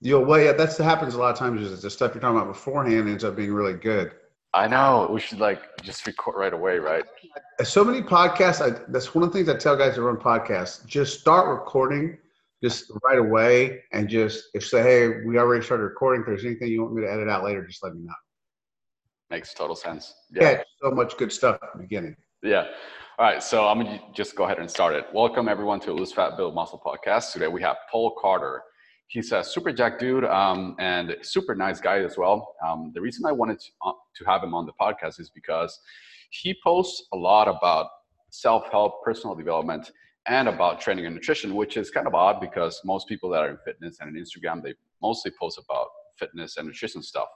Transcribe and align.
Yo, 0.00 0.20
well, 0.20 0.40
yeah, 0.40 0.52
that's 0.52 0.78
happens 0.78 1.14
a 1.14 1.18
lot 1.18 1.32
of 1.32 1.38
times. 1.38 1.60
Is 1.60 1.82
the 1.82 1.90
stuff 1.90 2.14
you're 2.14 2.20
talking 2.20 2.36
about 2.36 2.52
beforehand 2.52 3.08
ends 3.08 3.24
up 3.24 3.34
being 3.34 3.52
really 3.52 3.72
good. 3.72 4.12
I 4.54 4.68
know. 4.68 5.08
We 5.10 5.20
should 5.20 5.40
like 5.40 5.82
just 5.82 6.06
record 6.06 6.36
right 6.36 6.52
away, 6.52 6.78
right? 6.78 7.04
So 7.64 7.82
many 7.84 8.00
podcasts. 8.00 8.60
I, 8.64 8.80
that's 8.88 9.12
one 9.14 9.24
of 9.24 9.32
the 9.32 9.38
things 9.38 9.48
I 9.48 9.56
tell 9.56 9.76
guys 9.76 9.96
that 9.96 10.02
run 10.02 10.16
podcasts. 10.16 10.86
Just 10.86 11.18
start 11.20 11.48
recording, 11.48 12.16
just 12.62 12.92
right 13.02 13.18
away, 13.18 13.82
and 13.92 14.08
just 14.08 14.44
if 14.54 14.64
say, 14.64 14.82
hey, 14.82 15.24
we 15.26 15.36
already 15.36 15.64
started 15.64 15.82
recording. 15.82 16.20
If 16.20 16.26
there's 16.28 16.44
anything 16.44 16.68
you 16.68 16.82
want 16.82 16.94
me 16.94 17.02
to 17.02 17.12
edit 17.12 17.28
out 17.28 17.42
later, 17.42 17.66
just 17.66 17.82
let 17.82 17.94
me 17.94 18.02
know. 18.04 18.14
Makes 19.30 19.52
total 19.52 19.74
sense. 19.74 20.14
Yeah, 20.30 20.50
yeah 20.50 20.62
so 20.80 20.92
much 20.92 21.16
good 21.16 21.32
stuff 21.32 21.58
at 21.60 21.72
the 21.74 21.80
beginning. 21.80 22.14
Yeah. 22.42 22.68
All 23.18 23.26
right, 23.26 23.42
so 23.42 23.66
I'm 23.66 23.82
gonna 23.82 24.00
just 24.14 24.36
go 24.36 24.44
ahead 24.44 24.60
and 24.60 24.70
start 24.70 24.94
it. 24.94 25.06
Welcome 25.12 25.48
everyone 25.48 25.80
to 25.80 25.92
Lose 25.92 26.12
Fat 26.12 26.36
Build 26.36 26.54
Muscle 26.54 26.80
podcast. 26.86 27.32
Today 27.32 27.48
we 27.48 27.60
have 27.62 27.76
Paul 27.90 28.14
Carter. 28.22 28.62
He's 29.08 29.32
a 29.32 29.42
super 29.42 29.72
jack 29.72 29.98
dude 29.98 30.24
um, 30.24 30.76
and 30.78 31.16
super 31.22 31.54
nice 31.54 31.80
guy 31.80 32.00
as 32.00 32.18
well. 32.18 32.54
Um, 32.66 32.92
the 32.94 33.00
reason 33.00 33.24
I 33.24 33.32
wanted 33.32 33.58
to, 33.58 33.66
uh, 33.84 33.92
to 34.16 34.24
have 34.24 34.42
him 34.42 34.54
on 34.54 34.66
the 34.66 34.72
podcast 34.80 35.18
is 35.18 35.30
because 35.30 35.80
he 36.30 36.54
posts 36.62 37.08
a 37.14 37.16
lot 37.16 37.48
about 37.48 37.86
self-help, 38.30 39.02
personal 39.02 39.34
development, 39.34 39.90
and 40.26 40.46
about 40.46 40.78
training 40.78 41.06
and 41.06 41.14
nutrition, 41.14 41.54
which 41.54 41.78
is 41.78 41.90
kind 41.90 42.06
of 42.06 42.14
odd 42.14 42.38
because 42.38 42.82
most 42.84 43.08
people 43.08 43.30
that 43.30 43.40
are 43.40 43.48
in 43.48 43.58
fitness 43.64 43.96
and 44.00 44.14
in 44.14 44.22
Instagram, 44.22 44.62
they 44.62 44.74
mostly 45.00 45.32
post 45.40 45.58
about 45.58 45.86
fitness 46.18 46.58
and 46.58 46.66
nutrition 46.66 47.02
stuff. 47.02 47.28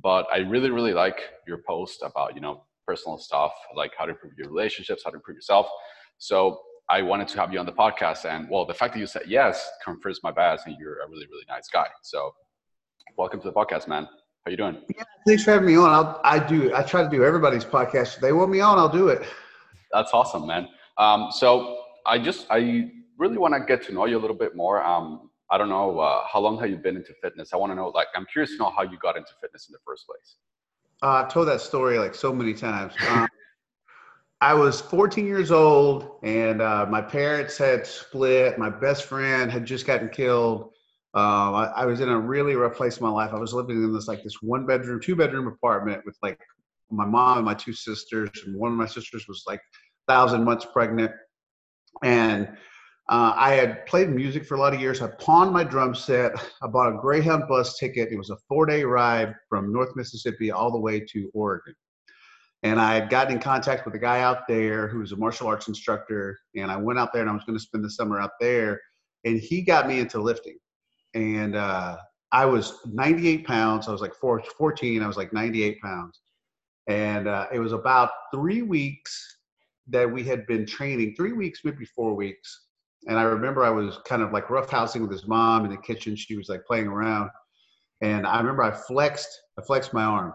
But 0.00 0.28
I 0.32 0.38
really, 0.38 0.70
really 0.70 0.92
like 0.92 1.20
your 1.48 1.58
post 1.66 2.02
about, 2.04 2.36
you 2.36 2.40
know, 2.40 2.62
personal 2.86 3.18
stuff, 3.18 3.52
like 3.74 3.92
how 3.98 4.04
to 4.04 4.12
improve 4.12 4.34
your 4.38 4.48
relationships, 4.48 5.02
how 5.04 5.10
to 5.10 5.16
improve 5.16 5.36
yourself. 5.36 5.66
So 6.18 6.60
I 6.90 7.02
wanted 7.02 7.28
to 7.28 7.38
have 7.38 7.52
you 7.52 7.60
on 7.60 7.66
the 7.66 7.72
podcast. 7.72 8.24
And 8.24 8.50
well, 8.50 8.66
the 8.66 8.74
fact 8.74 8.94
that 8.94 9.00
you 9.00 9.06
said 9.06 9.22
yes 9.28 9.70
confirms 9.84 10.20
my 10.24 10.32
bias, 10.32 10.62
and 10.66 10.76
you're 10.76 11.00
a 11.02 11.08
really, 11.08 11.26
really 11.26 11.44
nice 11.48 11.68
guy. 11.68 11.86
So, 12.02 12.34
welcome 13.16 13.40
to 13.40 13.46
the 13.46 13.52
podcast, 13.52 13.86
man. 13.86 14.08
How 14.44 14.50
you 14.50 14.56
doing? 14.56 14.82
Yeah, 14.96 15.04
thanks 15.24 15.44
for 15.44 15.52
having 15.52 15.68
me 15.68 15.76
on. 15.76 15.88
I'll, 15.88 16.20
I 16.24 16.40
do. 16.40 16.74
I 16.74 16.82
try 16.82 17.04
to 17.04 17.08
do 17.08 17.22
everybody's 17.22 17.64
podcast. 17.64 18.16
If 18.16 18.20
they 18.20 18.32
want 18.32 18.50
me 18.50 18.58
on, 18.58 18.76
I'll 18.76 18.88
do 18.88 19.06
it. 19.06 19.22
That's 19.92 20.12
awesome, 20.12 20.48
man. 20.48 20.66
Um, 20.98 21.28
so 21.30 21.84
I 22.06 22.18
just 22.18 22.48
I 22.50 22.90
really 23.18 23.38
want 23.38 23.54
to 23.54 23.60
get 23.60 23.86
to 23.86 23.92
know 23.92 24.06
you 24.06 24.18
a 24.18 24.22
little 24.22 24.36
bit 24.36 24.56
more. 24.56 24.82
Um, 24.82 25.30
I 25.48 25.58
don't 25.58 25.68
know 25.68 26.00
uh, 26.00 26.26
how 26.26 26.40
long 26.40 26.58
have 26.58 26.70
you 26.70 26.76
been 26.76 26.96
into 26.96 27.14
fitness. 27.22 27.52
I 27.52 27.56
want 27.56 27.70
to 27.70 27.76
know, 27.76 27.88
like, 27.88 28.06
I'm 28.16 28.26
curious 28.26 28.50
to 28.52 28.58
know 28.58 28.70
how 28.70 28.82
you 28.82 28.98
got 28.98 29.16
into 29.16 29.32
fitness 29.40 29.68
in 29.68 29.72
the 29.72 29.80
first 29.84 30.06
place. 30.06 30.36
Uh, 31.02 31.22
I've 31.24 31.32
told 31.32 31.48
that 31.48 31.60
story 31.60 31.98
like 31.98 32.14
so 32.14 32.32
many 32.32 32.54
times. 32.54 32.94
Um, 33.08 33.28
I 34.42 34.54
was 34.54 34.80
14 34.80 35.26
years 35.26 35.50
old, 35.50 36.18
and 36.22 36.62
uh, 36.62 36.86
my 36.88 37.02
parents 37.02 37.58
had 37.58 37.86
split. 37.86 38.58
My 38.58 38.70
best 38.70 39.04
friend 39.04 39.50
had 39.52 39.66
just 39.66 39.86
gotten 39.86 40.08
killed. 40.08 40.70
Um, 41.12 41.54
I, 41.54 41.72
I, 41.76 41.86
was 41.86 42.00
in 42.00 42.08
a 42.08 42.18
really 42.18 42.54
rough 42.54 42.74
place 42.74 42.98
in 42.98 43.04
my 43.04 43.10
life. 43.10 43.32
I 43.34 43.38
was 43.38 43.52
living 43.52 43.82
in 43.82 43.92
this 43.92 44.08
like 44.08 44.22
this 44.22 44.40
one 44.40 44.64
bedroom, 44.64 45.00
two 45.00 45.16
bedroom 45.16 45.48
apartment 45.48 46.02
with 46.06 46.16
like 46.22 46.38
my 46.90 47.04
mom 47.04 47.38
and 47.38 47.44
my 47.44 47.52
two 47.52 47.72
sisters, 47.72 48.30
and 48.46 48.56
one 48.56 48.70
of 48.70 48.78
my 48.78 48.86
sisters 48.86 49.26
was 49.28 49.42
like 49.46 49.60
thousand 50.08 50.44
months 50.44 50.66
pregnant. 50.72 51.10
And 52.02 52.48
uh, 53.10 53.34
I 53.36 53.54
had 53.54 53.84
played 53.86 54.08
music 54.08 54.46
for 54.46 54.54
a 54.54 54.60
lot 54.60 54.72
of 54.72 54.80
years. 54.80 55.02
I 55.02 55.08
pawned 55.18 55.52
my 55.52 55.64
drum 55.64 55.94
set. 55.94 56.32
I 56.62 56.68
bought 56.68 56.94
a 56.94 56.96
Greyhound 56.96 57.48
bus 57.48 57.76
ticket. 57.76 58.10
It 58.10 58.16
was 58.16 58.30
a 58.30 58.36
four 58.48 58.64
day 58.64 58.84
ride 58.84 59.34
from 59.50 59.72
North 59.72 59.96
Mississippi 59.96 60.50
all 60.50 60.70
the 60.70 60.80
way 60.80 61.00
to 61.00 61.30
Oregon. 61.34 61.74
And 62.62 62.78
I 62.80 62.94
had 62.94 63.08
gotten 63.08 63.34
in 63.34 63.40
contact 63.40 63.86
with 63.86 63.94
a 63.94 63.98
guy 63.98 64.20
out 64.20 64.46
there 64.46 64.86
who 64.86 64.98
was 64.98 65.12
a 65.12 65.16
martial 65.16 65.46
arts 65.46 65.68
instructor. 65.68 66.38
And 66.54 66.70
I 66.70 66.76
went 66.76 66.98
out 66.98 67.12
there 67.12 67.22
and 67.22 67.30
I 67.30 67.34
was 67.34 67.44
going 67.44 67.58
to 67.58 67.62
spend 67.62 67.84
the 67.84 67.90
summer 67.90 68.20
out 68.20 68.32
there. 68.38 68.80
And 69.24 69.40
he 69.40 69.62
got 69.62 69.86
me 69.86 69.98
into 69.98 70.20
lifting. 70.20 70.58
And 71.14 71.56
uh, 71.56 71.96
I 72.32 72.44
was 72.44 72.74
98 72.84 73.46
pounds. 73.46 73.88
I 73.88 73.92
was 73.92 74.02
like 74.02 74.14
14. 74.14 75.02
I 75.02 75.06
was 75.06 75.16
like 75.16 75.32
98 75.32 75.80
pounds. 75.80 76.20
And 76.86 77.28
uh, 77.28 77.46
it 77.52 77.60
was 77.60 77.72
about 77.72 78.10
three 78.32 78.62
weeks 78.62 79.38
that 79.88 80.10
we 80.10 80.22
had 80.22 80.46
been 80.46 80.66
training, 80.66 81.14
three 81.16 81.32
weeks, 81.32 81.60
maybe 81.64 81.84
four 81.84 82.14
weeks. 82.14 82.66
And 83.08 83.18
I 83.18 83.22
remember 83.22 83.64
I 83.64 83.70
was 83.70 83.98
kind 84.06 84.22
of 84.22 84.32
like 84.32 84.48
roughhousing 84.48 85.00
with 85.00 85.10
his 85.10 85.26
mom 85.26 85.64
in 85.64 85.70
the 85.70 85.78
kitchen. 85.78 86.14
She 86.14 86.36
was 86.36 86.50
like 86.50 86.66
playing 86.66 86.88
around. 86.88 87.30
And 88.02 88.26
I 88.26 88.38
remember 88.38 88.62
I 88.62 88.70
flexed, 88.70 89.28
I 89.58 89.62
flexed 89.62 89.94
my 89.94 90.04
arm 90.04 90.34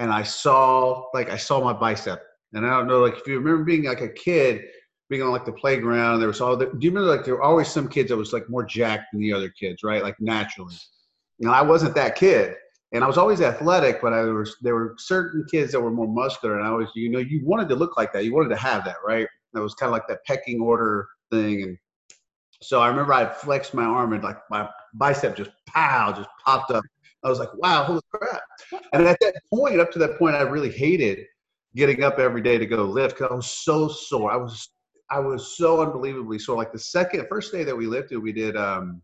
and 0.00 0.10
I 0.10 0.24
saw 0.24 1.04
like 1.14 1.30
I 1.30 1.36
saw 1.36 1.62
my 1.62 1.74
bicep. 1.74 2.22
And 2.52 2.66
I 2.66 2.70
don't 2.70 2.88
know, 2.88 3.00
like 3.00 3.16
if 3.16 3.26
you 3.28 3.38
remember 3.38 3.62
being 3.62 3.84
like 3.84 4.00
a 4.00 4.08
kid, 4.08 4.62
being 5.08 5.22
on 5.22 5.30
like 5.30 5.44
the 5.44 5.52
playground, 5.52 6.18
there 6.18 6.26
was 6.26 6.40
all 6.40 6.56
the, 6.56 6.66
do 6.66 6.78
you 6.80 6.90
remember 6.90 7.14
like 7.14 7.24
there 7.24 7.34
were 7.36 7.42
always 7.42 7.68
some 7.68 7.86
kids 7.86 8.08
that 8.08 8.16
was 8.16 8.32
like 8.32 8.48
more 8.50 8.64
jacked 8.64 9.12
than 9.12 9.20
the 9.20 9.32
other 9.32 9.50
kids, 9.50 9.84
right? 9.84 10.02
Like 10.02 10.16
naturally. 10.18 10.74
And 11.40 11.50
I 11.50 11.62
wasn't 11.62 11.94
that 11.94 12.16
kid. 12.16 12.54
And 12.92 13.04
I 13.04 13.06
was 13.06 13.18
always 13.18 13.40
athletic, 13.40 14.02
but 14.02 14.12
I 14.12 14.22
was 14.22 14.56
there 14.62 14.74
were 14.74 14.96
certain 14.98 15.44
kids 15.48 15.70
that 15.72 15.80
were 15.80 15.92
more 15.92 16.08
muscular, 16.08 16.58
and 16.58 16.66
I 16.66 16.72
was, 16.72 16.88
you 16.96 17.08
know, 17.08 17.20
you 17.20 17.40
wanted 17.44 17.68
to 17.68 17.76
look 17.76 17.96
like 17.96 18.12
that. 18.12 18.24
You 18.24 18.34
wanted 18.34 18.48
to 18.48 18.56
have 18.56 18.84
that, 18.84 18.96
right? 19.06 19.28
That 19.52 19.60
was 19.60 19.74
kind 19.74 19.88
of 19.88 19.92
like 19.92 20.08
that 20.08 20.24
pecking 20.26 20.60
order 20.60 21.06
thing. 21.30 21.62
And 21.62 21.78
so 22.62 22.80
I 22.80 22.88
remember 22.88 23.12
I 23.12 23.26
flexed 23.26 23.74
my 23.74 23.84
arm 23.84 24.12
and 24.12 24.24
like 24.24 24.38
my 24.50 24.68
bicep 24.94 25.36
just 25.36 25.52
pow, 25.68 26.12
just 26.12 26.28
popped 26.44 26.72
up. 26.72 26.82
I 27.22 27.28
was 27.28 27.38
like, 27.38 27.52
wow, 27.54 27.84
holy 27.84 28.00
crap. 28.12 28.42
And 28.92 29.06
at 29.06 29.18
that 29.20 29.34
point, 29.52 29.80
up 29.80 29.90
to 29.92 29.98
that 30.00 30.18
point, 30.18 30.34
I 30.34 30.42
really 30.42 30.70
hated 30.70 31.26
getting 31.76 32.02
up 32.02 32.18
every 32.18 32.42
day 32.42 32.58
to 32.58 32.66
go 32.66 32.84
lift 32.84 33.16
because 33.16 33.30
I 33.30 33.34
was 33.34 33.50
so 33.50 33.88
sore. 33.88 34.32
I 34.32 34.36
was 34.36 34.70
I 35.10 35.18
was 35.18 35.56
so 35.56 35.82
unbelievably 35.82 36.38
sore. 36.38 36.56
Like 36.56 36.72
the 36.72 36.78
second 36.78 37.26
first 37.28 37.52
day 37.52 37.64
that 37.64 37.76
we 37.76 37.86
lifted, 37.86 38.18
we 38.18 38.32
did 38.32 38.56
um 38.56 39.02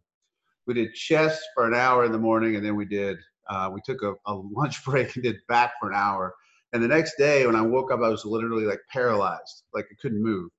we 0.66 0.74
did 0.74 0.94
chest 0.94 1.42
for 1.54 1.66
an 1.66 1.74
hour 1.74 2.04
in 2.04 2.12
the 2.12 2.18
morning 2.18 2.56
and 2.56 2.64
then 2.64 2.76
we 2.76 2.84
did 2.84 3.18
uh, 3.48 3.70
we 3.72 3.80
took 3.84 4.02
a, 4.02 4.14
a 4.26 4.34
lunch 4.34 4.84
break 4.84 5.14
and 5.14 5.24
did 5.24 5.36
back 5.48 5.72
for 5.80 5.90
an 5.90 5.96
hour. 5.96 6.34
And 6.72 6.82
the 6.82 6.88
next 6.88 7.14
day 7.16 7.46
when 7.46 7.56
I 7.56 7.62
woke 7.62 7.92
up, 7.92 8.00
I 8.00 8.08
was 8.08 8.24
literally 8.24 8.64
like 8.64 8.80
paralyzed, 8.90 9.64
like 9.72 9.86
I 9.90 9.94
couldn't 10.00 10.22
move. 10.22 10.50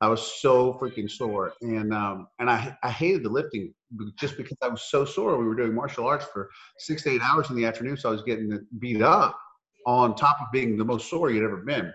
I 0.00 0.08
was 0.08 0.40
so 0.40 0.74
freaking 0.74 1.08
sore, 1.08 1.52
and 1.60 1.94
um, 1.94 2.26
and 2.40 2.50
I 2.50 2.76
I 2.82 2.90
hated 2.90 3.22
the 3.22 3.28
lifting 3.28 3.72
just 4.18 4.36
because 4.36 4.56
I 4.62 4.68
was 4.68 4.82
so 4.82 5.04
sore. 5.04 5.38
We 5.38 5.44
were 5.44 5.54
doing 5.54 5.74
martial 5.74 6.06
arts 6.06 6.26
for 6.32 6.50
six 6.78 7.02
to 7.02 7.10
eight 7.10 7.22
hours 7.22 7.50
in 7.50 7.56
the 7.56 7.64
afternoon, 7.64 7.96
so 7.96 8.08
I 8.08 8.12
was 8.12 8.22
getting 8.22 8.66
beat 8.78 9.02
up 9.02 9.38
on 9.86 10.14
top 10.14 10.38
of 10.40 10.46
being 10.52 10.76
the 10.76 10.84
most 10.84 11.10
sore 11.10 11.30
you'd 11.30 11.44
ever 11.44 11.58
been. 11.58 11.92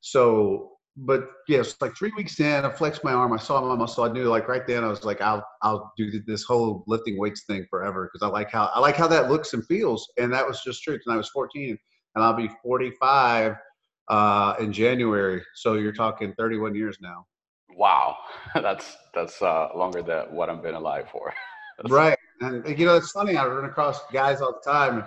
So, 0.00 0.72
but 0.96 1.28
yes, 1.48 1.68
yeah, 1.80 1.86
like 1.86 1.96
three 1.96 2.12
weeks 2.16 2.38
in, 2.40 2.64
I 2.64 2.70
flexed 2.70 3.04
my 3.04 3.12
arm. 3.12 3.32
I 3.32 3.38
saw 3.38 3.60
my 3.60 3.76
muscle. 3.76 4.04
I 4.04 4.12
knew 4.12 4.24
like 4.24 4.48
right 4.48 4.66
then 4.66 4.84
I 4.84 4.88
was 4.88 5.04
like, 5.04 5.20
I'll 5.20 5.46
I'll 5.62 5.92
do 5.96 6.10
this 6.26 6.44
whole 6.44 6.84
lifting 6.86 7.18
weights 7.18 7.44
thing 7.44 7.66
forever 7.70 8.10
because 8.12 8.26
I 8.26 8.30
like 8.30 8.50
how 8.50 8.70
I 8.74 8.80
like 8.80 8.96
how 8.96 9.08
that 9.08 9.30
looks 9.30 9.54
and 9.54 9.64
feels, 9.66 10.10
and 10.18 10.32
that 10.32 10.46
was 10.46 10.62
just 10.62 10.82
true. 10.82 10.98
And 11.06 11.14
I 11.14 11.16
was 11.16 11.28
14, 11.30 11.78
and 12.14 12.24
I'll 12.24 12.34
be 12.34 12.50
45 12.62 13.54
uh, 14.08 14.54
in 14.60 14.72
January. 14.72 15.42
So 15.54 15.74
you're 15.74 15.92
talking 15.92 16.34
31 16.36 16.74
years 16.74 16.98
now. 17.00 17.26
Wow, 17.76 18.16
that's 18.54 18.96
that's 19.14 19.40
uh, 19.42 19.68
longer 19.74 20.02
than 20.02 20.34
what 20.34 20.50
I've 20.50 20.62
been 20.62 20.74
alive 20.74 21.08
for. 21.10 21.32
right, 21.88 22.18
and 22.40 22.78
you 22.78 22.86
know 22.86 22.96
it's 22.96 23.10
funny. 23.10 23.36
I 23.36 23.46
run 23.46 23.64
across 23.64 24.00
guys 24.12 24.40
all 24.40 24.60
the 24.62 24.70
time. 24.70 25.04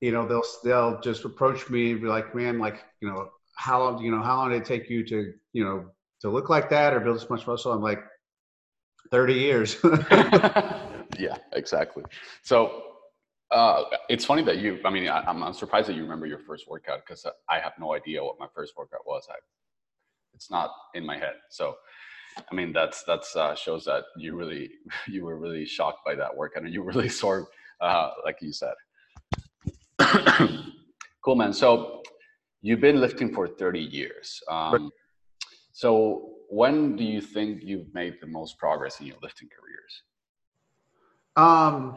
You 0.00 0.12
know 0.12 0.26
they'll 0.26 0.42
they'll 0.64 1.00
just 1.00 1.24
approach 1.24 1.68
me 1.70 1.92
and 1.92 2.00
be 2.00 2.06
like, 2.06 2.34
"Man, 2.34 2.58
like 2.58 2.84
you 3.00 3.08
know 3.08 3.30
how 3.56 3.82
long 3.82 4.02
you 4.02 4.10
know 4.10 4.22
how 4.22 4.36
long 4.36 4.50
did 4.50 4.62
it 4.62 4.64
take 4.64 4.88
you 4.88 5.04
to 5.06 5.32
you 5.52 5.64
know 5.64 5.86
to 6.20 6.30
look 6.30 6.48
like 6.48 6.70
that 6.70 6.94
or 6.94 7.00
build 7.00 7.16
this 7.16 7.28
much 7.30 7.46
muscle?" 7.46 7.72
I'm 7.72 7.82
like, 7.82 8.02
30 9.10 9.34
years. 9.34 9.76
yeah, 11.18 11.36
exactly. 11.52 12.04
So 12.42 12.82
uh, 13.50 13.84
it's 14.08 14.24
funny 14.24 14.42
that 14.42 14.58
you, 14.58 14.78
I 14.84 14.90
mean, 14.90 15.08
I, 15.08 15.28
am 15.28 15.42
I'm 15.42 15.52
surprised 15.52 15.88
that 15.88 15.96
you 15.96 16.02
remember 16.02 16.26
your 16.26 16.38
first 16.38 16.68
workout 16.68 17.00
because 17.04 17.26
I 17.48 17.58
have 17.58 17.72
no 17.78 17.94
idea 17.94 18.22
what 18.22 18.38
my 18.38 18.46
first 18.54 18.74
workout 18.76 19.00
was. 19.06 19.26
I, 19.28 19.34
it's 20.34 20.50
not 20.50 20.70
in 20.94 21.04
my 21.04 21.16
head. 21.16 21.34
So, 21.48 21.76
I 22.50 22.54
mean, 22.54 22.72
that's, 22.72 23.02
that's, 23.04 23.34
uh, 23.36 23.54
shows 23.54 23.84
that 23.84 24.04
you 24.16 24.36
really, 24.36 24.70
you 25.08 25.24
were 25.24 25.36
really 25.36 25.64
shocked 25.64 26.00
by 26.04 26.14
that 26.14 26.34
workout 26.36 26.64
and 26.64 26.72
you 26.72 26.82
really 26.82 27.08
sore, 27.20 27.48
uh, 27.80 28.10
like 28.24 28.38
you 28.40 28.52
said. 28.52 28.74
cool, 31.22 31.36
man. 31.36 31.52
So 31.52 32.02
you've 32.62 32.80
been 32.80 33.00
lifting 33.00 33.32
for 33.34 33.46
30 33.46 33.80
years. 33.80 34.40
Um, 34.48 34.90
so 35.72 36.30
when 36.48 36.96
do 36.96 37.04
you 37.04 37.20
think 37.20 37.62
you've 37.62 37.92
made 37.94 38.16
the 38.20 38.26
most 38.26 38.58
progress 38.58 39.00
in 39.00 39.06
your 39.06 39.16
lifting 39.22 39.48
careers? 39.48 40.02
Um, 41.36 41.96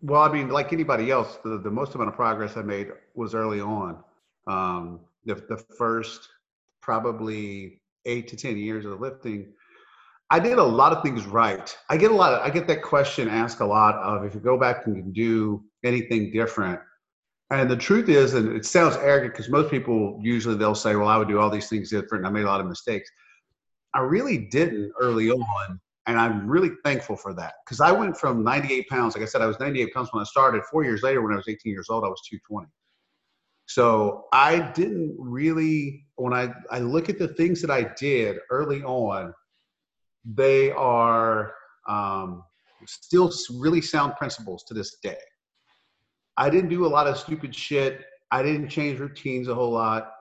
well, 0.00 0.22
I 0.22 0.32
mean, 0.32 0.48
like 0.48 0.72
anybody 0.72 1.10
else, 1.10 1.38
the, 1.42 1.58
the 1.58 1.70
most 1.70 1.94
amount 1.94 2.08
of 2.10 2.14
progress 2.14 2.56
I 2.56 2.62
made 2.62 2.88
was 3.14 3.34
early 3.34 3.60
on. 3.60 4.02
Um, 4.46 5.00
the, 5.24 5.34
the 5.34 5.56
first 5.56 6.28
probably 6.86 7.82
eight 8.04 8.28
to 8.28 8.36
10 8.36 8.56
years 8.56 8.86
of 8.86 9.00
lifting, 9.00 9.52
I 10.30 10.38
did 10.38 10.58
a 10.58 10.62
lot 10.62 10.92
of 10.92 11.02
things 11.02 11.26
right. 11.26 11.76
I 11.90 11.96
get 11.96 12.12
a 12.12 12.14
lot 12.14 12.32
of, 12.32 12.40
I 12.46 12.50
get 12.50 12.68
that 12.68 12.82
question 12.82 13.28
asked 13.28 13.60
a 13.60 13.66
lot 13.66 13.96
of 13.96 14.24
if 14.24 14.34
you 14.34 14.40
go 14.40 14.56
back 14.56 14.86
and 14.86 14.96
you 14.96 15.02
do 15.12 15.64
anything 15.84 16.30
different. 16.32 16.80
And 17.50 17.68
the 17.68 17.76
truth 17.76 18.08
is, 18.08 18.34
and 18.34 18.56
it 18.56 18.64
sounds 18.64 18.96
arrogant 18.96 19.34
because 19.34 19.48
most 19.48 19.68
people 19.68 20.18
usually 20.22 20.56
they'll 20.56 20.74
say, 20.76 20.94
well, 20.94 21.08
I 21.08 21.16
would 21.16 21.28
do 21.28 21.40
all 21.40 21.50
these 21.50 21.68
things 21.68 21.90
different. 21.90 22.24
I 22.24 22.30
made 22.30 22.44
a 22.44 22.46
lot 22.46 22.60
of 22.60 22.66
mistakes. 22.66 23.10
I 23.92 24.00
really 24.00 24.38
didn't 24.38 24.92
early 25.00 25.30
on 25.30 25.80
And 26.06 26.20
I'm 26.20 26.46
really 26.46 26.70
thankful 26.84 27.16
for 27.16 27.34
that 27.34 27.54
because 27.64 27.80
I 27.80 27.90
went 27.90 28.16
from 28.16 28.44
98 28.44 28.88
pounds. 28.88 29.14
Like 29.14 29.22
I 29.22 29.26
said, 29.26 29.42
I 29.42 29.46
was 29.46 29.58
98 29.58 29.92
pounds 29.92 30.08
when 30.12 30.20
I 30.20 30.24
started. 30.24 30.62
Four 30.70 30.84
years 30.84 31.02
later, 31.02 31.20
when 31.22 31.32
I 31.32 31.36
was 31.36 31.48
18 31.48 31.72
years 31.72 31.88
old, 31.90 32.04
I 32.04 32.08
was 32.08 32.20
220. 32.28 32.68
So 33.66 34.26
I 34.32 34.60
didn't 34.72 35.16
really, 35.18 36.05
when 36.16 36.32
I, 36.32 36.52
I 36.70 36.80
look 36.80 37.08
at 37.08 37.18
the 37.18 37.28
things 37.28 37.60
that 37.60 37.70
I 37.70 37.92
did 37.98 38.38
early 38.50 38.82
on, 38.82 39.34
they 40.24 40.72
are 40.72 41.54
um, 41.88 42.42
still 42.86 43.32
really 43.58 43.80
sound 43.80 44.16
principles 44.16 44.64
to 44.64 44.74
this 44.74 44.96
day. 45.02 45.18
I 46.36 46.50
didn't 46.50 46.70
do 46.70 46.86
a 46.86 46.88
lot 46.88 47.06
of 47.06 47.16
stupid 47.16 47.54
shit. 47.54 48.04
I 48.30 48.42
didn't 48.42 48.68
change 48.68 48.98
routines 48.98 49.48
a 49.48 49.54
whole 49.54 49.70
lot. 49.70 50.12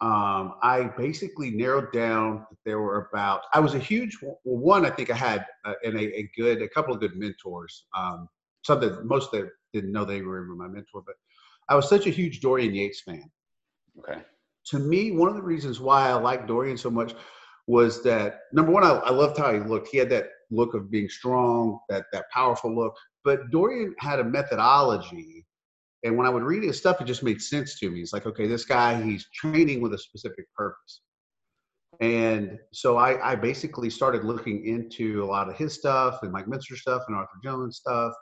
Um, 0.00 0.54
I 0.62 0.90
basically 0.96 1.50
narrowed 1.50 1.92
down 1.92 2.46
that 2.50 2.58
there 2.64 2.80
were 2.80 3.08
about, 3.10 3.42
I 3.52 3.60
was 3.60 3.74
a 3.74 3.78
huge, 3.78 4.18
one, 4.42 4.84
I 4.84 4.90
think 4.90 5.10
I 5.10 5.16
had 5.16 5.46
uh, 5.64 5.74
a, 5.84 5.96
a, 5.96 6.30
good, 6.36 6.62
a 6.62 6.68
couple 6.68 6.94
of 6.94 7.00
good 7.00 7.16
mentors. 7.16 7.86
Um, 7.96 8.28
some 8.62 8.80
that 8.80 9.04
most 9.04 9.30
that 9.32 9.50
didn't 9.72 9.92
know 9.92 10.04
they 10.04 10.22
were 10.22 10.44
my 10.44 10.66
mentor, 10.66 11.02
but 11.04 11.14
I 11.68 11.74
was 11.74 11.88
such 11.88 12.06
a 12.06 12.10
huge 12.10 12.40
Dorian 12.40 12.74
Yates 12.74 13.00
fan. 13.02 13.30
Okay. 13.98 14.20
To 14.66 14.78
me, 14.78 15.12
one 15.12 15.28
of 15.28 15.34
the 15.34 15.42
reasons 15.42 15.80
why 15.80 16.08
I 16.08 16.14
liked 16.14 16.46
Dorian 16.46 16.76
so 16.76 16.90
much 16.90 17.14
was 17.66 18.02
that 18.02 18.40
number 18.52 18.72
one, 18.72 18.84
I, 18.84 18.90
I 18.90 19.10
loved 19.10 19.38
how 19.38 19.52
he 19.52 19.60
looked. 19.60 19.88
He 19.88 19.98
had 19.98 20.10
that 20.10 20.28
look 20.50 20.74
of 20.74 20.90
being 20.90 21.08
strong, 21.08 21.78
that 21.88 22.06
that 22.12 22.30
powerful 22.32 22.74
look. 22.74 22.94
But 23.24 23.50
Dorian 23.50 23.94
had 23.98 24.20
a 24.20 24.24
methodology, 24.24 25.46
and 26.02 26.16
when 26.16 26.26
I 26.26 26.30
would 26.30 26.42
read 26.42 26.62
his 26.62 26.78
stuff, 26.78 27.00
it 27.00 27.06
just 27.06 27.22
made 27.22 27.40
sense 27.40 27.78
to 27.80 27.90
me. 27.90 28.00
It's 28.00 28.12
like, 28.12 28.26
okay, 28.26 28.46
this 28.46 28.64
guy, 28.64 29.02
he's 29.02 29.26
training 29.34 29.80
with 29.80 29.94
a 29.94 29.98
specific 29.98 30.44
purpose. 30.54 31.00
And 32.00 32.58
so 32.72 32.96
I, 32.96 33.32
I 33.32 33.34
basically 33.36 33.88
started 33.88 34.24
looking 34.24 34.66
into 34.66 35.22
a 35.22 35.26
lot 35.26 35.48
of 35.48 35.56
his 35.56 35.74
stuff 35.74 36.22
and 36.22 36.32
Mike 36.32 36.46
Mentzer 36.46 36.76
stuff 36.76 37.02
and 37.08 37.16
Arthur 37.16 37.38
Jones 37.42 37.76
stuff 37.78 38.12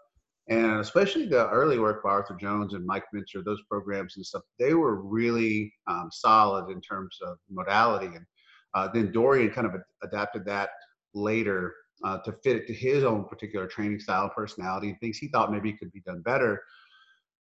and 0.49 0.81
especially 0.81 1.27
the 1.27 1.49
early 1.51 1.79
work 1.79 2.03
by 2.03 2.11
Arthur 2.11 2.35
Jones 2.35 2.75
and 2.75 2.85
Mike 2.85 3.05
Mentzer, 3.15 3.45
those 3.45 3.63
programs 3.71 4.17
and 4.17 4.27
stuff, 4.27 4.43
they 4.59 4.75
were 4.75 5.01
really 5.01 5.73
um, 5.87 6.09
solid 6.11 6.71
in 6.71 6.81
terms 6.81 7.17
of 7.23 7.37
modality. 7.49 8.07
And 8.07 8.27
uh, 8.75 8.89
then 8.93 9.13
Dorian 9.13 9.51
kind 9.51 9.67
of 9.67 9.75
adapted 10.03 10.45
that 10.47 10.71
later 11.15 11.75
uh, 12.05 12.19
to 12.25 12.33
fit 12.43 12.57
it 12.57 12.67
to 12.67 12.75
his 12.75 13.05
own 13.05 13.25
particular 13.25 13.67
training 13.69 14.01
style 14.01 14.31
personality 14.35 14.89
and 14.91 14.99
things 14.99 15.19
he 15.19 15.29
thought 15.29 15.53
maybe 15.53 15.73
could 15.75 15.93
be 15.93 16.01
done 16.01 16.23
better. 16.23 16.61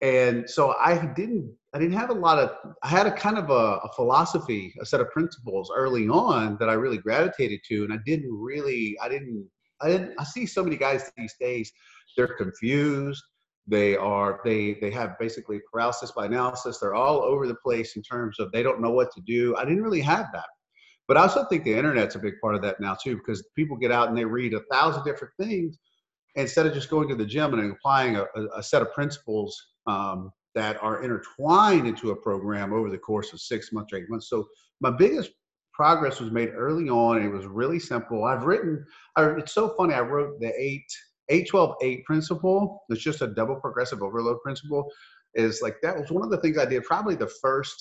And 0.03 0.47
so 0.47 0.75
I 0.79 0.97
didn't, 1.15 1.51
I 1.73 1.79
didn't 1.79 1.97
have 1.97 2.09
a 2.09 2.13
lot 2.13 2.37
of, 2.37 2.51
I 2.83 2.89
had 2.89 3.07
a 3.07 3.11
kind 3.11 3.37
of 3.37 3.49
a, 3.49 3.77
a 3.77 3.89
philosophy, 3.95 4.75
a 4.81 4.85
set 4.85 4.99
of 4.99 5.09
principles 5.09 5.71
early 5.75 6.07
on 6.09 6.57
that 6.59 6.69
I 6.69 6.73
really 6.73 6.97
gravitated 6.97 7.61
to. 7.69 7.85
And 7.85 7.93
I 7.93 7.97
didn't 8.05 8.31
really, 8.31 8.97
I 9.01 9.09
didn't, 9.09 9.49
I 9.81 9.87
didn't, 9.87 10.13
I 10.19 10.25
see 10.25 10.45
so 10.45 10.63
many 10.63 10.75
guys 10.75 11.09
these 11.17 11.35
days 11.39 11.71
they're 12.15 12.35
confused. 12.35 13.23
They 13.65 13.95
are 13.95 14.41
they 14.43 14.77
they 14.81 14.91
have 14.91 15.17
basically 15.19 15.61
paralysis 15.71 16.11
by 16.11 16.25
analysis. 16.25 16.79
They're 16.79 16.95
all 16.95 17.21
over 17.21 17.47
the 17.47 17.55
place 17.55 17.95
in 17.95 18.01
terms 18.01 18.39
of 18.39 18.51
they 18.51 18.63
don't 18.63 18.81
know 18.81 18.91
what 18.91 19.13
to 19.13 19.21
do. 19.21 19.55
I 19.55 19.63
didn't 19.63 19.83
really 19.83 20.01
have 20.01 20.27
that. 20.33 20.47
But 21.07 21.17
i 21.17 21.21
also 21.21 21.45
think 21.45 21.63
the 21.63 21.77
internet's 21.77 22.15
a 22.15 22.19
big 22.19 22.35
part 22.41 22.55
of 22.55 22.61
that 22.61 22.79
now 22.79 22.95
too 22.95 23.17
because 23.17 23.45
people 23.55 23.77
get 23.77 23.91
out 23.91 24.09
and 24.09 24.17
they 24.17 24.25
read 24.25 24.53
a 24.53 24.61
thousand 24.71 25.03
different 25.03 25.33
things 25.39 25.77
instead 26.35 26.65
of 26.65 26.73
just 26.73 26.89
going 26.89 27.07
to 27.09 27.15
the 27.15 27.25
gym 27.25 27.53
and 27.53 27.71
applying 27.71 28.15
a, 28.15 28.25
a 28.55 28.63
set 28.63 28.81
of 28.81 28.93
principles 28.93 29.55
um, 29.85 30.31
that 30.55 30.81
are 30.81 31.03
intertwined 31.03 31.87
into 31.87 32.11
a 32.11 32.15
program 32.15 32.73
over 32.73 32.89
the 32.89 32.97
course 32.97 33.33
of 33.33 33.39
six 33.39 33.71
months 33.71 33.93
or 33.93 33.97
eight 33.97 34.09
months. 34.09 34.29
So 34.29 34.47
my 34.81 34.91
biggest 34.91 35.31
progress 35.73 36.19
was 36.19 36.31
made 36.31 36.51
early 36.53 36.89
on. 36.89 37.21
It 37.21 37.29
was 37.29 37.45
really 37.45 37.79
simple. 37.79 38.25
I've 38.25 38.43
written 38.43 38.85
I, 39.15 39.25
it's 39.31 39.53
so 39.53 39.73
funny 39.77 39.93
i 39.93 40.01
wrote 40.01 40.39
the 40.39 40.53
eight 40.57 40.87
812-8 41.31 42.03
principle, 42.03 42.83
it's 42.89 43.01
just 43.01 43.21
a 43.21 43.27
double 43.27 43.55
progressive 43.55 44.01
overload 44.01 44.41
principle, 44.41 44.89
is 45.35 45.61
like 45.61 45.77
that 45.81 45.97
was 45.97 46.11
one 46.11 46.23
of 46.23 46.29
the 46.29 46.37
things 46.37 46.57
I 46.57 46.65
did 46.65 46.83
probably 46.83 47.15
the 47.15 47.31
first 47.41 47.75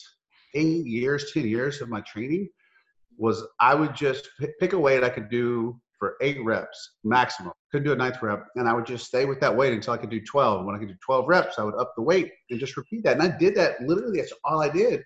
eight 0.55 0.87
years, 0.87 1.33
10 1.33 1.47
years 1.47 1.81
of 1.81 1.89
my 1.89 2.01
training 2.03 2.49
was 3.19 3.45
I 3.61 3.75
would 3.75 3.95
just 3.95 4.29
pick 4.59 4.73
a 4.73 4.79
weight 4.79 5.05
I 5.05 5.11
could 5.11 5.31
do 5.31 5.81
for 5.99 6.17
eight 6.21 6.43
reps 6.45 6.95
maximum. 7.05 7.53
Couldn't 7.71 7.87
do 7.87 7.93
a 7.93 7.97
ninth 7.97 8.21
rep. 8.23 8.47
And 8.57 8.69
I 8.69 8.73
would 8.73 8.87
just 8.87 9.07
stay 9.07 9.25
with 9.25 9.39
that 9.41 9.57
weight 9.57 9.73
until 9.73 9.93
I 9.93 9.99
could 9.99 10.11
do 10.11 10.21
12. 10.21 10.65
When 10.65 10.75
I 10.75 10.79
could 10.79 10.89
do 10.89 10.97
12 11.05 11.29
reps, 11.29 11.59
I 11.59 11.63
would 11.63 11.77
up 11.77 11.93
the 11.97 12.03
weight 12.03 12.33
and 12.51 12.59
just 12.59 12.77
repeat 12.77 13.05
that. 13.05 13.13
And 13.13 13.23
I 13.23 13.37
did 13.37 13.55
that 13.55 13.81
literally, 13.83 14.19
that's 14.19 14.33
all 14.45 14.61
I 14.61 14.69
did. 14.69 15.05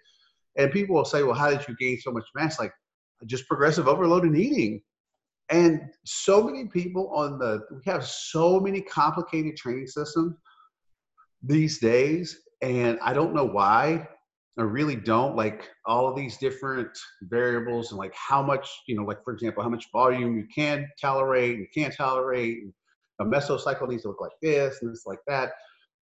And 0.56 0.72
people 0.72 0.96
will 0.96 1.04
say, 1.04 1.22
well, 1.22 1.34
how 1.34 1.50
did 1.50 1.66
you 1.68 1.76
gain 1.76 1.98
so 2.00 2.10
much 2.10 2.24
mass? 2.34 2.58
Like 2.58 2.72
just 3.26 3.46
progressive 3.46 3.88
overload 3.88 4.24
and 4.24 4.36
eating 4.36 4.80
and 5.50 5.80
so 6.04 6.42
many 6.42 6.66
people 6.66 7.10
on 7.14 7.38
the 7.38 7.60
we 7.70 7.80
have 7.84 8.04
so 8.04 8.58
many 8.58 8.80
complicated 8.80 9.56
training 9.56 9.86
systems 9.86 10.34
these 11.42 11.78
days 11.78 12.40
and 12.62 12.98
i 13.02 13.12
don't 13.12 13.34
know 13.34 13.44
why. 13.44 14.06
I 14.58 14.62
really 14.62 14.96
don't 14.96 15.36
like 15.36 15.68
all 15.84 16.08
of 16.08 16.16
these 16.16 16.38
different 16.38 16.88
variables 17.24 17.90
and 17.90 17.98
like 17.98 18.14
how 18.14 18.42
much 18.42 18.66
you 18.86 18.96
know 18.96 19.04
like 19.04 19.22
for 19.22 19.34
example 19.34 19.62
how 19.62 19.68
much 19.68 19.84
volume 19.92 20.36
you 20.38 20.46
can 20.52 20.88
tolerate 20.98 21.56
and 21.56 21.66
can't 21.74 21.94
tolerate 21.94 22.62
and 22.62 22.72
a 23.20 23.24
mesocycle 23.24 23.88
needs 23.88 24.02
to 24.02 24.08
look 24.08 24.20
like 24.20 24.32
this 24.40 24.78
and 24.80 24.90
this 24.90 25.04
like 25.06 25.18
that 25.26 25.52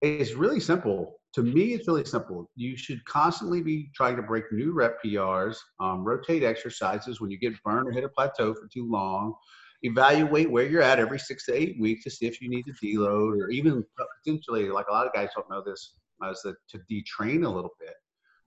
it's 0.01 0.33
really 0.33 0.59
simple 0.59 1.19
to 1.33 1.43
me, 1.43 1.73
it's 1.73 1.87
really 1.87 2.05
simple. 2.05 2.49
You 2.55 2.75
should 2.75 3.03
constantly 3.05 3.61
be 3.61 3.91
trying 3.93 4.15
to 4.15 4.23
break 4.23 4.51
new 4.51 4.71
rep 4.71 4.97
PRs, 5.03 5.57
um, 5.79 6.03
rotate 6.03 6.43
exercises 6.43 7.21
when 7.21 7.29
you 7.29 7.37
get 7.37 7.53
burned 7.63 7.87
or 7.87 7.91
hit 7.91 8.03
a 8.03 8.09
plateau 8.09 8.53
for 8.53 8.67
too 8.73 8.89
long. 8.89 9.35
Evaluate 9.83 10.49
where 10.49 10.65
you're 10.65 10.81
at 10.81 10.99
every 10.99 11.19
six 11.19 11.45
to 11.45 11.53
eight 11.53 11.79
weeks 11.79 12.03
to 12.03 12.09
see 12.09 12.25
if 12.25 12.41
you 12.41 12.49
need 12.49 12.65
to 12.65 12.73
deload 12.83 13.39
or 13.39 13.49
even 13.49 13.85
potentially, 14.25 14.69
like 14.69 14.87
a 14.89 14.91
lot 14.91 15.05
of 15.05 15.13
guys 15.13 15.29
don't 15.35 15.49
know 15.49 15.63
this, 15.65 15.95
as 16.27 16.41
the, 16.41 16.55
to 16.69 16.79
detrain 16.91 17.45
a 17.45 17.49
little 17.49 17.71
bit. 17.79 17.93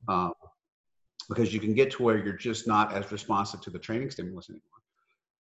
Um, 0.09 0.33
because 1.29 1.55
you 1.55 1.61
can 1.61 1.73
get 1.73 1.93
to 1.93 2.03
where 2.03 2.19
you're 2.23 2.37
just 2.37 2.67
not 2.67 2.93
as 2.93 3.11
responsive 3.13 3.61
to 3.61 3.71
the 3.71 3.79
training 3.79 4.11
stimulus 4.11 4.51
anymore. 4.51 4.63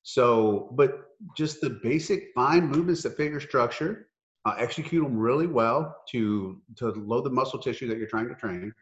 So, 0.04 0.72
but 0.76 1.08
just 1.36 1.60
the 1.60 1.80
basic 1.82 2.28
fine 2.34 2.68
movements 2.68 3.02
that 3.02 3.18
your 3.18 3.40
structure, 3.40 4.08
uh, 4.44 4.54
execute 4.58 5.02
them 5.02 5.16
really 5.16 5.46
well 5.46 5.96
to 6.10 6.60
to 6.76 6.90
load 6.92 7.24
the 7.24 7.30
muscle 7.30 7.58
tissue 7.58 7.86
that 7.88 7.98
you're 7.98 8.08
trying 8.08 8.28
to 8.28 8.34
train. 8.34 8.72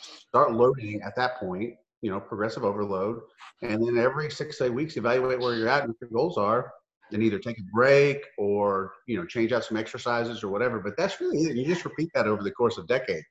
Start 0.00 0.52
loading 0.52 1.00
at 1.02 1.16
that 1.16 1.36
point, 1.38 1.74
you 2.02 2.10
know, 2.10 2.20
progressive 2.20 2.64
overload, 2.64 3.20
and 3.62 3.84
then 3.84 3.98
every 3.98 4.30
six 4.30 4.58
to 4.58 4.66
eight 4.66 4.74
weeks, 4.74 4.96
evaluate 4.96 5.40
where 5.40 5.56
you're 5.56 5.68
at 5.68 5.84
and 5.84 5.88
what 5.88 5.96
your 6.00 6.10
goals 6.10 6.38
are, 6.38 6.72
and 7.12 7.22
either 7.22 7.38
take 7.38 7.58
a 7.58 7.64
break 7.74 8.24
or 8.38 8.92
you 9.06 9.16
know 9.16 9.26
change 9.26 9.52
out 9.52 9.64
some 9.64 9.76
exercises 9.76 10.44
or 10.44 10.48
whatever. 10.48 10.78
But 10.78 10.96
that's 10.96 11.20
really 11.20 11.38
it. 11.44 11.56
You 11.56 11.64
just 11.64 11.84
repeat 11.84 12.10
that 12.14 12.26
over 12.26 12.42
the 12.42 12.52
course 12.52 12.78
of 12.78 12.86
decades. 12.86 13.26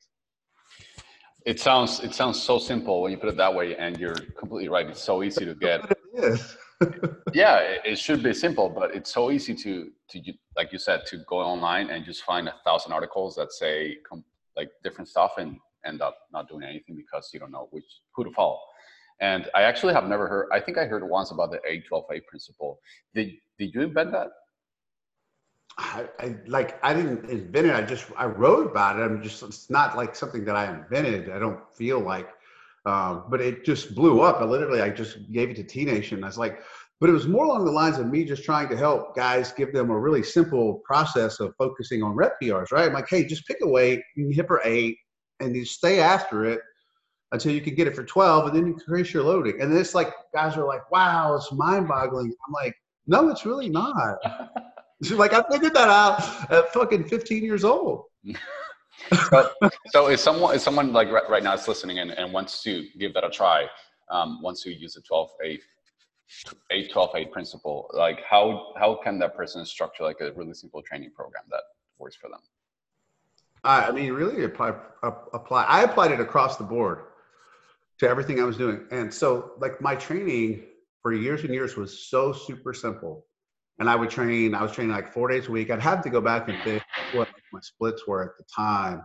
It 1.46 1.62
sounds 1.62 2.02
it 2.02 2.14
sounds 2.14 2.42
so 2.42 2.60
simple 2.60 3.02
when 3.02 3.12
you 3.14 3.18
put 3.18 3.30
it 3.30 3.38
that 3.38 3.54
way, 3.56 3.78
and 3.78 3.98
you're 3.98 4.16
completely 4.38 4.68
right. 4.68 4.88
It's 4.88 5.02
so 5.02 5.24
easy 5.24 5.46
to 5.46 5.56
get. 5.56 5.90
Yeah, 7.34 7.60
it, 7.84 8.00
should 8.00 8.24
be 8.24 8.34
simple, 8.34 8.70
but 8.70 8.96
it's 8.96 9.14
so 9.14 9.32
easy 9.32 9.54
to 9.56 9.92
to 10.10 10.22
like 10.56 10.72
you 10.72 10.80
said 10.80 11.06
to 11.08 11.18
go 11.28 11.38
online 11.38 11.90
and 11.90 12.06
just 12.06 12.24
find 12.24 12.48
a 12.48 12.56
thousand 12.64 12.94
articles 12.94 13.36
that 13.36 13.52
say 13.52 13.98
like 14.56 14.70
different 14.84 15.08
stuff 15.08 15.34
and 15.38 15.58
end 15.86 16.02
up 16.02 16.18
not 16.32 16.48
doing 16.48 16.64
anything 16.64 16.96
because 16.96 17.30
you 17.34 17.40
don't 17.40 17.52
know 17.52 17.68
which 17.72 17.86
who 18.14 18.24
to 18.24 18.32
follow. 18.32 18.60
And 19.20 19.50
I 19.56 19.64
actually 19.64 19.94
have 19.94 20.06
never 20.06 20.28
heard. 20.28 20.50
I 20.52 20.60
think 20.60 20.78
I 20.78 20.86
heard 20.86 21.08
once 21.08 21.32
about 21.32 21.52
the 21.52 21.60
eight 21.68 21.86
twelve 21.88 22.06
eight 22.12 22.26
principle. 22.28 22.80
Did 23.14 23.34
did 23.58 23.74
you 23.74 23.82
invent 23.82 24.12
that? 24.12 24.30
I, 25.80 26.08
I, 26.20 26.36
like 26.48 26.84
I 26.84 26.94
didn't 26.94 27.30
invent 27.30 27.68
it. 27.68 27.76
I 27.76 27.82
just 27.82 28.06
I 28.18 28.26
wrote 28.26 28.72
about 28.72 29.00
it. 29.00 29.04
I'm 29.04 29.22
just 29.22 29.44
it's 29.44 29.70
not 29.70 29.96
like 29.96 30.16
something 30.16 30.44
that 30.46 30.56
I 30.56 30.72
invented. 30.74 31.30
I 31.30 31.40
don't 31.40 31.60
feel 31.76 32.00
like 32.00 32.30
um, 32.88 33.26
but 33.30 33.42
it 33.42 33.66
just 33.66 33.94
blew 33.94 34.22
up. 34.22 34.40
I 34.40 34.46
literally, 34.46 34.82
I 34.82 34.90
just 34.90 35.30
gave 35.34 35.50
it 35.50 35.58
to 35.58 35.64
T 35.64 35.84
Nation. 35.84 36.24
I 36.24 36.28
was 36.28 36.38
like, 36.38 36.62
but 37.02 37.10
it 37.10 37.14
was 37.14 37.28
more 37.28 37.44
along 37.44 37.66
the 37.66 37.72
lines 37.72 37.98
of 38.00 38.08
me 38.08 38.24
just 38.24 38.46
trying 38.46 38.70
to 38.70 38.78
help 38.78 39.14
guys 39.14 39.52
give 39.52 39.74
them 39.74 39.90
a 39.90 40.00
really 40.00 40.24
simple 40.24 40.82
process 40.86 41.42
of 41.42 41.54
focusing 41.58 42.02
on 42.02 42.14
rep 42.16 42.36
PRs, 42.42 42.72
right? 42.72 42.88
I'm 42.88 42.94
like, 42.94 43.10
hey, 43.10 43.26
just 43.26 43.46
pick 43.46 43.58
a 43.62 43.68
weight, 43.68 44.02
hip 44.16 44.50
or 44.50 44.62
eight, 44.64 44.98
and 45.42 45.54
you 45.54 45.66
stay 45.66 46.00
after 46.00 46.46
it 46.46 46.62
until 47.34 47.52
you 47.52 47.60
can 47.60 47.76
get 47.76 47.88
it 47.88 47.96
for 47.96 48.06
12, 48.06 48.48
and 48.48 48.56
then 48.56 48.68
you 48.68 48.74
increase 48.74 49.14
your 49.14 49.24
loading. 49.24 49.62
And 49.62 49.76
it's 49.78 49.94
like, 49.94 50.14
guys 50.34 50.56
are 50.56 50.66
like, 50.66 50.90
wow, 50.90 51.36
it's 51.36 51.52
mind 51.52 51.90
boggling. 51.90 52.34
I'm 52.48 52.54
like, 52.54 52.74
no, 53.06 53.28
it's 53.28 53.46
really 53.46 53.68
not. 53.70 54.18
She's 55.04 55.12
like, 55.12 55.34
I 55.34 55.44
figured 55.52 55.74
that 55.74 55.90
out 55.90 56.50
at 56.50 56.74
fucking 56.74 57.10
15 57.10 57.44
years 57.44 57.66
old. 57.66 58.06
so, 59.30 59.50
so 59.88 60.08
is 60.08 60.22
someone 60.22 60.56
is 60.56 60.64
someone 60.64 60.94
like 60.94 61.10
right, 61.12 61.30
right 61.30 61.44
now 61.44 61.54
is 61.54 61.68
listening 61.68 62.00
and, 62.00 62.12
and 62.12 62.32
wants 62.32 62.64
to 62.64 62.88
give 62.98 63.14
that 63.14 63.24
a 63.24 63.30
try 63.30 63.66
um, 64.10 64.42
wants 64.42 64.64
to 64.64 64.74
use 64.74 64.94
the 64.94 65.02
12 65.02 65.30
8 65.44 65.62
8 66.72 66.92
12 66.92 67.10
8 67.16 67.32
principle 67.32 67.90
like 67.94 68.24
how 68.24 68.74
how 68.78 69.00
can 69.04 69.20
that 69.20 69.36
person 69.36 69.66
structure 69.66 70.04
like 70.04 70.20
a 70.22 70.32
really 70.34 70.54
simple 70.54 70.82
training 70.82 71.12
program 71.16 71.44
that 71.50 71.62
works 72.00 72.16
for 72.16 72.30
them 72.30 72.40
i 73.64 73.92
mean 73.92 74.12
really 74.14 74.44
apply 74.44 74.74
apply 75.04 75.64
i 75.64 75.84
applied 75.84 76.12
it 76.12 76.20
across 76.20 76.58
the 76.58 76.64
board 76.64 77.04
to 77.98 78.08
everything 78.08 78.40
i 78.40 78.44
was 78.44 78.58
doing 78.58 78.86
and 78.92 79.14
so 79.14 79.52
like 79.60 79.80
my 79.82 79.96
training 79.96 80.64
for 81.02 81.14
years 81.14 81.44
and 81.44 81.54
years 81.54 81.76
was 81.78 82.08
so 82.08 82.34
super 82.34 82.74
simple 82.74 83.26
and 83.80 83.90
I 83.90 83.96
would 83.96 84.10
train. 84.10 84.56
I 84.56 84.62
was 84.62 84.72
training 84.72 84.94
like 84.94 85.14
four 85.14 85.28
days 85.30 85.48
a 85.48 85.52
week. 85.52 85.70
I'd 85.70 85.82
have 85.82 86.04
to 86.04 86.10
go 86.10 86.22
back 86.22 86.50
and 86.50 86.58
think 86.64 86.84
what 87.12 87.30
my 87.52 87.60
splits 87.62 88.08
were 88.08 88.24
at 88.24 88.38
the 88.38 88.44
time, 88.54 89.02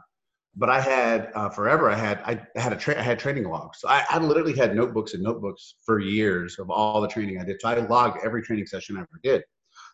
but 0.56 0.68
I 0.68 0.80
had 0.80 1.30
uh, 1.34 1.48
forever. 1.48 1.90
I 1.90 1.96
had 1.96 2.20
I 2.24 2.60
had 2.60 2.72
a 2.72 2.76
tra- 2.76 2.98
I 2.98 3.02
had 3.02 3.18
training 3.18 3.44
logs. 3.44 3.80
So 3.80 3.88
I, 3.88 4.04
I 4.08 4.18
literally 4.18 4.56
had 4.56 4.76
notebooks 4.76 5.14
and 5.14 5.22
notebooks 5.22 5.76
for 5.84 5.98
years 5.98 6.58
of 6.58 6.70
all 6.70 7.00
the 7.00 7.08
training 7.08 7.40
I 7.40 7.44
did. 7.44 7.60
So 7.60 7.68
I 7.68 7.74
logged 7.76 8.20
every 8.24 8.42
training 8.42 8.66
session 8.66 8.96
I 8.96 9.00
ever 9.00 9.20
did, 9.22 9.42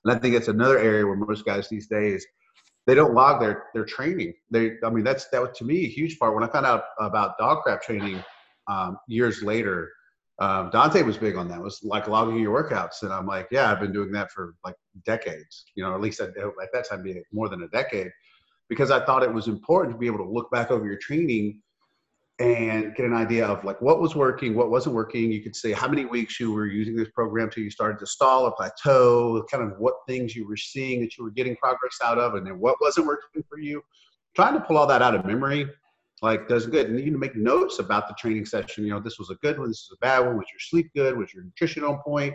and 0.05 0.15
I 0.15 0.19
think 0.19 0.35
it's 0.35 0.49
another 0.49 0.79
area 0.79 1.07
where 1.07 1.17
most 1.17 1.45
guys 1.45 1.69
these 1.69 1.87
days 1.87 2.27
they 2.87 2.95
don't 2.95 3.15
log 3.15 3.41
their 3.41 3.65
their 3.75 3.85
training. 3.85 4.35
They 4.51 4.73
I 4.85 4.91
mean 4.91 5.05
that's 5.05 5.29
that 5.29 5.41
was 5.43 5.57
to 5.59 5.65
me 5.65 5.85
a 5.85 5.89
huge 5.89 6.19
part. 6.19 6.35
When 6.35 6.45
I 6.45 6.49
found 6.49 6.67
out 6.67 6.85
about 6.99 7.39
DoggCrapp 7.39 7.83
training 7.83 8.23
um, 8.69 8.99
years 9.09 9.43
later 9.43 9.91
um, 10.41 10.71
Dante 10.71 11.03
was 11.03 11.17
big 11.17 11.37
on 11.37 11.49
that. 11.49 11.61
Was 11.61 11.81
like 11.83 12.07
logging 12.07 12.39
your 12.39 12.63
workouts, 12.63 13.03
and 13.03 13.13
I'm 13.13 13.27
like, 13.27 13.49
yeah, 13.51 13.71
I've 13.71 13.81
been 13.81 13.93
doing 13.93 14.13
that 14.13 14.31
for 14.31 14.55
like 14.65 14.77
decades. 15.05 15.65
You 15.75 15.85
know, 15.85 15.95
at 15.95 16.01
least 16.01 16.21
at, 16.21 16.31
at 16.37 16.73
that 16.73 16.89
time, 16.89 17.05
more 17.33 17.49
than 17.49 17.63
a 17.63 17.69
decade, 17.69 18.11
because 18.69 18.91
I 18.91 19.05
thought 19.05 19.23
it 19.23 19.33
was 19.33 19.49
important 19.49 19.95
to 19.95 19.99
be 19.99 20.07
able 20.07 20.19
to 20.19 20.31
look 20.31 20.51
back 20.51 20.71
over 20.71 20.87
your 20.87 20.99
training 20.99 21.61
and 22.41 22.95
get 22.95 23.05
an 23.05 23.15
idea 23.15 23.45
of 23.45 23.65
like 23.65 23.81
what 23.81 24.01
was 24.01 24.15
working, 24.15 24.55
what 24.55 24.71
wasn't 24.71 24.95
working. 24.95 25.33
You 25.33 25.43
could 25.43 25.57
say 25.57 25.73
how 25.73 25.89
many 25.89 26.05
weeks 26.05 26.39
you 26.39 26.53
were 26.53 26.67
using 26.67 26.95
this 26.95 27.09
program 27.11 27.51
till 27.51 27.65
you 27.65 27.71
started 27.71 27.99
to 27.99 28.07
stall 28.07 28.45
or 28.45 28.53
plateau, 28.53 29.45
kind 29.51 29.65
of 29.65 29.77
what 29.79 29.95
things 30.07 30.37
you 30.37 30.47
were 30.47 30.57
seeing 30.57 31.01
that 31.01 31.19
you 31.19 31.25
were 31.25 31.33
getting 31.33 31.57
progress 31.57 31.99
out 32.05 32.19
of, 32.19 32.35
and 32.35 32.47
then 32.47 32.61
what 32.61 32.77
wasn't 32.81 33.07
working 33.07 33.43
for 33.49 33.59
you. 33.59 33.83
Trying 34.37 34.55
to 34.55 34.61
pull 34.61 34.77
all 34.77 34.87
that 34.87 35.03
out 35.03 35.17
of 35.17 35.25
memory 35.25 35.69
like 36.23 36.49
does 36.49 36.67
good. 36.67 36.89
And 36.89 36.99
you 36.99 37.05
can 37.05 37.19
make 37.19 37.37
notes 37.37 37.79
about 37.79 38.09
the 38.09 38.15
training 38.15 38.47
session. 38.47 38.85
You 38.85 38.91
know, 38.91 39.01
this 39.01 39.19
was 39.19 39.31
a 39.31 39.37
good 39.37 39.59
one, 39.59 39.69
this 39.69 39.79
is 39.79 39.91
a 39.95 39.99
bad 40.01 40.21
one. 40.21 40.37
Was 40.37 40.47
your 40.53 40.61
sleep 40.61 40.91
good? 40.95 41.17
Was 41.17 41.33
your 41.33 41.45
nutrition 41.45 41.85
on 41.85 41.99
point? 41.99 42.35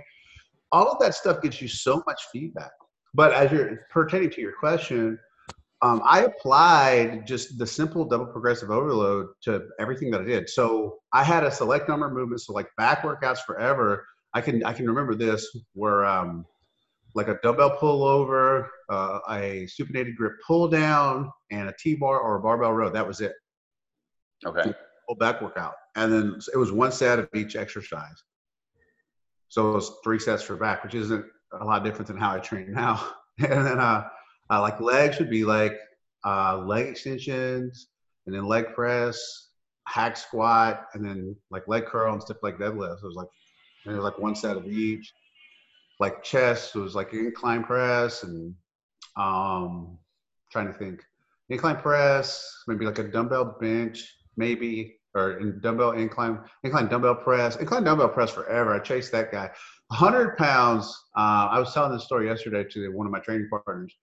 All 0.71 0.89
of 0.89 0.99
that 0.99 1.15
stuff 1.15 1.41
gives 1.41 1.61
you 1.61 1.67
so 1.67 2.03
much 2.07 2.21
feedback. 2.31 2.71
But 3.13 3.31
as 3.33 3.51
you're 3.51 3.85
pertaining 3.91 4.31
to 4.31 4.41
your 4.41 4.53
question, 4.53 5.19
um, 5.83 6.01
I 6.05 6.21
applied 6.21 7.27
just 7.27 7.57
the 7.59 7.67
simple 7.67 8.05
double 8.05 8.25
progressive 8.25 8.71
overload 8.71 9.27
to 9.43 9.67
everything 9.79 10.09
that 10.11 10.21
I 10.21 10.23
did. 10.23 10.49
So 10.49 10.99
I 11.11 11.23
had 11.23 11.43
a 11.43 11.51
select 11.51 11.89
number 11.89 12.07
of 12.07 12.13
movements, 12.13 12.47
so 12.47 12.53
like 12.53 12.69
back 12.77 13.03
workouts 13.03 13.39
forever. 13.39 14.05
I 14.33 14.41
can 14.41 14.63
I 14.63 14.71
can 14.73 14.87
remember 14.87 15.13
this 15.13 15.45
where 15.73 16.05
um, 16.05 16.45
like 17.15 17.27
a 17.27 17.37
dumbbell 17.43 17.77
pullover, 17.77 18.67
uh, 18.89 19.19
a 19.29 19.67
supinated 19.67 20.15
grip 20.15 20.33
pull 20.47 20.69
down, 20.69 21.29
and 21.51 21.69
a 21.69 21.73
T 21.77 21.95
bar 21.95 22.19
or 22.19 22.37
a 22.37 22.41
barbell 22.41 22.71
row. 22.71 22.89
That 22.89 23.05
was 23.05 23.19
it. 23.19 23.33
Okay. 24.45 24.73
Full 25.07 25.15
back 25.15 25.41
workout. 25.41 25.75
And 25.95 26.11
then 26.11 26.39
it 26.53 26.57
was 26.57 26.71
one 26.71 26.91
set 26.91 27.19
of 27.19 27.29
each 27.35 27.55
exercise. 27.55 28.23
So 29.49 29.69
it 29.69 29.75
was 29.75 29.91
three 30.03 30.19
sets 30.19 30.41
for 30.41 30.55
back, 30.55 30.83
which 30.83 30.95
isn't 30.95 31.25
a 31.59 31.63
lot 31.63 31.83
different 31.83 32.07
than 32.07 32.17
how 32.17 32.35
I 32.35 32.39
train 32.39 32.71
now. 32.73 33.13
and 33.39 33.65
then 33.65 33.79
uh, 33.79 34.07
uh, 34.49 34.61
like 34.61 34.79
legs 34.79 35.19
would 35.19 35.29
be 35.29 35.43
like 35.43 35.77
uh, 36.25 36.57
leg 36.57 36.87
extensions 36.87 37.87
and 38.25 38.33
then 38.33 38.45
leg 38.45 38.73
press, 38.73 39.49
hack 39.87 40.17
squat, 40.17 40.85
and 40.93 41.05
then 41.05 41.35
like 41.51 41.67
leg 41.67 41.85
curl 41.85 42.13
and 42.13 42.21
stiff 42.21 42.37
leg 42.41 42.57
deadlift. 42.57 42.99
So 42.99 43.05
it 43.05 43.09
was 43.09 43.15
like 43.15 43.27
and 43.85 43.93
it 43.93 43.97
was 43.97 44.05
like 44.05 44.19
one 44.19 44.35
set 44.35 44.57
of 44.57 44.67
each. 44.67 45.13
Like 45.99 46.23
chest, 46.23 46.75
it 46.75 46.79
was 46.79 46.95
like 46.95 47.13
incline 47.13 47.63
press 47.63 48.23
and 48.23 48.55
um 49.15 49.97
trying 50.51 50.67
to 50.67 50.73
think. 50.73 51.03
Incline 51.49 51.77
press, 51.77 52.63
maybe 52.67 52.85
like 52.85 52.99
a 52.99 53.03
dumbbell 53.03 53.57
bench, 53.59 54.15
maybe, 54.37 54.99
or 55.15 55.39
in 55.39 55.59
dumbbell 55.61 55.91
incline, 55.91 56.39
incline 56.63 56.87
dumbbell 56.87 57.15
press, 57.15 57.55
incline 57.57 57.83
dumbbell 57.83 58.09
press 58.09 58.31
forever. 58.31 58.73
I 58.73 58.79
chased 58.79 59.11
that 59.11 59.31
guy. 59.31 59.49
100 59.87 60.37
pounds. 60.37 60.85
Uh, 61.15 61.47
I 61.51 61.59
was 61.59 61.73
telling 61.73 61.91
this 61.91 62.03
story 62.03 62.27
yesterday 62.27 62.63
to 62.71 62.89
one 62.89 63.05
of 63.05 63.11
my 63.11 63.19
training 63.19 63.49
partners. 63.49 63.93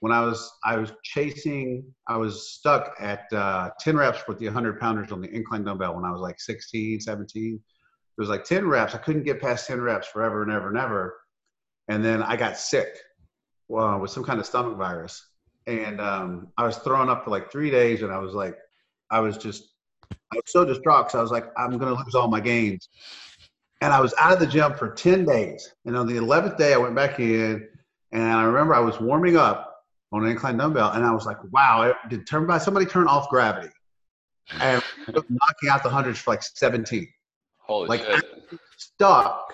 When 0.00 0.12
I 0.12 0.20
was 0.20 0.50
I 0.64 0.76
was 0.76 0.92
chasing, 1.04 1.84
I 2.06 2.16
was 2.16 2.52
stuck 2.52 2.94
at 3.00 3.32
uh, 3.32 3.70
10 3.80 3.96
reps 3.96 4.26
with 4.28 4.38
the 4.38 4.46
100 4.46 4.78
pounders 4.78 5.10
on 5.10 5.20
the 5.20 5.30
incline 5.30 5.64
dumbbell 5.64 5.94
when 5.94 6.04
I 6.04 6.10
was 6.10 6.20
like 6.20 6.38
16, 6.38 7.00
17. 7.00 7.54
It 7.54 8.20
was 8.20 8.28
like 8.28 8.44
10 8.44 8.66
reps. 8.66 8.94
I 8.94 8.98
couldn't 8.98 9.24
get 9.24 9.40
past 9.40 9.66
10 9.66 9.80
reps 9.80 10.08
forever 10.08 10.42
and 10.42 10.52
ever 10.52 10.68
and 10.68 10.78
ever. 10.78 11.16
And 11.88 12.04
then 12.04 12.22
I 12.22 12.36
got 12.36 12.58
sick 12.58 12.88
well, 13.68 13.98
with 13.98 14.10
some 14.10 14.24
kind 14.24 14.40
of 14.40 14.46
stomach 14.46 14.76
virus. 14.76 15.24
And 15.66 16.00
um, 16.00 16.48
I 16.56 16.64
was 16.64 16.76
throwing 16.78 17.08
up 17.08 17.24
for 17.24 17.30
like 17.30 17.50
three 17.50 17.70
days, 17.70 18.02
and 18.02 18.12
I 18.12 18.18
was 18.18 18.34
like, 18.34 18.56
I 19.10 19.20
was 19.20 19.36
just 19.36 19.74
I 20.32 20.36
was 20.36 20.44
so 20.46 20.64
distraught 20.64 21.06
because 21.06 21.18
I 21.18 21.22
was 21.22 21.30
like, 21.30 21.46
I'm 21.56 21.78
going 21.78 21.94
to 21.94 22.02
lose 22.02 22.14
all 22.14 22.28
my 22.28 22.40
gains. 22.40 22.88
And 23.80 23.92
I 23.92 24.00
was 24.00 24.14
out 24.18 24.32
of 24.32 24.40
the 24.40 24.46
gym 24.46 24.74
for 24.74 24.92
10 24.92 25.24
days. 25.24 25.74
And 25.84 25.96
on 25.96 26.06
the 26.06 26.14
11th 26.14 26.56
day, 26.56 26.74
I 26.74 26.78
went 26.78 26.94
back 26.94 27.20
in 27.20 27.68
and 28.12 28.22
I 28.22 28.44
remember 28.44 28.74
I 28.74 28.80
was 28.80 29.00
warming 29.00 29.36
up 29.36 29.84
on 30.12 30.24
an 30.24 30.30
incline 30.30 30.56
dumbbell 30.56 30.92
and 30.92 31.04
I 31.04 31.12
was 31.12 31.26
like, 31.26 31.36
wow, 31.52 31.94
did 32.08 32.26
turn 32.26 32.46
by 32.46 32.58
somebody 32.58 32.86
turn 32.86 33.06
off 33.06 33.28
gravity? 33.28 33.68
And 34.60 34.82
knocking 35.08 35.68
out 35.68 35.82
the 35.82 35.90
hundreds 35.90 36.18
for 36.18 36.30
like 36.32 36.42
17. 36.42 37.06
Holy 37.58 37.88
like 37.88 38.00
shit. 38.00 38.24
stuck 38.76 39.52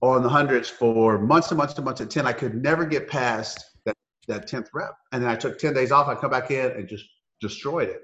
on 0.00 0.22
the 0.22 0.28
hundreds 0.28 0.68
for 0.68 1.18
months 1.18 1.50
and 1.50 1.58
months 1.58 1.74
and 1.74 1.84
months 1.84 2.00
at 2.00 2.10
10. 2.10 2.26
I 2.26 2.32
could 2.32 2.62
never 2.62 2.84
get 2.84 3.08
past 3.08 3.64
that, 3.86 3.96
that 4.28 4.48
10th 4.48 4.68
rep. 4.74 4.92
And 5.12 5.22
then 5.22 5.30
I 5.30 5.36
took 5.36 5.58
10 5.58 5.72
days 5.74 5.90
off. 5.90 6.06
I 6.06 6.14
come 6.14 6.30
back 6.30 6.50
in 6.50 6.70
and 6.72 6.86
just 6.86 7.06
destroyed 7.40 7.88
it. 7.88 8.02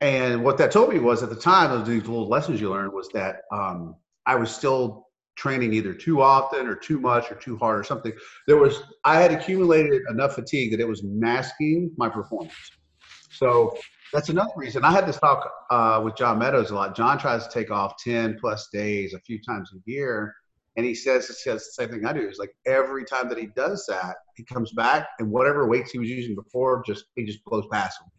And 0.00 0.44
what 0.44 0.58
that 0.58 0.70
told 0.70 0.92
me 0.92 0.98
was 0.98 1.22
at 1.22 1.30
the 1.30 1.36
time, 1.36 1.70
those 1.70 1.86
these 1.86 2.02
little 2.02 2.28
lessons 2.28 2.60
you 2.60 2.70
learned 2.70 2.92
was 2.92 3.08
that 3.14 3.42
um, 3.50 3.96
I 4.26 4.34
was 4.34 4.54
still 4.54 5.06
training 5.36 5.72
either 5.72 5.94
too 5.94 6.22
often 6.22 6.66
or 6.66 6.74
too 6.74 6.98
much 6.98 7.30
or 7.30 7.34
too 7.36 7.56
hard 7.56 7.78
or 7.78 7.84
something. 7.84 8.12
There 8.46 8.56
was 8.56 8.82
I 9.04 9.20
had 9.20 9.32
accumulated 9.32 10.02
enough 10.10 10.34
fatigue 10.34 10.72
that 10.72 10.80
it 10.80 10.88
was 10.88 11.02
masking 11.04 11.90
my 11.96 12.08
performance. 12.08 12.54
So 13.30 13.76
that's 14.12 14.28
another 14.28 14.52
reason. 14.56 14.84
I 14.84 14.92
had 14.92 15.06
this 15.06 15.18
talk 15.18 15.50
uh, 15.70 16.00
with 16.04 16.16
John 16.16 16.38
Meadows 16.38 16.70
a 16.70 16.74
lot. 16.74 16.96
John 16.96 17.18
tries 17.18 17.46
to 17.46 17.52
take 17.52 17.70
off 17.70 17.94
10 18.02 18.38
plus 18.40 18.68
days 18.72 19.14
a 19.14 19.20
few 19.20 19.40
times 19.42 19.70
a 19.74 19.90
year. 19.90 20.34
And 20.76 20.84
he 20.84 20.94
says, 20.94 21.26
he 21.26 21.34
says 21.34 21.66
the 21.66 21.82
same 21.82 21.88
thing 21.90 22.06
I 22.06 22.12
do. 22.12 22.28
Is 22.28 22.38
like 22.38 22.54
every 22.66 23.04
time 23.04 23.28
that 23.30 23.38
he 23.38 23.46
does 23.46 23.84
that, 23.88 24.16
he 24.36 24.44
comes 24.44 24.72
back 24.72 25.06
and 25.18 25.30
whatever 25.30 25.66
weights 25.66 25.90
he 25.90 25.98
was 25.98 26.08
using 26.08 26.34
before, 26.34 26.82
just 26.86 27.06
he 27.14 27.24
just 27.24 27.44
blows 27.44 27.64
past 27.72 27.98
them. 27.98 28.10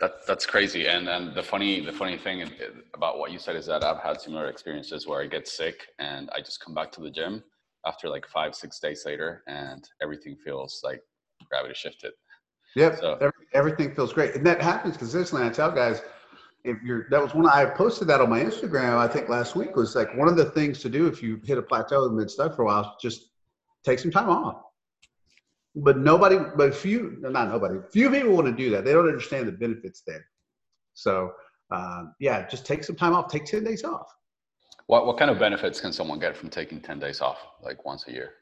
That, 0.00 0.26
that's 0.26 0.46
crazy. 0.46 0.86
And 0.86 1.08
and 1.08 1.34
the 1.34 1.42
funny 1.42 1.80
the 1.84 1.92
funny 1.92 2.16
thing 2.16 2.48
about 2.94 3.18
what 3.18 3.32
you 3.32 3.38
said 3.38 3.54
is 3.54 3.66
that 3.66 3.84
I've 3.84 4.02
had 4.02 4.20
similar 4.20 4.48
experiences 4.48 5.06
where 5.06 5.20
I 5.20 5.26
get 5.26 5.46
sick 5.46 5.88
and 5.98 6.30
I 6.34 6.40
just 6.40 6.64
come 6.64 6.74
back 6.74 6.90
to 6.92 7.02
the 7.02 7.10
gym 7.10 7.44
after 7.86 8.08
like 8.08 8.26
five 8.26 8.54
six 8.54 8.80
days 8.80 9.02
later 9.04 9.42
and 9.46 9.86
everything 10.02 10.36
feels 10.36 10.80
like 10.82 11.02
gravity 11.50 11.74
shifted. 11.74 12.12
Yep. 12.76 12.98
So. 13.00 13.14
Every, 13.14 13.46
everything 13.52 13.94
feels 13.94 14.12
great, 14.12 14.34
and 14.34 14.46
that 14.46 14.62
happens 14.62 14.96
consistently. 14.96 15.46
I 15.46 15.50
tell 15.50 15.70
guys, 15.70 16.00
if 16.64 16.80
you're 16.82 17.06
that 17.10 17.20
was 17.20 17.34
when 17.34 17.46
I 17.46 17.66
posted 17.66 18.08
that 18.08 18.22
on 18.22 18.30
my 18.30 18.40
Instagram. 18.40 18.96
I 18.96 19.08
think 19.08 19.28
last 19.28 19.54
week 19.54 19.76
was 19.76 19.94
like 19.94 20.16
one 20.16 20.28
of 20.28 20.36
the 20.36 20.46
things 20.46 20.80
to 20.80 20.88
do 20.88 21.08
if 21.08 21.22
you 21.22 21.40
hit 21.44 21.58
a 21.58 21.62
plateau 21.62 22.06
and 22.06 22.16
been 22.16 22.28
stuck 22.28 22.56
for 22.56 22.62
a 22.62 22.66
while. 22.66 22.96
Just 23.02 23.30
take 23.84 23.98
some 23.98 24.10
time 24.10 24.30
off 24.30 24.62
but 25.74 25.98
nobody, 25.98 26.38
but 26.56 26.74
few, 26.74 27.16
not 27.20 27.48
nobody, 27.48 27.78
few 27.92 28.10
people 28.10 28.32
want 28.32 28.46
to 28.46 28.52
do 28.52 28.70
that. 28.70 28.84
They 28.84 28.92
don't 28.92 29.06
understand 29.06 29.46
the 29.46 29.52
benefits 29.52 30.02
there. 30.06 30.24
So, 30.94 31.32
um, 31.70 32.14
yeah, 32.18 32.48
just 32.48 32.66
take 32.66 32.82
some 32.82 32.96
time 32.96 33.14
off. 33.14 33.30
Take 33.30 33.44
ten 33.44 33.64
days 33.64 33.84
off. 33.84 34.12
What 34.86 35.06
what 35.06 35.18
kind 35.18 35.30
of 35.30 35.38
benefits 35.38 35.80
can 35.80 35.92
someone 35.92 36.18
get 36.18 36.36
from 36.36 36.50
taking 36.50 36.80
ten 36.80 36.98
days 36.98 37.20
off, 37.20 37.38
like 37.62 37.84
once 37.84 38.06
a 38.08 38.12
year? 38.12 38.34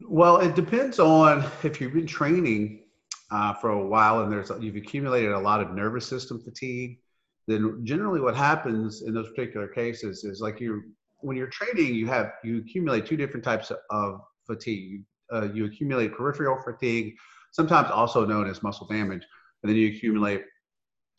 Well, 0.00 0.38
it 0.38 0.56
depends 0.56 0.98
on 0.98 1.44
if 1.62 1.80
you've 1.80 1.92
been 1.92 2.06
training 2.06 2.82
uh, 3.30 3.54
for 3.54 3.70
a 3.70 3.86
while 3.86 4.22
and 4.22 4.32
there's 4.32 4.50
you've 4.60 4.76
accumulated 4.76 5.30
a 5.30 5.38
lot 5.38 5.60
of 5.60 5.70
nervous 5.72 6.06
system 6.06 6.40
fatigue. 6.42 6.98
Then 7.46 7.84
generally, 7.84 8.20
what 8.20 8.36
happens 8.36 9.02
in 9.02 9.14
those 9.14 9.28
particular 9.28 9.68
cases 9.68 10.24
is 10.24 10.40
like 10.40 10.60
you 10.60 10.82
when 11.20 11.36
you're 11.36 11.46
training, 11.46 11.94
you 11.94 12.08
have 12.08 12.32
you 12.42 12.58
accumulate 12.58 13.06
two 13.06 13.16
different 13.16 13.44
types 13.44 13.70
of 13.90 14.20
fatigue 14.46 15.04
uh, 15.32 15.48
you 15.52 15.64
accumulate 15.64 16.14
peripheral 16.14 16.60
fatigue, 16.62 17.14
sometimes 17.52 17.90
also 17.90 18.24
known 18.24 18.48
as 18.48 18.62
muscle 18.62 18.86
damage, 18.86 19.22
and 19.62 19.70
then 19.70 19.76
you 19.76 19.88
accumulate 19.88 20.42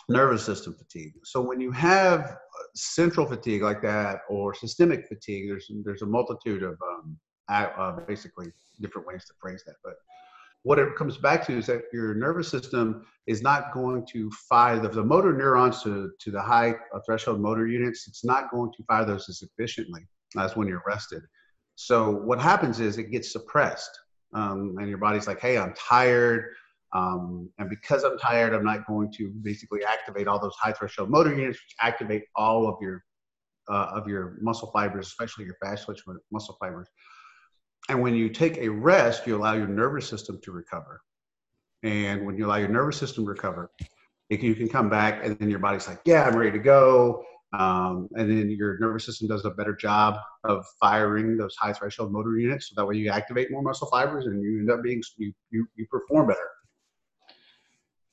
nervous 0.09 0.45
system 0.45 0.73
fatigue. 0.73 1.13
So 1.23 1.41
when 1.41 1.59
you 1.59 1.71
have 1.71 2.37
central 2.75 3.25
fatigue 3.25 3.63
like 3.63 3.81
that 3.81 4.19
or 4.29 4.53
systemic 4.53 5.07
fatigue, 5.07 5.49
there's 5.49 5.69
there's 5.83 6.01
a 6.01 6.05
multitude 6.05 6.63
of 6.63 6.77
um, 6.81 7.17
uh, 7.49 7.99
basically 8.07 8.51
different 8.81 9.07
ways 9.07 9.25
to 9.25 9.33
phrase 9.41 9.63
that, 9.65 9.75
but 9.83 9.95
what 10.65 10.79
it 10.79 10.95
comes 10.95 11.17
back 11.17 11.45
to 11.45 11.55
is 11.55 11.67
that 11.67 11.83
your 11.93 12.15
nervous 12.15 12.49
system 12.49 13.05
is 13.27 13.43
not 13.43 13.71
going 13.71 14.03
to 14.07 14.31
fire 14.49 14.79
the, 14.79 14.89
the 14.89 15.03
motor 15.03 15.31
neurons 15.31 15.83
to, 15.83 16.09
to 16.19 16.31
the 16.31 16.41
high 16.41 16.71
uh, 16.71 16.99
threshold 17.05 17.39
motor 17.39 17.67
units. 17.67 18.07
It's 18.07 18.25
not 18.25 18.49
going 18.49 18.71
to 18.75 18.83
fire 18.85 19.05
those 19.05 19.29
as 19.29 19.43
efficiently 19.43 20.07
as 20.39 20.55
when 20.55 20.67
you're 20.67 20.81
rested. 20.87 21.21
So 21.75 22.11
what 22.11 22.39
happens 22.39 22.79
is 22.79 22.97
it 22.97 23.11
gets 23.11 23.31
suppressed, 23.31 23.99
um, 24.33 24.75
and 24.79 24.87
your 24.87 24.97
body's 24.97 25.27
like, 25.27 25.39
"Hey, 25.39 25.57
I'm 25.57 25.73
tired." 25.73 26.53
Um, 26.93 27.49
and 27.59 27.69
because 27.69 28.03
I'm 28.03 28.17
tired, 28.17 28.53
I'm 28.53 28.63
not 28.63 28.87
going 28.87 29.11
to 29.13 29.29
basically 29.41 29.83
activate 29.83 30.27
all 30.27 30.39
those 30.39 30.55
high 30.55 30.71
threshold 30.71 31.09
motor 31.09 31.35
units, 31.35 31.59
which 31.59 31.75
activate 31.81 32.23
all 32.35 32.67
of 32.67 32.75
your 32.81 33.03
uh, 33.69 33.91
of 33.93 34.07
your 34.07 34.37
muscle 34.41 34.71
fibers, 34.71 35.07
especially 35.07 35.45
your 35.45 35.55
fast 35.61 35.85
twitch 35.85 36.01
muscle 36.31 36.57
fibers. 36.59 36.87
and 37.89 38.01
when 38.01 38.15
you 38.15 38.29
take 38.29 38.57
a 38.57 38.69
rest, 38.69 39.27
you 39.27 39.35
allow 39.35 39.53
your 39.53 39.67
nervous 39.67 40.07
system 40.07 40.39
to 40.43 40.51
recover. 40.51 41.01
And 41.83 42.25
when 42.25 42.37
you 42.37 42.47
allow 42.47 42.55
your 42.55 42.69
nervous 42.69 42.97
system 42.97 43.25
to 43.25 43.29
recover, 43.29 43.71
can, 44.31 44.41
you 44.41 44.55
can 44.55 44.69
come 44.69 44.89
back 44.89 45.23
and 45.23 45.37
then 45.37 45.49
your 45.49 45.59
body's 45.59 45.87
like, 45.87 45.99
yeah, 46.05 46.23
I'm 46.23 46.35
ready 46.35 46.51
to 46.51 46.59
go. 46.63 47.23
Um, 47.53 48.09
and 48.15 48.29
then 48.29 48.49
your 48.49 48.77
nervous 48.79 49.05
system 49.05 49.27
does 49.27 49.45
a 49.45 49.51
better 49.51 49.75
job 49.75 50.17
of 50.43 50.65
firing 50.79 51.37
those 51.37 51.55
high 51.55 51.71
threshold 51.71 52.11
motor 52.11 52.37
units. 52.37 52.69
So 52.69 52.73
that 52.75 52.85
way 52.85 52.95
you 52.95 53.09
activate 53.09 53.51
more 53.51 53.61
muscle 53.61 53.87
fibers 53.87 54.25
and 54.25 54.41
you 54.41 54.59
end 54.59 54.71
up 54.71 54.83
being, 54.83 55.01
you, 55.17 55.31
you, 55.51 55.67
you 55.75 55.85
perform 55.89 56.27
better. 56.27 56.49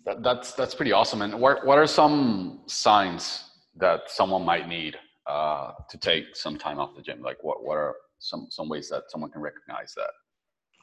That, 0.04 0.22
that's, 0.22 0.52
that's 0.52 0.74
pretty 0.74 0.92
awesome. 0.92 1.22
And 1.22 1.40
what, 1.40 1.66
what 1.66 1.78
are 1.78 1.86
some 1.86 2.60
signs 2.66 3.50
that 3.76 4.02
someone 4.10 4.44
might 4.44 4.68
need 4.68 4.96
uh, 5.26 5.72
to 5.88 5.98
take 5.98 6.36
some 6.36 6.58
time 6.58 6.78
off 6.78 6.94
the 6.94 7.02
gym? 7.02 7.22
Like 7.22 7.42
what, 7.42 7.64
what 7.64 7.78
are 7.78 7.94
some, 8.18 8.46
some 8.50 8.68
ways 8.68 8.88
that 8.90 9.10
someone 9.10 9.30
can 9.30 9.40
recognize 9.40 9.94
that? 9.96 10.10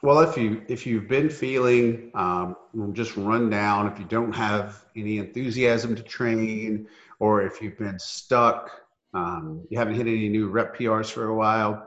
Well, 0.02 0.20
if 0.20 0.34
you 0.34 0.62
if 0.66 0.86
you've 0.86 1.08
been 1.08 1.28
feeling 1.28 2.10
um, 2.14 2.56
just 2.94 3.18
run 3.18 3.50
down, 3.50 3.86
if 3.86 3.98
you 3.98 4.06
don't 4.06 4.32
have 4.32 4.86
any 4.96 5.18
enthusiasm 5.18 5.94
to 5.94 6.02
train, 6.02 6.88
or 7.20 7.42
if 7.42 7.62
you've 7.62 7.78
been 7.78 7.98
stuck, 7.98 8.70
um, 9.14 9.64
you 9.70 9.78
haven't 9.78 9.94
hit 9.94 10.06
any 10.06 10.28
new 10.28 10.48
rep 10.48 10.76
PRs 10.76 11.10
for 11.10 11.28
a 11.28 11.34
while, 11.34 11.86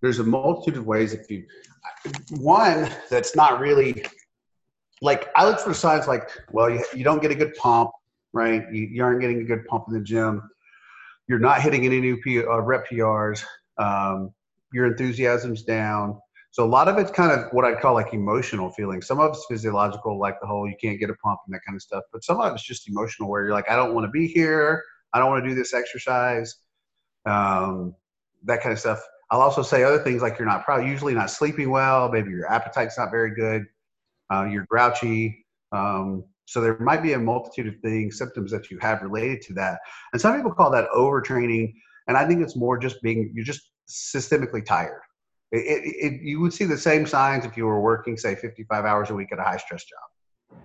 there's 0.00 0.18
a 0.18 0.24
multitude 0.24 0.78
of 0.78 0.86
ways. 0.86 1.12
If 1.12 1.30
you 1.30 1.44
one 2.30 2.90
that's 3.10 3.34
not 3.34 3.58
really 3.58 4.04
like 5.00 5.28
I 5.34 5.46
look 5.46 5.58
for 5.58 5.74
signs 5.74 6.06
like, 6.06 6.28
well, 6.52 6.70
you, 6.70 6.84
you 6.94 7.04
don't 7.04 7.20
get 7.20 7.30
a 7.30 7.34
good 7.34 7.54
pump, 7.54 7.90
right? 8.32 8.62
You, 8.72 8.82
you 8.82 9.02
aren't 9.02 9.20
getting 9.20 9.40
a 9.40 9.44
good 9.44 9.66
pump 9.66 9.86
in 9.88 9.94
the 9.94 10.00
gym. 10.00 10.42
You're 11.26 11.38
not 11.38 11.62
hitting 11.62 11.86
any 11.86 12.00
new 12.00 12.18
P, 12.18 12.40
uh, 12.40 12.60
rep 12.60 12.86
PRs. 12.88 13.42
Um, 13.78 14.32
your 14.72 14.86
enthusiasm's 14.86 15.62
down 15.62 16.20
so 16.54 16.64
a 16.64 16.70
lot 16.70 16.86
of 16.86 16.98
it's 16.98 17.10
kind 17.10 17.32
of 17.32 17.52
what 17.52 17.64
I 17.64 17.74
call 17.74 17.94
like 17.94 18.14
emotional 18.14 18.70
feelings. 18.70 19.08
Some 19.08 19.18
of 19.18 19.30
it's 19.30 19.44
physiological, 19.50 20.20
like 20.20 20.40
the 20.40 20.46
whole 20.46 20.68
you 20.68 20.76
can't 20.80 21.00
get 21.00 21.10
a 21.10 21.14
pump 21.14 21.40
and 21.44 21.52
that 21.52 21.62
kind 21.66 21.74
of 21.74 21.82
stuff. 21.82 22.04
But 22.12 22.22
some 22.22 22.40
of 22.40 22.54
it's 22.54 22.62
just 22.62 22.88
emotional, 22.88 23.28
where 23.28 23.42
you're 23.42 23.52
like, 23.52 23.68
I 23.68 23.74
don't 23.74 23.92
want 23.92 24.04
to 24.04 24.10
be 24.12 24.28
here. 24.28 24.84
I 25.12 25.18
don't 25.18 25.30
want 25.30 25.42
to 25.42 25.50
do 25.50 25.56
this 25.56 25.74
exercise. 25.74 26.54
Um, 27.26 27.96
that 28.44 28.62
kind 28.62 28.72
of 28.72 28.78
stuff. 28.78 29.02
I'll 29.32 29.40
also 29.40 29.62
say 29.62 29.82
other 29.82 29.98
things 29.98 30.22
like 30.22 30.38
you're 30.38 30.46
not 30.46 30.64
probably 30.64 30.88
usually 30.88 31.12
not 31.12 31.28
sleeping 31.28 31.70
well. 31.70 32.08
Maybe 32.08 32.30
your 32.30 32.46
appetite's 32.48 32.96
not 32.96 33.10
very 33.10 33.34
good. 33.34 33.64
Uh, 34.32 34.44
you're 34.44 34.66
grouchy. 34.70 35.44
Um, 35.72 36.22
so 36.44 36.60
there 36.60 36.78
might 36.78 37.02
be 37.02 37.14
a 37.14 37.18
multitude 37.18 37.66
of 37.66 37.80
things, 37.80 38.16
symptoms 38.16 38.52
that 38.52 38.70
you 38.70 38.78
have 38.78 39.02
related 39.02 39.42
to 39.48 39.54
that. 39.54 39.80
And 40.12 40.22
some 40.22 40.36
people 40.36 40.52
call 40.52 40.70
that 40.70 40.88
overtraining. 40.94 41.72
And 42.06 42.16
I 42.16 42.28
think 42.28 42.42
it's 42.42 42.54
more 42.54 42.78
just 42.78 43.02
being 43.02 43.32
you're 43.34 43.44
just 43.44 43.72
systemically 43.90 44.64
tired. 44.64 45.00
It, 45.54 46.12
it, 46.12 46.20
you 46.22 46.40
would 46.40 46.52
see 46.52 46.64
the 46.64 46.76
same 46.76 47.06
signs 47.06 47.44
if 47.44 47.56
you 47.56 47.64
were 47.66 47.80
working, 47.80 48.16
say, 48.16 48.34
55 48.34 48.84
hours 48.84 49.10
a 49.10 49.14
week 49.14 49.30
at 49.32 49.38
a 49.38 49.42
high 49.42 49.56
stress 49.56 49.84
job. 49.84 50.58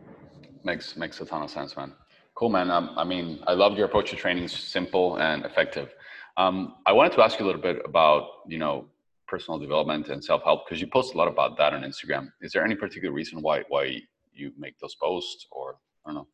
Makes 0.63 0.97
makes 0.97 1.21
a 1.21 1.25
ton 1.25 1.43
of 1.43 1.51
sense, 1.51 1.77
man. 1.77 1.93
Cool, 2.35 2.49
man. 2.49 2.71
Um, 2.71 2.91
I 2.97 3.03
mean, 3.03 3.39
I 3.45 3.53
love 3.53 3.77
your 3.77 3.85
approach 3.85 4.09
to 4.09 4.15
training; 4.15 4.47
simple 4.47 5.17
and 5.17 5.45
effective. 5.45 5.93
Um, 6.37 6.75
I 6.87 6.91
wanted 6.91 7.13
to 7.13 7.23
ask 7.23 7.39
you 7.39 7.45
a 7.45 7.47
little 7.47 7.61
bit 7.61 7.81
about, 7.85 8.23
you 8.47 8.57
know, 8.57 8.87
personal 9.27 9.59
development 9.59 10.09
and 10.09 10.23
self 10.23 10.43
help 10.43 10.65
because 10.65 10.81
you 10.81 10.87
post 10.87 11.13
a 11.13 11.17
lot 11.17 11.27
about 11.27 11.55
that 11.57 11.73
on 11.73 11.83
Instagram. 11.83 12.31
Is 12.41 12.51
there 12.51 12.65
any 12.65 12.75
particular 12.75 13.13
reason 13.13 13.41
why 13.41 13.63
why 13.69 14.01
you 14.33 14.51
make 14.57 14.77
those 14.79 14.95
posts, 14.95 15.45
or 15.51 15.77
I 16.05 16.09
don't 16.09 16.15
know? 16.15 16.27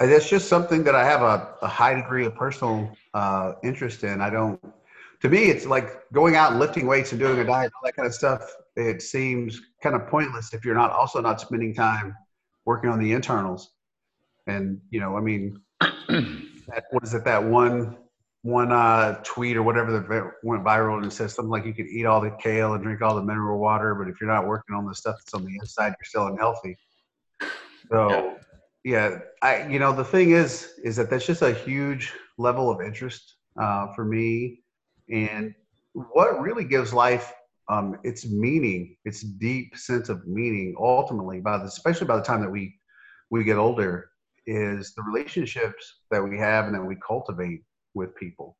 It's 0.00 0.28
just 0.28 0.48
something 0.48 0.82
that 0.84 0.94
I 0.94 1.04
have 1.04 1.22
a, 1.22 1.54
a 1.62 1.68
high 1.68 1.94
degree 1.94 2.24
of 2.24 2.34
personal 2.34 2.96
uh, 3.12 3.52
interest 3.62 4.04
in. 4.04 4.20
I 4.20 4.30
don't 4.30 4.60
to 5.24 5.30
me, 5.30 5.44
it's 5.44 5.64
like 5.64 6.02
going 6.12 6.36
out 6.36 6.50
and 6.50 6.60
lifting 6.60 6.86
weights 6.86 7.12
and 7.12 7.18
doing 7.18 7.38
a 7.38 7.44
diet, 7.44 7.72
all 7.74 7.80
that 7.82 7.96
kind 7.96 8.06
of 8.06 8.12
stuff. 8.12 8.42
It 8.76 9.00
seems 9.00 9.58
kind 9.82 9.96
of 9.96 10.06
pointless 10.06 10.52
if 10.52 10.66
you're 10.66 10.74
not 10.74 10.90
also 10.90 11.18
not 11.22 11.40
spending 11.40 11.74
time 11.74 12.14
working 12.66 12.90
on 12.90 13.00
the 13.00 13.10
internals. 13.10 13.70
And 14.46 14.82
you 14.90 15.00
know, 15.00 15.16
I 15.16 15.22
mean, 15.22 15.58
that, 15.80 16.84
what 16.90 17.04
is 17.04 17.14
it? 17.14 17.24
That 17.24 17.42
one 17.42 17.96
one 18.42 18.70
uh, 18.70 19.18
tweet 19.24 19.56
or 19.56 19.62
whatever 19.62 19.98
that 19.98 20.32
went 20.42 20.62
viral 20.62 21.02
and 21.02 21.10
says 21.10 21.32
something 21.32 21.50
like 21.50 21.64
you 21.64 21.72
could 21.72 21.86
eat 21.86 22.04
all 22.04 22.20
the 22.20 22.36
kale 22.38 22.74
and 22.74 22.84
drink 22.84 23.00
all 23.00 23.14
the 23.14 23.22
mineral 23.22 23.58
water, 23.58 23.94
but 23.94 24.08
if 24.08 24.20
you're 24.20 24.28
not 24.28 24.46
working 24.46 24.76
on 24.76 24.84
the 24.86 24.94
stuff 24.94 25.16
that's 25.18 25.32
on 25.32 25.46
the 25.46 25.54
inside, 25.58 25.94
you're 25.98 26.04
still 26.04 26.26
unhealthy. 26.26 26.76
So, 27.90 28.36
yeah, 28.84 29.20
I 29.40 29.68
you 29.68 29.78
know 29.78 29.94
the 29.94 30.04
thing 30.04 30.32
is 30.32 30.74
is 30.84 30.96
that 30.96 31.08
that's 31.08 31.24
just 31.24 31.40
a 31.40 31.54
huge 31.54 32.12
level 32.36 32.68
of 32.68 32.82
interest 32.82 33.36
uh, 33.58 33.86
for 33.94 34.04
me 34.04 34.60
and 35.10 35.54
what 35.92 36.40
really 36.40 36.64
gives 36.64 36.92
life 36.92 37.32
um, 37.68 37.98
its 38.04 38.26
meaning, 38.26 38.96
its 39.04 39.22
deep 39.22 39.76
sense 39.76 40.08
of 40.08 40.26
meaning, 40.26 40.74
ultimately, 40.78 41.40
by 41.40 41.58
the, 41.58 41.64
especially 41.64 42.06
by 42.06 42.16
the 42.16 42.22
time 42.22 42.40
that 42.40 42.50
we 42.50 42.78
we 43.30 43.44
get 43.44 43.56
older, 43.56 44.10
is 44.46 44.92
the 44.94 45.02
relationships 45.02 46.00
that 46.10 46.22
we 46.22 46.38
have 46.38 46.66
and 46.66 46.74
that 46.74 46.84
we 46.84 46.96
cultivate 47.06 47.62
with 47.94 48.14
people. 48.16 48.56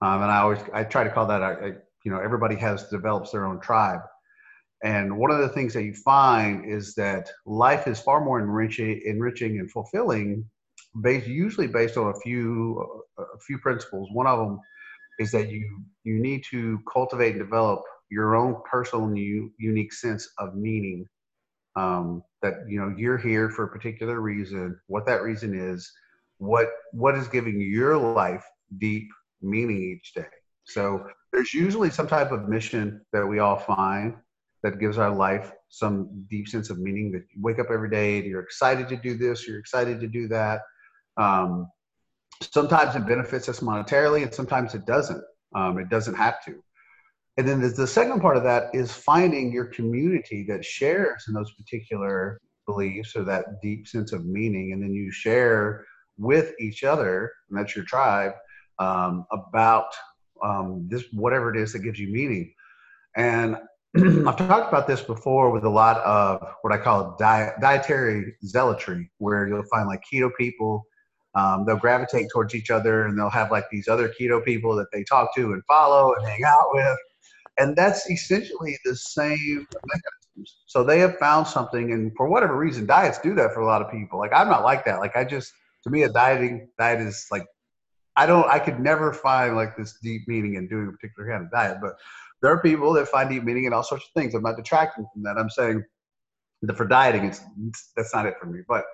Um, 0.00 0.22
and 0.22 0.30
I 0.30 0.38
always 0.38 0.60
I 0.72 0.84
try 0.84 1.04
to 1.04 1.10
call 1.10 1.26
that 1.26 1.42
a, 1.42 1.66
a, 1.66 1.68
you 2.04 2.10
know 2.10 2.20
everybody 2.20 2.56
has 2.56 2.88
develops 2.88 3.32
their 3.32 3.46
own 3.46 3.60
tribe. 3.60 4.00
And 4.84 5.18
one 5.18 5.32
of 5.32 5.38
the 5.38 5.48
things 5.48 5.74
that 5.74 5.82
you 5.82 5.92
find 5.92 6.64
is 6.64 6.94
that 6.94 7.28
life 7.44 7.88
is 7.88 7.98
far 7.98 8.24
more 8.24 8.38
enriching, 8.38 9.02
enriching 9.04 9.58
and 9.58 9.68
fulfilling, 9.72 10.48
based 11.02 11.26
usually 11.26 11.66
based 11.66 11.96
on 11.96 12.10
a 12.10 12.20
few 12.20 13.02
a 13.18 13.38
few 13.46 13.58
principles. 13.58 14.08
One 14.12 14.26
of 14.26 14.38
them 14.38 14.60
is 15.18 15.30
that 15.32 15.50
you 15.50 15.82
you 16.04 16.20
need 16.20 16.44
to 16.50 16.78
cultivate 16.92 17.32
and 17.32 17.40
develop 17.40 17.82
your 18.10 18.36
own 18.36 18.56
personal 18.70 19.06
and 19.06 19.18
unique 19.58 19.92
sense 19.92 20.28
of 20.38 20.54
meaning 20.54 21.06
um, 21.76 22.22
that 22.42 22.54
you 22.68 22.80
know 22.80 22.94
you're 22.96 23.18
here 23.18 23.50
for 23.50 23.64
a 23.64 23.68
particular 23.68 24.20
reason 24.20 24.78
what 24.86 25.06
that 25.06 25.22
reason 25.22 25.54
is 25.54 25.90
what 26.38 26.68
what 26.92 27.16
is 27.16 27.28
giving 27.28 27.60
your 27.60 27.96
life 27.96 28.44
deep 28.78 29.08
meaning 29.42 29.82
each 29.82 30.14
day. 30.14 30.26
So 30.64 31.06
there's 31.32 31.54
usually 31.54 31.90
some 31.90 32.06
type 32.06 32.32
of 32.32 32.48
mission 32.48 33.00
that 33.12 33.26
we 33.26 33.38
all 33.38 33.58
find 33.58 34.14
that 34.62 34.80
gives 34.80 34.98
our 34.98 35.14
life 35.14 35.52
some 35.68 36.26
deep 36.28 36.48
sense 36.48 36.70
of 36.70 36.78
meaning 36.78 37.12
that 37.12 37.22
you 37.32 37.42
wake 37.42 37.58
up 37.58 37.68
every 37.70 37.90
day 37.90 38.18
and 38.18 38.26
you're 38.26 38.42
excited 38.42 38.88
to 38.88 38.96
do 38.96 39.16
this 39.16 39.46
you're 39.46 39.58
excited 39.58 40.00
to 40.00 40.08
do 40.08 40.28
that. 40.28 40.62
Um, 41.16 41.68
sometimes 42.40 42.94
it 42.96 43.06
benefits 43.06 43.48
us 43.48 43.60
monetarily 43.60 44.22
and 44.22 44.32
sometimes 44.32 44.74
it 44.74 44.86
doesn't. 44.86 45.22
Um, 45.54 45.78
it 45.78 45.88
doesn't 45.88 46.14
have 46.14 46.44
to. 46.44 46.62
And 47.36 47.48
then 47.48 47.60
the 47.60 47.86
second 47.86 48.20
part 48.20 48.36
of 48.36 48.42
that 48.42 48.74
is 48.74 48.92
finding 48.92 49.52
your 49.52 49.66
community 49.66 50.44
that 50.48 50.64
shares 50.64 51.24
in 51.28 51.34
those 51.34 51.52
particular 51.52 52.40
beliefs 52.66 53.14
or 53.14 53.22
that 53.24 53.62
deep 53.62 53.86
sense 53.86 54.12
of 54.12 54.26
meaning. 54.26 54.72
And 54.72 54.82
then 54.82 54.92
you 54.92 55.10
share 55.12 55.86
with 56.18 56.54
each 56.60 56.82
other 56.82 57.32
and 57.48 57.58
that's 57.58 57.76
your 57.76 57.84
tribe 57.84 58.32
um, 58.80 59.24
about 59.30 59.94
um, 60.44 60.86
this 60.88 61.04
whatever 61.12 61.54
it 61.54 61.60
is 61.60 61.72
that 61.72 61.80
gives 61.80 61.98
you 61.98 62.08
meaning. 62.08 62.52
And 63.16 63.56
I've 63.96 64.36
talked 64.36 64.68
about 64.68 64.86
this 64.86 65.00
before 65.00 65.50
with 65.50 65.64
a 65.64 65.70
lot 65.70 65.98
of 65.98 66.44
what 66.62 66.72
I 66.72 66.78
call 66.78 67.16
diet, 67.18 67.54
dietary 67.60 68.34
zealotry, 68.44 69.10
where 69.18 69.46
you'll 69.46 69.62
find 69.64 69.86
like 69.86 70.02
keto 70.12 70.30
people 70.36 70.87
um, 71.38 71.64
they'll 71.64 71.76
gravitate 71.76 72.26
towards 72.32 72.54
each 72.54 72.70
other 72.70 73.06
and 73.06 73.16
they'll 73.16 73.30
have 73.30 73.52
like 73.52 73.70
these 73.70 73.86
other 73.86 74.08
keto 74.08 74.44
people 74.44 74.74
that 74.74 74.88
they 74.92 75.04
talk 75.04 75.34
to 75.36 75.52
and 75.52 75.62
follow 75.66 76.14
and 76.14 76.26
hang 76.26 76.42
out 76.44 76.68
with. 76.72 76.98
And 77.58 77.76
that's 77.76 78.10
essentially 78.10 78.76
the 78.84 78.96
same 78.96 79.66
mechanisms. 79.86 80.56
So 80.66 80.82
they 80.82 80.98
have 80.98 81.16
found 81.18 81.46
something 81.46 81.92
and 81.92 82.12
for 82.16 82.28
whatever 82.28 82.56
reason 82.56 82.86
diets 82.86 83.18
do 83.20 83.34
that 83.36 83.52
for 83.54 83.60
a 83.60 83.66
lot 83.66 83.82
of 83.82 83.90
people. 83.90 84.18
Like 84.18 84.32
i'm 84.34 84.48
not 84.48 84.64
like 84.64 84.84
that. 84.86 84.98
Like 84.98 85.16
i 85.16 85.24
just 85.24 85.52
to 85.84 85.90
me 85.90 86.02
a 86.02 86.08
dieting 86.08 86.68
diet 86.78 87.00
is 87.00 87.26
like 87.30 87.46
i 88.16 88.26
don't 88.26 88.48
i 88.48 88.58
could 88.58 88.80
never 88.80 89.12
find 89.12 89.54
like 89.54 89.76
this 89.76 89.96
deep 90.02 90.22
meaning 90.26 90.54
in 90.54 90.66
doing 90.66 90.88
a 90.88 90.92
particular 90.92 91.30
kind 91.30 91.44
of 91.44 91.50
diet. 91.52 91.78
But 91.80 91.94
there 92.42 92.50
are 92.52 92.60
people 92.60 92.92
that 92.94 93.08
find 93.08 93.30
deep 93.30 93.44
meaning 93.44 93.64
in 93.64 93.72
all 93.72 93.84
sorts 93.84 94.06
of 94.06 94.20
things. 94.20 94.34
I'm 94.34 94.42
not 94.42 94.56
detracting 94.56 95.06
from 95.12 95.22
that. 95.24 95.36
I'm 95.36 95.50
saying 95.50 95.84
that 96.62 96.76
for 96.76 96.86
dieting 96.86 97.24
it's, 97.24 97.40
it's 97.66 97.92
that's 97.96 98.14
not 98.14 98.26
it 98.26 98.34
for 98.40 98.46
me. 98.46 98.60
But 98.66 98.84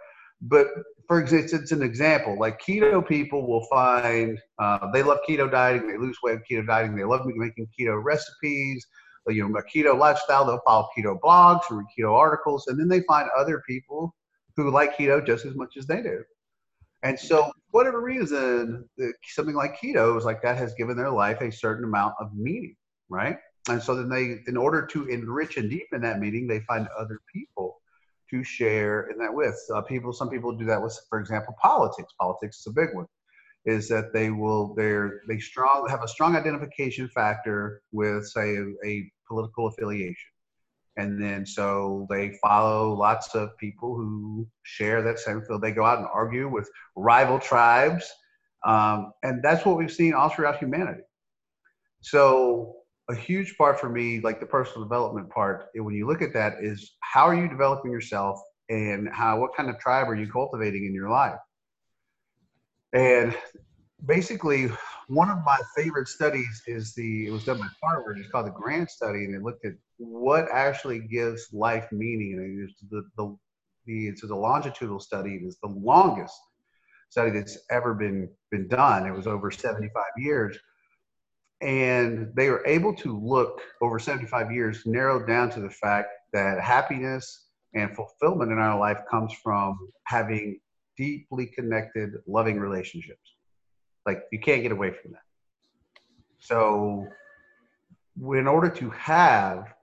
but 0.42 0.66
for 1.06 1.20
example, 1.20 1.58
it's 1.60 1.72
an 1.72 1.82
example. 1.82 2.38
Like 2.38 2.60
keto 2.60 3.06
people 3.06 3.46
will 3.46 3.64
find 3.70 4.38
uh, 4.58 4.90
they 4.92 5.02
love 5.02 5.18
keto 5.28 5.50
dieting, 5.50 5.88
they 5.88 5.98
lose 5.98 6.18
weight 6.22 6.38
with 6.38 6.44
keto 6.50 6.66
dieting, 6.66 6.96
they 6.96 7.04
love 7.04 7.22
making 7.26 7.68
keto 7.78 8.02
recipes, 8.02 8.86
you 9.28 9.46
know, 9.46 9.54
a 9.58 9.62
keto 9.62 9.98
lifestyle. 9.98 10.44
They'll 10.44 10.60
follow 10.64 10.88
keto 10.96 11.18
blogs 11.20 11.62
or 11.70 11.84
keto 11.96 12.12
articles, 12.12 12.66
and 12.68 12.78
then 12.78 12.88
they 12.88 13.00
find 13.02 13.28
other 13.36 13.62
people 13.68 14.14
who 14.56 14.70
like 14.70 14.96
keto 14.96 15.24
just 15.24 15.44
as 15.44 15.54
much 15.54 15.76
as 15.76 15.86
they 15.86 16.02
do. 16.02 16.22
And 17.02 17.18
so, 17.18 17.52
whatever 17.70 18.00
reason, 18.00 18.88
something 19.24 19.54
like 19.54 19.78
keto 19.78 20.16
is 20.16 20.24
like 20.24 20.40
that 20.42 20.56
has 20.56 20.72
given 20.74 20.96
their 20.96 21.10
life 21.10 21.40
a 21.42 21.52
certain 21.52 21.84
amount 21.84 22.14
of 22.18 22.34
meaning, 22.34 22.76
right? 23.10 23.36
And 23.68 23.82
so 23.82 23.94
then 23.94 24.08
they, 24.08 24.38
in 24.46 24.56
order 24.56 24.86
to 24.86 25.06
enrich 25.06 25.56
and 25.56 25.68
deepen 25.68 26.00
that 26.02 26.18
meaning, 26.18 26.46
they 26.46 26.60
find 26.60 26.88
other 26.98 27.20
people 27.32 27.80
to 28.34 28.44
share 28.44 29.08
in 29.10 29.18
that 29.18 29.32
with. 29.32 29.58
Uh, 29.74 29.82
people, 29.82 30.12
some 30.12 30.28
people 30.28 30.56
do 30.56 30.64
that 30.66 30.82
with, 30.82 30.98
for 31.08 31.20
example, 31.20 31.54
politics. 31.60 32.12
Politics 32.20 32.58
is 32.60 32.66
a 32.66 32.72
big 32.72 32.94
one. 32.94 33.06
Is 33.64 33.88
that 33.88 34.12
they 34.12 34.30
will 34.30 34.74
they're 34.74 35.22
they 35.26 35.38
strong 35.38 35.88
have 35.88 36.02
a 36.02 36.08
strong 36.08 36.36
identification 36.36 37.08
factor 37.08 37.80
with 37.92 38.26
say 38.26 38.56
a, 38.56 38.64
a 38.84 39.10
political 39.26 39.68
affiliation. 39.68 40.30
And 40.96 41.20
then 41.20 41.46
so 41.46 42.06
they 42.10 42.38
follow 42.42 42.92
lots 42.92 43.34
of 43.34 43.56
people 43.58 43.96
who 43.96 44.46
share 44.62 45.02
that 45.02 45.18
same 45.18 45.42
field. 45.42 45.62
They 45.62 45.72
go 45.72 45.84
out 45.84 45.98
and 45.98 46.06
argue 46.12 46.48
with 46.48 46.68
rival 46.94 47.38
tribes. 47.38 48.08
Um, 48.66 49.12
and 49.22 49.42
that's 49.42 49.64
what 49.64 49.76
we've 49.76 49.90
seen 49.90 50.14
all 50.14 50.28
throughout 50.28 50.58
humanity. 50.58 51.02
So 52.00 52.76
a 53.08 53.14
huge 53.14 53.56
part 53.56 53.78
for 53.78 53.88
me, 53.88 54.20
like 54.20 54.40
the 54.40 54.46
personal 54.46 54.82
development 54.82 55.28
part, 55.30 55.66
eh, 55.76 55.80
when 55.80 55.94
you 55.94 56.06
look 56.06 56.22
at 56.22 56.32
that, 56.32 56.54
is 56.60 56.92
how 57.00 57.24
are 57.24 57.34
you 57.34 57.48
developing 57.48 57.90
yourself 57.90 58.40
and 58.70 59.08
how 59.12 59.38
what 59.38 59.54
kind 59.54 59.68
of 59.68 59.78
tribe 59.78 60.08
are 60.08 60.14
you 60.14 60.30
cultivating 60.30 60.86
in 60.86 60.94
your 60.94 61.10
life? 61.10 61.38
And 62.94 63.36
basically, 64.06 64.70
one 65.08 65.28
of 65.28 65.38
my 65.44 65.58
favorite 65.76 66.08
studies 66.08 66.62
is 66.66 66.94
the 66.94 67.26
it 67.26 67.30
was 67.30 67.44
done 67.44 67.58
by 67.58 67.68
Harvard. 67.82 68.18
It's 68.18 68.30
called 68.30 68.46
the 68.46 68.52
Grant 68.52 68.90
Study, 68.90 69.24
and 69.24 69.34
it 69.34 69.42
looked 69.42 69.66
at 69.66 69.74
what 69.98 70.46
actually 70.50 71.00
gives 71.00 71.48
life 71.52 71.86
meaning. 71.92 72.38
And 72.38 72.68
it's 72.68 72.80
the 72.90 73.02
the, 73.16 73.36
the 73.86 74.08
it's 74.08 74.22
a 74.22 74.34
longitudinal 74.34 75.00
study. 75.00 75.40
It's 75.42 75.58
the 75.62 75.68
longest 75.68 76.34
study 77.10 77.30
that's 77.30 77.58
ever 77.70 77.92
been 77.92 78.30
been 78.50 78.66
done. 78.68 79.06
It 79.06 79.12
was 79.12 79.26
over 79.26 79.50
75 79.50 80.04
years 80.16 80.58
and 81.60 82.32
they 82.34 82.50
were 82.50 82.66
able 82.66 82.94
to 82.94 83.18
look 83.18 83.60
over 83.80 83.98
75 83.98 84.52
years 84.52 84.82
narrowed 84.86 85.26
down 85.26 85.50
to 85.50 85.60
the 85.60 85.70
fact 85.70 86.08
that 86.32 86.60
happiness 86.60 87.48
and 87.74 87.94
fulfillment 87.94 88.52
in 88.52 88.58
our 88.58 88.78
life 88.78 88.98
comes 89.10 89.32
from 89.42 89.78
having 90.06 90.58
deeply 90.96 91.46
connected 91.46 92.10
loving 92.26 92.58
relationships. 92.58 93.34
Like 94.06 94.24
you 94.30 94.38
can't 94.38 94.62
get 94.62 94.72
away 94.72 94.90
from 94.90 95.12
that. 95.12 95.22
So 96.38 97.06
in 98.20 98.46
order 98.46 98.68
to 98.68 98.90
have 98.90 99.74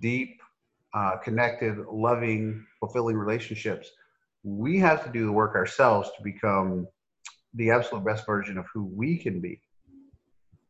deep 0.00 0.40
uh, 0.94 1.16
connected 1.18 1.78
loving 1.90 2.64
fulfilling 2.80 3.16
relationships 3.16 3.90
we 4.42 4.78
have 4.78 5.04
to 5.04 5.10
do 5.10 5.26
the 5.26 5.32
work 5.32 5.54
ourselves 5.54 6.10
to 6.16 6.22
become 6.22 6.86
the 7.54 7.70
absolute 7.70 8.04
best 8.04 8.24
version 8.26 8.56
of 8.58 8.64
who 8.72 8.84
we 8.84 9.16
can 9.16 9.40
be 9.40 9.60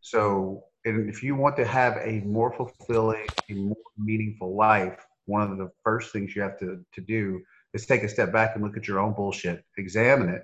so, 0.01 0.65
and 0.85 1.09
if 1.09 1.23
you 1.23 1.35
want 1.35 1.57
to 1.57 1.65
have 1.65 1.99
a 2.03 2.21
more 2.21 2.53
fulfilling, 2.53 3.27
a 3.51 3.55
more 3.55 3.77
meaningful 3.97 4.57
life, 4.57 5.05
one 5.27 5.43
of 5.43 5.59
the 5.59 5.71
first 5.85 6.13
things 6.13 6.35
you 6.35 6.43
have 6.43 6.59
to, 6.59 6.85
to 6.95 7.01
do 7.01 7.41
is 7.75 7.87
take 7.87 8.03
a 8.03 8.09
step 8.09 8.33
back 8.33 8.55
and 8.55 8.65
look 8.65 8.77
at 8.77 8.89
your 8.89 8.99
own 8.99 9.13
bullshit, 9.13 9.65
examine 9.77 10.31
it, 10.31 10.43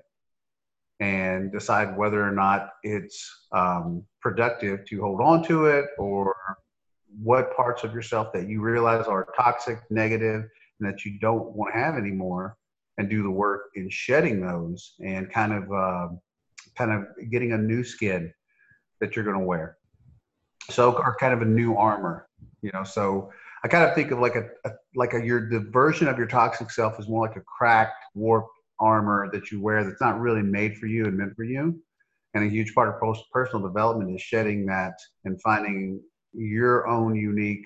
and 1.01 1.51
decide 1.53 1.97
whether 1.97 2.23
or 2.23 2.33
not 2.33 2.71
it's 2.83 3.47
um, 3.53 4.05
productive 4.21 4.85
to 4.87 5.01
hold 5.01 5.21
on 5.21 5.43
to 5.45 5.67
it 5.67 5.87
or 5.99 6.37
what 7.23 7.57
parts 7.57 7.85
of 7.85 7.95
yourself 7.95 8.33
that 8.33 8.49
you 8.49 8.61
realize 8.61 9.07
are 9.07 9.29
toxic, 9.37 9.79
negative, 9.91 10.43
and 10.81 10.89
that 10.89 11.05
you 11.05 11.19
don't 11.21 11.53
want 11.53 11.73
to 11.73 11.81
have 11.81 11.97
anymore, 11.97 12.57
and 12.99 13.09
do 13.09 13.23
the 13.23 13.31
work 13.31 13.71
in 13.75 13.89
shedding 13.89 14.41
those 14.41 14.95
and 15.01 15.33
kind 15.33 15.53
of 15.53 15.73
uh, 15.73 16.09
kind 16.77 16.93
of 16.93 17.07
getting 17.31 17.53
a 17.53 17.59
new 17.59 17.83
skin 17.83 18.33
that 19.05 19.15
you're 19.15 19.25
going 19.25 19.39
to 19.39 19.45
wear. 19.45 19.77
So, 20.71 20.93
or 20.93 21.15
kind 21.21 21.35
of 21.35 21.43
a 21.43 21.45
new 21.45 21.77
armor, 21.77 22.27
you 22.63 22.71
know. 22.73 22.85
So, 22.85 23.31
I 23.63 23.69
kind 23.69 23.85
of 23.85 23.95
think 23.95 24.11
of 24.11 24.19
like 24.19 24.35
a, 24.35 24.47
a 24.65 24.73
like 24.95 25.15
a 25.15 25.25
your 25.25 25.49
the 25.51 25.61
version 25.61 26.09
of 26.09 26.17
your 26.17 26.27
toxic 26.27 26.71
self 26.71 26.99
is 26.99 27.09
more 27.09 27.27
like 27.27 27.37
a 27.37 27.43
cracked, 27.43 28.03
warped 28.15 28.51
armor 28.81 29.31
that 29.33 29.51
you 29.51 29.61
wear 29.61 29.85
that's 29.85 30.01
not 30.01 30.21
really 30.21 30.43
made 30.43 30.77
for 30.79 30.87
you 30.87 31.05
and 31.05 31.17
meant 31.17 31.37
for 31.37 31.45
you. 31.45 31.79
And 32.35 32.45
a 32.45 32.49
huge 32.49 32.75
part 32.75 32.89
of 32.89 33.17
personal 33.33 33.67
development 33.67 34.15
is 34.15 34.21
shedding 34.21 34.67
that 34.67 34.95
and 35.25 35.41
finding 35.41 36.01
your 36.33 36.89
own 36.89 37.15
unique, 37.15 37.65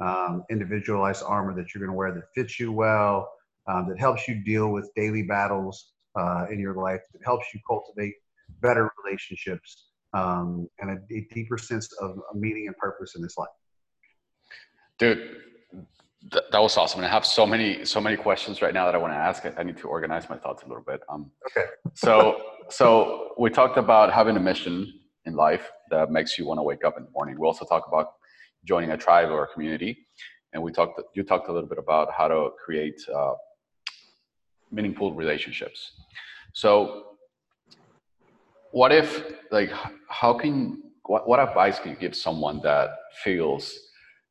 um, 0.00 0.44
individualized 0.50 1.24
armor 1.26 1.54
that 1.56 1.74
you're 1.74 1.80
going 1.84 1.92
to 1.92 1.96
wear 1.96 2.12
that 2.12 2.32
fits 2.34 2.60
you 2.60 2.70
well, 2.70 3.28
um, 3.66 3.88
that 3.88 3.98
helps 3.98 4.28
you 4.28 4.36
deal 4.44 4.70
with 4.70 4.88
daily 4.94 5.22
battles 5.22 5.92
uh, 6.18 6.46
in 6.50 6.60
your 6.60 6.74
life, 6.74 7.00
that 7.12 7.22
helps 7.24 7.46
you 7.52 7.60
cultivate 7.66 8.14
better 8.60 8.90
relationships, 9.04 9.88
um, 10.14 10.68
and 10.78 10.90
a, 10.90 11.14
a, 11.14 11.26
deeper 11.34 11.58
sense 11.58 11.92
of 12.00 12.18
meaning 12.34 12.68
and 12.68 12.76
purpose 12.76 13.16
in 13.16 13.22
this 13.22 13.36
life. 13.36 13.48
Dude, 14.98 15.36
th- 16.30 16.44
that 16.52 16.58
was 16.60 16.76
awesome. 16.76 17.00
And 17.00 17.06
I 17.06 17.10
have 17.10 17.26
so 17.26 17.44
many, 17.44 17.84
so 17.84 18.00
many 18.00 18.16
questions 18.16 18.62
right 18.62 18.72
now 18.72 18.86
that 18.86 18.94
I 18.94 18.98
want 18.98 19.12
to 19.12 19.16
ask. 19.16 19.44
I, 19.44 19.52
I 19.58 19.62
need 19.64 19.76
to 19.78 19.88
organize 19.88 20.30
my 20.30 20.36
thoughts 20.36 20.62
a 20.62 20.66
little 20.66 20.84
bit. 20.86 21.00
Um, 21.08 21.30
okay. 21.50 21.66
so, 21.94 22.40
so 22.70 23.34
we 23.38 23.50
talked 23.50 23.76
about 23.76 24.12
having 24.12 24.36
a 24.36 24.40
mission 24.40 25.00
in 25.26 25.34
life 25.34 25.70
that 25.90 26.10
makes 26.10 26.38
you 26.38 26.46
want 26.46 26.58
to 26.58 26.62
wake 26.62 26.84
up 26.84 26.96
in 26.96 27.04
the 27.04 27.10
morning. 27.10 27.36
We 27.38 27.46
also 27.46 27.64
talked 27.64 27.88
about 27.88 28.12
joining 28.64 28.92
a 28.92 28.96
tribe 28.96 29.30
or 29.30 29.44
a 29.44 29.48
community, 29.48 30.06
and 30.52 30.62
we 30.62 30.70
talked. 30.70 31.00
You 31.14 31.22
talked 31.24 31.48
a 31.48 31.52
little 31.52 31.68
bit 31.68 31.78
about 31.78 32.12
how 32.16 32.28
to 32.28 32.50
create 32.62 33.00
uh, 33.14 33.34
meaningful 34.70 35.12
relationships. 35.14 35.92
So 36.52 37.13
what 38.74 38.90
if 38.90 39.32
like 39.52 39.70
how 40.08 40.34
can 40.34 40.82
what, 41.04 41.28
what 41.28 41.38
advice 41.38 41.78
can 41.78 41.92
you 41.92 41.96
give 41.96 42.16
someone 42.16 42.60
that 42.64 42.90
feels 43.22 43.72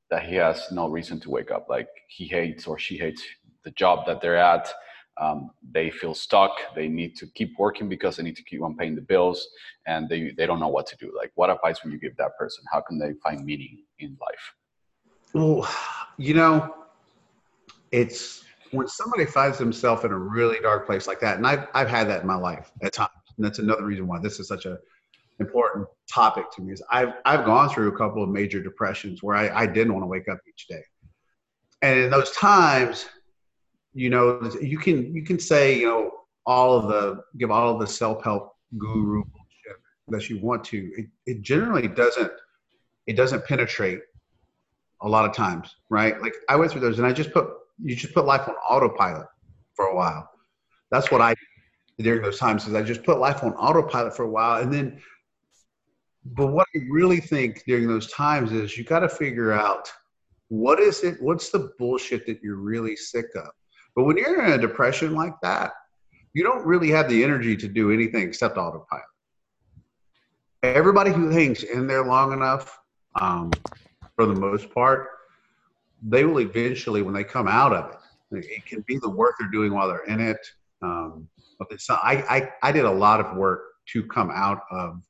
that 0.09 0.23
he 0.23 0.35
has 0.35 0.69
no 0.69 0.89
reason 0.89 1.17
to 1.21 1.29
wake 1.29 1.49
up? 1.49 1.67
Like 1.69 1.87
he 2.09 2.25
hates 2.25 2.67
or 2.67 2.77
she 2.77 2.97
hates 2.97 3.23
the 3.63 3.71
job 3.71 4.05
that 4.05 4.19
they're 4.19 4.37
at. 4.37 4.69
Um, 5.17 5.51
they 5.71 5.89
feel 5.89 6.13
stuck. 6.13 6.51
They 6.75 6.89
need 6.89 7.15
to 7.17 7.27
keep 7.27 7.57
working 7.57 7.87
because 7.87 8.17
they 8.17 8.23
need 8.23 8.35
to 8.35 8.43
keep 8.43 8.61
on 8.61 8.75
paying 8.75 8.95
the 8.95 9.01
bills 9.01 9.47
and 9.87 10.09
they, 10.09 10.31
they 10.35 10.45
don't 10.45 10.59
know 10.59 10.67
what 10.67 10.87
to 10.87 10.97
do. 10.97 11.13
Like 11.15 11.31
what 11.35 11.49
advice 11.49 11.81
would 11.83 11.93
you 11.93 11.99
give 11.99 12.17
that 12.17 12.37
person? 12.37 12.65
How 12.69 12.81
can 12.81 12.99
they 12.99 13.13
find 13.23 13.45
meaning 13.45 13.83
in 13.99 14.17
life? 14.19 14.55
Well 15.33 15.69
you 16.17 16.33
know 16.33 16.75
it's 17.91 18.43
when 18.71 18.87
somebody 18.87 19.25
finds 19.25 19.57
themselves 19.57 20.03
in 20.03 20.11
a 20.11 20.17
really 20.17 20.59
dark 20.59 20.85
place 20.85 21.07
like 21.07 21.19
that 21.21 21.37
and 21.37 21.47
I've, 21.47 21.67
I've 21.73 21.87
had 21.87 22.07
that 22.09 22.21
in 22.21 22.27
my 22.27 22.35
life 22.35 22.71
at 22.81 22.93
times 22.93 23.22
and 23.37 23.45
that's 23.45 23.59
another 23.59 23.85
reason 23.85 24.07
why 24.07 24.19
this 24.19 24.39
is 24.39 24.47
such 24.47 24.65
a 24.65 24.77
important 25.39 25.87
topic 26.11 26.45
to 26.51 26.61
me 26.61 26.73
is 26.73 26.83
I've, 26.91 27.13
I've 27.25 27.45
gone 27.45 27.69
through 27.69 27.89
a 27.89 27.97
couple 27.97 28.23
of 28.23 28.29
major 28.29 28.61
depressions 28.61 29.23
where 29.23 29.35
I, 29.35 29.63
I 29.63 29.65
didn't 29.65 29.93
want 29.93 30.03
to 30.03 30.07
wake 30.07 30.27
up 30.29 30.39
each 30.47 30.67
day. 30.67 30.83
And 31.81 31.99
in 31.99 32.09
those 32.09 32.31
times, 32.31 33.07
you 33.93 34.09
know, 34.09 34.39
you 34.61 34.77
can, 34.77 35.13
you 35.13 35.23
can 35.23 35.39
say, 35.39 35.79
you 35.79 35.87
know, 35.87 36.11
all 36.45 36.77
of 36.77 36.87
the, 36.87 37.23
give 37.37 37.51
all 37.51 37.73
of 37.73 37.79
the 37.79 37.87
self-help 37.87 38.55
guru 38.77 39.23
that 40.09 40.29
you 40.29 40.39
want 40.39 40.63
to, 40.65 40.91
it, 40.97 41.07
it 41.25 41.41
generally 41.41 41.87
doesn't, 41.87 42.31
it 43.07 43.13
doesn't 43.13 43.45
penetrate 43.45 44.01
a 45.01 45.09
lot 45.09 45.25
of 45.25 45.35
times, 45.35 45.75
right? 45.89 46.21
Like 46.21 46.33
I 46.49 46.55
went 46.55 46.71
through 46.71 46.81
those 46.81 46.99
and 46.99 47.07
I 47.07 47.11
just 47.11 47.31
put, 47.31 47.49
you 47.81 47.95
just 47.95 48.13
put 48.13 48.25
life 48.25 48.47
on 48.47 48.55
autopilot 48.69 49.27
for 49.73 49.85
a 49.85 49.95
while. 49.95 50.29
That's 50.91 51.09
what 51.11 51.21
I 51.21 51.33
during 51.99 52.21
those 52.21 52.39
times 52.39 52.67
is 52.67 52.73
I 52.73 52.81
just 52.81 53.03
put 53.03 53.19
life 53.19 53.43
on 53.43 53.53
autopilot 53.53 54.15
for 54.15 54.23
a 54.23 54.29
while. 54.29 54.61
And 54.61 54.73
then, 54.73 55.01
but 56.25 56.47
what 56.47 56.67
I 56.75 56.79
really 56.89 57.19
think 57.19 57.63
during 57.67 57.87
those 57.87 58.11
times 58.11 58.51
is 58.51 58.77
you 58.77 58.83
got 58.83 58.99
to 58.99 59.09
figure 59.09 59.51
out 59.51 59.91
what 60.47 60.79
is 60.79 61.03
it, 61.03 61.21
what's 61.21 61.49
the 61.49 61.71
bullshit 61.77 62.25
that 62.27 62.41
you're 62.41 62.57
really 62.57 62.95
sick 62.95 63.27
of. 63.35 63.49
But 63.95 64.03
when 64.03 64.17
you're 64.17 64.43
in 64.43 64.53
a 64.53 64.57
depression 64.57 65.13
like 65.13 65.33
that, 65.41 65.73
you 66.33 66.43
don't 66.43 66.65
really 66.65 66.89
have 66.89 67.09
the 67.09 67.23
energy 67.23 67.55
to 67.57 67.67
do 67.67 67.91
anything 67.91 68.23
except 68.23 68.57
autopilot. 68.57 69.03
Everybody 70.63 71.11
who 71.11 71.29
hangs 71.29 71.63
in 71.63 71.87
there 71.87 72.05
long 72.05 72.33
enough, 72.33 72.79
um, 73.19 73.51
for 74.15 74.25
the 74.25 74.33
most 74.33 74.73
part, 74.73 75.09
they 76.01 76.23
will 76.23 76.39
eventually, 76.39 77.01
when 77.01 77.13
they 77.13 77.23
come 77.23 77.47
out 77.47 77.73
of 77.73 77.91
it, 77.91 78.45
it 78.45 78.65
can 78.65 78.83
be 78.87 78.97
the 78.97 79.09
work 79.09 79.35
they're 79.39 79.49
doing 79.49 79.73
while 79.73 79.87
they're 79.87 80.05
in 80.05 80.19
it. 80.19 80.39
Um, 80.81 81.27
so 81.77 81.95
I, 81.95 82.13
I, 82.37 82.49
I 82.61 82.71
did 82.71 82.85
a 82.85 82.91
lot 82.91 83.19
of 83.19 83.35
work 83.37 83.61
to 83.87 84.03
come 84.03 84.31
out 84.31 84.61
of, 84.71 85.01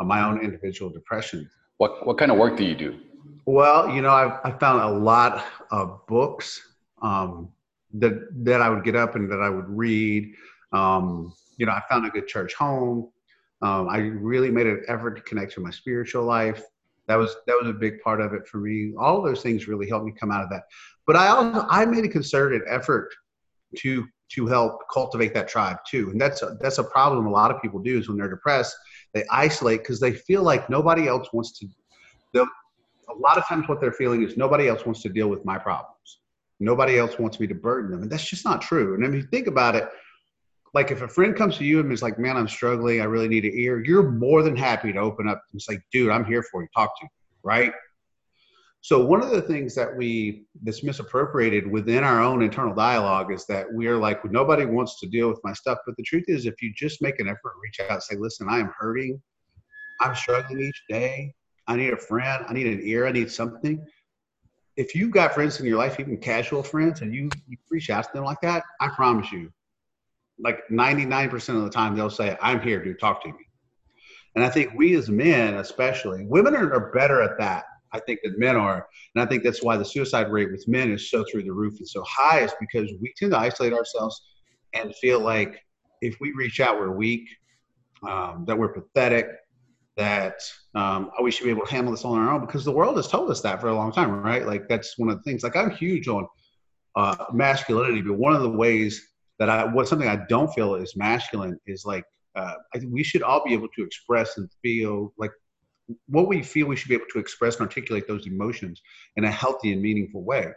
of 0.00 0.06
my 0.06 0.24
own 0.24 0.40
individual 0.42 0.90
depression. 0.90 1.48
What, 1.78 2.06
what 2.06 2.18
kind 2.18 2.30
of 2.30 2.38
work 2.38 2.56
do 2.56 2.64
you 2.64 2.74
do? 2.74 2.98
Well, 3.44 3.90
you 3.90 4.02
know, 4.02 4.10
I, 4.10 4.40
I 4.44 4.58
found 4.58 4.82
a 4.82 4.98
lot 4.98 5.44
of 5.70 6.06
books 6.06 6.60
um, 7.02 7.50
that, 7.94 8.28
that 8.44 8.60
I 8.60 8.68
would 8.70 8.84
get 8.84 8.96
up 8.96 9.14
and 9.14 9.30
that 9.30 9.40
I 9.40 9.50
would 9.50 9.68
read. 9.68 10.32
Um, 10.72 11.32
you 11.56 11.66
know, 11.66 11.72
I 11.72 11.82
found 11.88 12.06
a 12.06 12.10
good 12.10 12.26
church 12.26 12.54
home. 12.54 13.10
Um, 13.62 13.88
I 13.88 13.98
really 13.98 14.50
made 14.50 14.66
an 14.66 14.84
effort 14.88 15.14
to 15.16 15.22
connect 15.22 15.52
to 15.54 15.60
my 15.60 15.70
spiritual 15.70 16.24
life. 16.24 16.62
That 17.08 17.16
was 17.16 17.36
that 17.46 17.56
was 17.60 17.70
a 17.70 17.72
big 17.72 18.00
part 18.00 18.20
of 18.20 18.34
it 18.34 18.46
for 18.46 18.58
me. 18.58 18.92
All 18.98 19.18
of 19.18 19.24
those 19.24 19.42
things 19.42 19.68
really 19.68 19.88
helped 19.88 20.04
me 20.04 20.12
come 20.12 20.30
out 20.30 20.42
of 20.42 20.50
that. 20.50 20.64
But 21.06 21.16
I 21.16 21.28
also 21.28 21.66
I 21.70 21.84
made 21.86 22.04
a 22.04 22.08
concerted 22.08 22.62
effort 22.68 23.14
to 23.78 24.06
to 24.28 24.46
help 24.46 24.82
cultivate 24.92 25.32
that 25.34 25.48
tribe 25.48 25.78
too. 25.88 26.10
And 26.10 26.20
that's 26.20 26.42
a, 26.42 26.56
that's 26.60 26.78
a 26.78 26.84
problem 26.84 27.26
a 27.26 27.30
lot 27.30 27.50
of 27.50 27.62
people 27.62 27.80
do 27.80 27.98
is 27.98 28.08
when 28.08 28.18
they're 28.18 28.28
depressed, 28.28 28.76
they 29.14 29.24
isolate 29.30 29.80
because 29.80 30.00
they 30.00 30.12
feel 30.12 30.42
like 30.42 30.68
nobody 30.68 31.08
else 31.08 31.28
wants 31.32 31.58
to. 31.58 31.66
A 33.08 33.14
lot 33.18 33.38
of 33.38 33.46
times, 33.46 33.68
what 33.68 33.80
they're 33.80 33.92
feeling 33.92 34.22
is 34.22 34.36
nobody 34.36 34.68
else 34.68 34.84
wants 34.84 35.00
to 35.02 35.08
deal 35.08 35.28
with 35.28 35.44
my 35.44 35.58
problems. 35.58 36.18
Nobody 36.58 36.98
else 36.98 37.18
wants 37.18 37.38
me 37.38 37.46
to 37.46 37.54
burden 37.54 37.90
them, 37.90 38.02
and 38.02 38.10
that's 38.10 38.28
just 38.28 38.44
not 38.44 38.60
true. 38.60 38.94
And 38.94 39.04
if 39.04 39.14
you 39.14 39.22
think 39.22 39.46
about 39.46 39.76
it, 39.76 39.88
like 40.74 40.90
if 40.90 41.02
a 41.02 41.08
friend 41.08 41.34
comes 41.34 41.56
to 41.58 41.64
you 41.64 41.80
and 41.80 41.90
is 41.92 42.02
like, 42.02 42.18
"Man, 42.18 42.36
I'm 42.36 42.48
struggling. 42.48 43.00
I 43.00 43.04
really 43.04 43.28
need 43.28 43.44
an 43.44 43.52
ear," 43.54 43.82
you're 43.84 44.10
more 44.10 44.42
than 44.42 44.56
happy 44.56 44.92
to 44.92 44.98
open 44.98 45.28
up 45.28 45.42
and 45.52 45.62
say, 45.62 45.78
"Dude, 45.92 46.10
I'm 46.10 46.24
here 46.24 46.42
for 46.42 46.62
you. 46.62 46.68
Talk 46.74 46.98
to 46.98 47.04
you." 47.04 47.08
Right? 47.42 47.72
So 48.86 49.04
one 49.04 49.20
of 49.20 49.30
the 49.30 49.42
things 49.42 49.74
that 49.74 49.96
we 49.96 50.44
that's 50.62 50.84
misappropriated 50.84 51.68
within 51.68 52.04
our 52.04 52.20
own 52.22 52.40
internal 52.40 52.72
dialogue 52.72 53.32
is 53.32 53.44
that 53.46 53.66
we're 53.72 53.96
like 53.96 54.24
nobody 54.24 54.64
wants 54.64 55.00
to 55.00 55.08
deal 55.08 55.28
with 55.28 55.40
my 55.42 55.52
stuff. 55.54 55.78
But 55.84 55.96
the 55.96 56.04
truth 56.04 56.26
is, 56.28 56.46
if 56.46 56.62
you 56.62 56.72
just 56.72 57.02
make 57.02 57.18
an 57.18 57.26
effort, 57.26 57.54
reach 57.60 57.80
out, 57.80 58.04
say, 58.04 58.14
"Listen, 58.14 58.46
I 58.48 58.60
am 58.60 58.72
hurting. 58.78 59.20
I'm 60.00 60.14
struggling 60.14 60.60
each 60.60 60.84
day. 60.88 61.34
I 61.66 61.74
need 61.74 61.94
a 61.94 61.96
friend. 61.96 62.44
I 62.46 62.52
need 62.52 62.68
an 62.68 62.80
ear. 62.84 63.08
I 63.08 63.10
need 63.10 63.28
something." 63.28 63.84
If 64.76 64.94
you've 64.94 65.10
got 65.10 65.34
friends 65.34 65.58
in 65.58 65.66
your 65.66 65.78
life, 65.78 65.98
even 65.98 66.16
casual 66.18 66.62
friends, 66.62 67.00
and 67.00 67.12
you, 67.12 67.28
you 67.48 67.56
reach 67.68 67.90
out 67.90 68.04
to 68.04 68.10
them 68.14 68.22
like 68.22 68.40
that, 68.42 68.62
I 68.80 68.90
promise 68.90 69.32
you, 69.32 69.50
like 70.38 70.60
99% 70.70 71.56
of 71.56 71.64
the 71.64 71.70
time, 71.70 71.96
they'll 71.96 72.08
say, 72.08 72.38
"I'm 72.40 72.60
here, 72.60 72.84
to 72.84 72.94
Talk 72.94 73.20
to 73.24 73.30
me." 73.30 73.48
And 74.36 74.44
I 74.44 74.48
think 74.48 74.74
we 74.76 74.94
as 74.94 75.10
men, 75.10 75.54
especially, 75.54 76.24
women 76.24 76.54
are 76.54 76.92
better 76.92 77.20
at 77.20 77.36
that 77.38 77.64
I 77.96 78.00
think 78.00 78.20
that 78.22 78.38
men 78.38 78.56
are. 78.56 78.86
And 79.14 79.22
I 79.22 79.26
think 79.26 79.42
that's 79.42 79.62
why 79.62 79.76
the 79.76 79.84
suicide 79.84 80.30
rate 80.30 80.50
with 80.52 80.68
men 80.68 80.92
is 80.92 81.10
so 81.10 81.24
through 81.30 81.44
the 81.44 81.52
roof 81.52 81.78
and 81.78 81.88
so 81.88 82.04
high 82.06 82.40
is 82.40 82.52
because 82.60 82.90
we 83.00 83.12
tend 83.16 83.32
to 83.32 83.38
isolate 83.38 83.72
ourselves 83.72 84.20
and 84.74 84.94
feel 84.96 85.20
like 85.20 85.58
if 86.02 86.16
we 86.20 86.32
reach 86.32 86.60
out, 86.60 86.78
we're 86.78 86.90
weak, 86.90 87.28
um, 88.06 88.44
that 88.46 88.56
we're 88.58 88.72
pathetic, 88.72 89.28
that 89.96 90.40
um, 90.74 91.10
we 91.22 91.30
should 91.30 91.44
be 91.44 91.50
able 91.50 91.64
to 91.64 91.72
handle 91.72 91.92
this 91.92 92.04
on 92.04 92.18
our 92.18 92.34
own 92.34 92.40
because 92.44 92.64
the 92.64 92.72
world 92.72 92.96
has 92.96 93.08
told 93.08 93.30
us 93.30 93.40
that 93.40 93.60
for 93.60 93.68
a 93.68 93.74
long 93.74 93.90
time, 93.92 94.10
right? 94.22 94.46
Like 94.46 94.68
that's 94.68 94.98
one 94.98 95.08
of 95.08 95.16
the 95.16 95.22
things. 95.22 95.42
Like 95.42 95.56
I'm 95.56 95.70
huge 95.70 96.06
on 96.06 96.26
uh, 96.96 97.24
masculinity, 97.32 98.02
but 98.02 98.14
one 98.14 98.34
of 98.34 98.42
the 98.42 98.50
ways 98.50 99.00
that 99.38 99.48
I, 99.48 99.64
what 99.64 99.88
something 99.88 100.08
I 100.08 100.24
don't 100.28 100.52
feel 100.52 100.74
is 100.74 100.96
masculine 100.96 101.58
is 101.66 101.84
like 101.84 102.04
uh, 102.36 102.54
I 102.74 102.78
think 102.78 102.92
we 102.92 103.02
should 103.02 103.22
all 103.22 103.42
be 103.44 103.54
able 103.54 103.68
to 103.76 103.82
express 103.82 104.36
and 104.36 104.48
feel 104.62 105.12
like 105.16 105.32
what 106.08 106.28
we 106.28 106.42
feel 106.42 106.66
we 106.66 106.76
should 106.76 106.88
be 106.88 106.94
able 106.94 107.06
to 107.12 107.18
express 107.18 107.56
and 107.56 107.62
articulate 107.62 108.08
those 108.08 108.26
emotions 108.26 108.82
in 109.16 109.24
a 109.24 109.30
healthy 109.30 109.72
and 109.72 109.82
meaningful 109.82 110.22
way. 110.22 110.52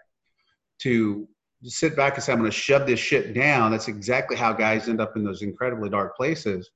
To 0.79 1.27
sit 1.63 1.95
back 1.95 2.15
and 2.15 2.23
say, 2.23 2.31
I'm 2.31 2.39
going 2.39 2.49
to 2.49 2.55
shove 2.55 2.87
this 2.87 2.99
shit 2.99 3.33
down, 3.33 3.71
that's 3.71 3.87
exactly 3.87 4.37
how 4.37 4.53
guys 4.53 4.87
end 4.87 5.01
up 5.01 5.15
in 5.15 5.23
those 5.23 5.41
incredibly 5.41 5.89
dark 5.89 6.15
places 6.15 6.69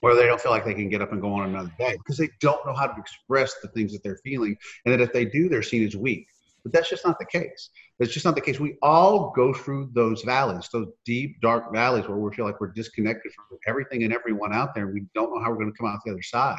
where 0.00 0.14
they 0.14 0.26
don't 0.26 0.40
feel 0.40 0.52
like 0.52 0.64
they 0.64 0.74
can 0.74 0.88
get 0.88 1.02
up 1.02 1.12
and 1.12 1.20
go 1.20 1.32
on 1.34 1.48
another 1.48 1.72
day 1.78 1.96
because 1.98 2.16
they 2.16 2.30
don't 2.40 2.64
know 2.64 2.72
how 2.72 2.86
to 2.86 3.00
express 3.00 3.54
the 3.62 3.68
things 3.68 3.92
that 3.92 4.02
they're 4.02 4.20
feeling. 4.24 4.56
And 4.84 4.92
that 4.92 5.00
if 5.00 5.12
they 5.12 5.24
do, 5.24 5.48
they're 5.48 5.62
seen 5.62 5.84
as 5.86 5.96
weak. 5.96 6.26
But 6.62 6.72
that's 6.72 6.90
just 6.90 7.04
not 7.04 7.18
the 7.18 7.26
case. 7.26 7.70
That's 7.98 8.12
just 8.12 8.24
not 8.24 8.34
the 8.34 8.40
case. 8.40 8.60
We 8.60 8.76
all 8.82 9.32
go 9.34 9.52
through 9.52 9.90
those 9.94 10.22
valleys, 10.22 10.68
those 10.72 10.88
deep, 11.04 11.40
dark 11.40 11.72
valleys 11.72 12.06
where 12.08 12.18
we 12.18 12.34
feel 12.34 12.44
like 12.44 12.60
we're 12.60 12.72
disconnected 12.72 13.32
from 13.32 13.58
everything 13.66 14.04
and 14.04 14.12
everyone 14.12 14.52
out 14.52 14.74
there. 14.74 14.84
And 14.84 14.94
we 14.94 15.06
don't 15.14 15.34
know 15.34 15.42
how 15.42 15.50
we're 15.50 15.56
going 15.56 15.72
to 15.72 15.78
come 15.78 15.88
out 15.88 16.00
the 16.04 16.12
other 16.12 16.22
side. 16.22 16.58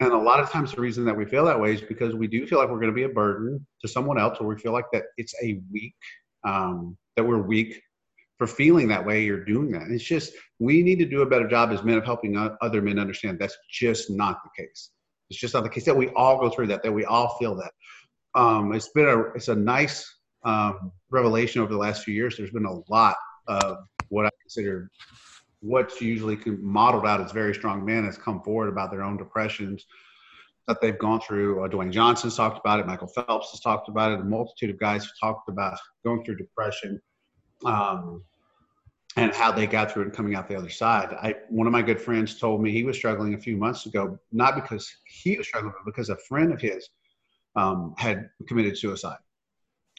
And 0.00 0.12
a 0.12 0.18
lot 0.18 0.40
of 0.40 0.50
times 0.50 0.72
the 0.72 0.80
reason 0.80 1.04
that 1.04 1.16
we 1.16 1.24
feel 1.24 1.44
that 1.44 1.60
way 1.60 1.72
is 1.72 1.80
because 1.80 2.14
we 2.14 2.26
do 2.26 2.46
feel 2.46 2.58
like 2.58 2.68
we're 2.68 2.80
going 2.80 2.88
to 2.88 2.92
be 2.92 3.04
a 3.04 3.08
burden 3.08 3.64
to 3.80 3.88
someone 3.88 4.18
else, 4.18 4.38
or 4.40 4.46
we 4.46 4.58
feel 4.58 4.72
like 4.72 4.86
that 4.92 5.04
it's 5.16 5.34
a 5.42 5.60
weak, 5.72 5.94
um, 6.44 6.96
that 7.16 7.24
we're 7.24 7.42
weak 7.42 7.80
for 8.36 8.46
feeling 8.48 8.88
that 8.88 9.06
way 9.06 9.24
You're 9.24 9.44
doing 9.44 9.70
that. 9.72 9.82
And 9.82 9.94
it's 9.94 10.04
just, 10.04 10.32
we 10.58 10.82
need 10.82 10.98
to 10.98 11.04
do 11.04 11.22
a 11.22 11.26
better 11.26 11.46
job 11.46 11.70
as 11.70 11.84
men 11.84 11.96
of 11.96 12.04
helping 12.04 12.36
other 12.60 12.82
men 12.82 12.98
understand 12.98 13.38
that's 13.38 13.56
just 13.70 14.10
not 14.10 14.40
the 14.42 14.64
case. 14.64 14.90
It's 15.30 15.38
just 15.38 15.54
not 15.54 15.62
the 15.62 15.70
case 15.70 15.84
that 15.84 15.96
we 15.96 16.08
all 16.10 16.40
go 16.40 16.50
through 16.50 16.66
that, 16.68 16.82
that 16.82 16.92
we 16.92 17.04
all 17.04 17.36
feel 17.38 17.54
that. 17.56 17.72
Um, 18.34 18.72
it's 18.74 18.88
been 18.88 19.08
a, 19.08 19.20
it's 19.34 19.48
a 19.48 19.54
nice 19.54 20.12
um, 20.44 20.90
revelation 21.10 21.62
over 21.62 21.72
the 21.72 21.78
last 21.78 22.02
few 22.02 22.14
years. 22.14 22.36
There's 22.36 22.50
been 22.50 22.66
a 22.66 22.80
lot 22.92 23.16
of 23.46 23.78
what 24.08 24.26
I 24.26 24.30
consider 24.42 24.90
what's 25.64 26.00
usually 26.00 26.38
modeled 26.60 27.06
out 27.06 27.22
as 27.22 27.32
very 27.32 27.54
strong 27.54 27.84
men 27.84 28.04
has 28.04 28.18
come 28.18 28.42
forward 28.42 28.68
about 28.68 28.90
their 28.90 29.02
own 29.02 29.16
depressions 29.16 29.86
that 30.68 30.78
they've 30.80 30.98
gone 30.98 31.20
through. 31.20 31.64
Uh, 31.64 31.68
Dwayne 31.68 31.90
Johnson's 31.90 32.36
talked 32.36 32.58
about 32.58 32.80
it. 32.80 32.86
Michael 32.86 33.08
Phelps 33.08 33.50
has 33.50 33.60
talked 33.60 33.88
about 33.88 34.12
it. 34.12 34.20
A 34.20 34.24
multitude 34.24 34.70
of 34.70 34.78
guys 34.78 35.04
have 35.04 35.12
talked 35.18 35.48
about 35.48 35.78
going 36.04 36.22
through 36.22 36.36
depression 36.36 37.00
um, 37.64 38.22
and 39.16 39.32
how 39.32 39.50
they 39.50 39.66
got 39.66 39.90
through 39.90 40.02
it 40.02 40.06
and 40.06 40.14
coming 40.14 40.34
out 40.34 40.48
the 40.48 40.56
other 40.56 40.68
side. 40.68 41.14
I, 41.14 41.34
one 41.48 41.66
of 41.66 41.72
my 41.72 41.82
good 41.82 42.00
friends 42.00 42.38
told 42.38 42.60
me 42.60 42.70
he 42.70 42.84
was 42.84 42.96
struggling 42.96 43.32
a 43.32 43.38
few 43.38 43.56
months 43.56 43.86
ago, 43.86 44.18
not 44.32 44.54
because 44.54 44.90
he 45.06 45.36
was 45.38 45.46
struggling, 45.46 45.72
but 45.78 45.90
because 45.90 46.10
a 46.10 46.18
friend 46.28 46.52
of 46.52 46.60
his 46.60 46.90
um, 47.56 47.94
had 47.96 48.28
committed 48.46 48.76
suicide. 48.76 49.18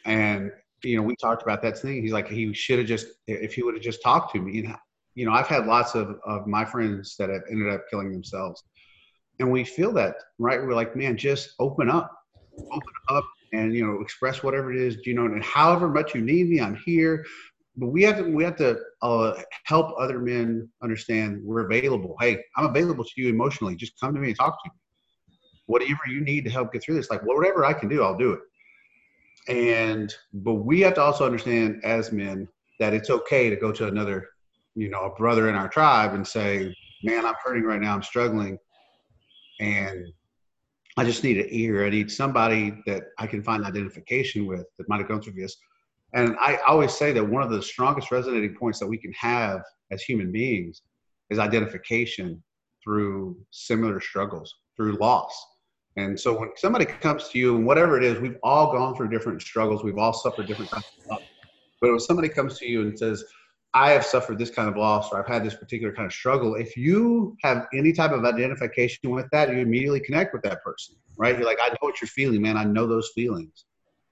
And 0.05 0.51
you 0.83 0.95
know, 0.95 1.01
we 1.01 1.15
talked 1.15 1.41
about 1.41 1.63
that 1.63 1.79
thing. 1.79 2.03
He's 2.03 2.11
like, 2.11 2.29
he 2.29 2.53
should 2.53 2.77
have 2.77 2.87
just, 2.87 3.07
if 3.25 3.55
he 3.55 3.63
would 3.63 3.73
have 3.73 3.83
just 3.83 4.03
talked 4.03 4.33
to 4.33 4.41
me, 4.41 4.67
you 5.15 5.25
know, 5.25 5.31
I've 5.31 5.47
had 5.47 5.65
lots 5.65 5.95
of, 5.95 6.19
of 6.25 6.45
my 6.45 6.65
friends 6.65 7.15
that 7.17 7.29
have 7.29 7.41
ended 7.49 7.73
up 7.73 7.85
killing 7.89 8.11
themselves. 8.11 8.63
And 9.39 9.51
we 9.51 9.63
feel 9.63 9.91
that, 9.93 10.15
right? 10.39 10.61
We're 10.61 10.75
like, 10.75 10.95
man, 10.95 11.17
just 11.17 11.55
open 11.59 11.89
up, 11.89 12.11
open 12.59 12.93
up 13.09 13.25
and, 13.53 13.73
you 13.73 13.85
know, 13.85 14.01
express 14.01 14.43
whatever 14.43 14.71
it 14.71 14.79
is, 14.79 14.97
you 15.05 15.13
know, 15.13 15.25
and 15.25 15.43
however 15.43 15.89
much 15.89 16.13
you 16.13 16.21
need 16.21 16.49
me, 16.49 16.61
I'm 16.61 16.75
here. 16.85 17.25
But 17.77 17.87
we 17.87 18.03
have 18.03 18.17
to, 18.17 18.23
we 18.23 18.43
have 18.43 18.55
to 18.57 18.79
uh, 19.01 19.41
help 19.63 19.95
other 19.97 20.19
men 20.19 20.69
understand 20.81 21.41
we're 21.43 21.65
available. 21.65 22.15
Hey, 22.19 22.41
I'm 22.55 22.65
available 22.65 23.03
to 23.03 23.11
you 23.15 23.29
emotionally. 23.29 23.75
Just 23.75 23.99
come 23.99 24.13
to 24.13 24.19
me 24.19 24.29
and 24.29 24.37
talk 24.37 24.61
to 24.63 24.69
me. 24.69 24.75
Whatever 25.65 26.01
you 26.07 26.21
need 26.21 26.45
to 26.45 26.49
help 26.49 26.71
get 26.71 26.83
through 26.83 26.95
this, 26.95 27.09
like 27.09 27.25
whatever 27.25 27.65
I 27.65 27.73
can 27.73 27.89
do, 27.89 28.03
I'll 28.03 28.17
do 28.17 28.33
it. 28.33 28.39
And, 29.47 30.13
but 30.33 30.55
we 30.55 30.81
have 30.81 30.93
to 30.95 31.01
also 31.01 31.25
understand 31.25 31.81
as 31.83 32.11
men 32.11 32.47
that 32.79 32.93
it's 32.93 33.09
okay 33.09 33.49
to 33.49 33.55
go 33.55 33.71
to 33.71 33.87
another 33.87 34.29
you 34.75 34.89
know, 34.89 35.01
a 35.05 35.15
brother 35.15 35.49
in 35.49 35.55
our 35.55 35.69
tribe 35.69 36.13
and 36.13 36.27
say, 36.27 36.75
man, 37.03 37.25
I'm 37.25 37.35
hurting 37.43 37.63
right 37.63 37.81
now. 37.81 37.93
I'm 37.93 38.03
struggling. 38.03 38.57
And 39.59 40.07
I 40.97 41.03
just 41.03 41.23
need 41.23 41.37
an 41.37 41.47
ear. 41.49 41.85
I 41.85 41.89
need 41.89 42.11
somebody 42.11 42.81
that 42.85 43.03
I 43.17 43.27
can 43.27 43.41
find 43.43 43.65
identification 43.65 44.45
with 44.45 44.65
that 44.77 44.87
might 44.89 44.99
have 44.99 45.07
gone 45.07 45.21
through 45.21 45.33
this. 45.33 45.55
And 46.13 46.35
I 46.39 46.57
always 46.67 46.93
say 46.93 47.11
that 47.13 47.23
one 47.23 47.43
of 47.43 47.49
the 47.49 47.61
strongest 47.61 48.11
resonating 48.11 48.55
points 48.55 48.79
that 48.79 48.87
we 48.87 48.97
can 48.97 49.11
have 49.13 49.61
as 49.91 50.01
human 50.01 50.31
beings 50.31 50.81
is 51.29 51.39
identification 51.39 52.41
through 52.83 53.37
similar 53.51 53.99
struggles, 53.99 54.53
through 54.77 54.97
loss. 54.97 55.35
And 55.97 56.19
so 56.19 56.37
when 56.37 56.51
somebody 56.57 56.85
comes 56.85 57.29
to 57.29 57.39
you 57.39 57.55
and 57.55 57.65
whatever 57.65 57.97
it 57.97 58.03
is, 58.03 58.19
we've 58.19 58.37
all 58.43 58.71
gone 58.71 58.95
through 58.95 59.09
different 59.09 59.41
struggles. 59.41 59.83
We've 59.83 59.97
all 59.97 60.13
suffered 60.13 60.47
different 60.47 60.71
types 60.71 60.85
of. 61.09 61.19
But 61.81 61.91
when 61.91 61.99
somebody 61.99 62.29
comes 62.29 62.57
to 62.59 62.67
you 62.67 62.81
and 62.81 62.97
says, 62.97 63.23
I 63.75 63.91
have 63.91 64.05
suffered 64.05 64.39
this 64.39 64.49
kind 64.49 64.69
of 64.69 64.77
loss 64.77 65.11
or 65.11 65.19
I've 65.19 65.27
had 65.27 65.43
this 65.43 65.53
particular 65.53 65.93
kind 65.93 66.05
of 66.05 66.13
struggle. 66.13 66.55
If 66.55 66.77
you 66.77 67.35
have 67.43 67.67
any 67.73 67.91
type 67.91 68.11
of 68.11 68.23
identification 68.23 69.11
with 69.11 69.25
that, 69.33 69.49
you 69.49 69.57
immediately 69.57 69.99
connect 69.99 70.33
with 70.33 70.43
that 70.43 70.63
person, 70.63 70.95
right? 71.17 71.37
You're 71.37 71.45
like, 71.45 71.57
I 71.61 71.67
know 71.67 71.77
what 71.81 72.01
you're 72.01 72.07
feeling, 72.07 72.41
man. 72.41 72.55
I 72.55 72.63
know 72.63 72.87
those 72.87 73.11
feelings. 73.13 73.65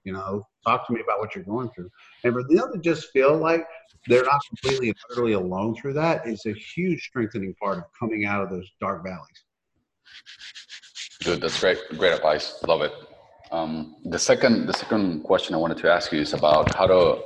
You 0.04 0.12
know, 0.12 0.46
talk 0.66 0.86
to 0.86 0.92
me 0.92 1.00
about 1.00 1.18
what 1.18 1.34
you're 1.34 1.44
going 1.44 1.70
through. 1.70 1.88
And 2.24 2.34
for 2.34 2.42
them 2.42 2.72
to 2.74 2.78
just 2.78 3.10
feel 3.10 3.38
like 3.38 3.66
they're 4.06 4.24
not 4.24 4.42
completely 4.46 4.88
and 4.88 4.96
utterly 5.10 5.32
alone 5.32 5.74
through 5.76 5.94
that 5.94 6.28
is 6.28 6.44
a 6.44 6.52
huge 6.52 7.02
strengthening 7.02 7.54
part 7.54 7.78
of 7.78 7.84
coming 7.98 8.26
out 8.26 8.42
of 8.42 8.50
those 8.50 8.70
dark 8.82 9.02
valleys. 9.02 9.44
Good. 11.24 11.40
That's 11.40 11.58
great. 11.58 11.78
Great 11.96 12.12
advice. 12.12 12.62
Love 12.68 12.82
it. 12.82 12.92
Um, 13.50 13.96
the 14.04 14.18
second, 14.18 14.66
the 14.66 14.74
second 14.74 15.22
question 15.22 15.54
I 15.54 15.58
wanted 15.58 15.78
to 15.78 15.90
ask 15.90 16.12
you 16.12 16.20
is 16.20 16.34
about 16.34 16.74
how 16.74 16.86
to 16.86 17.22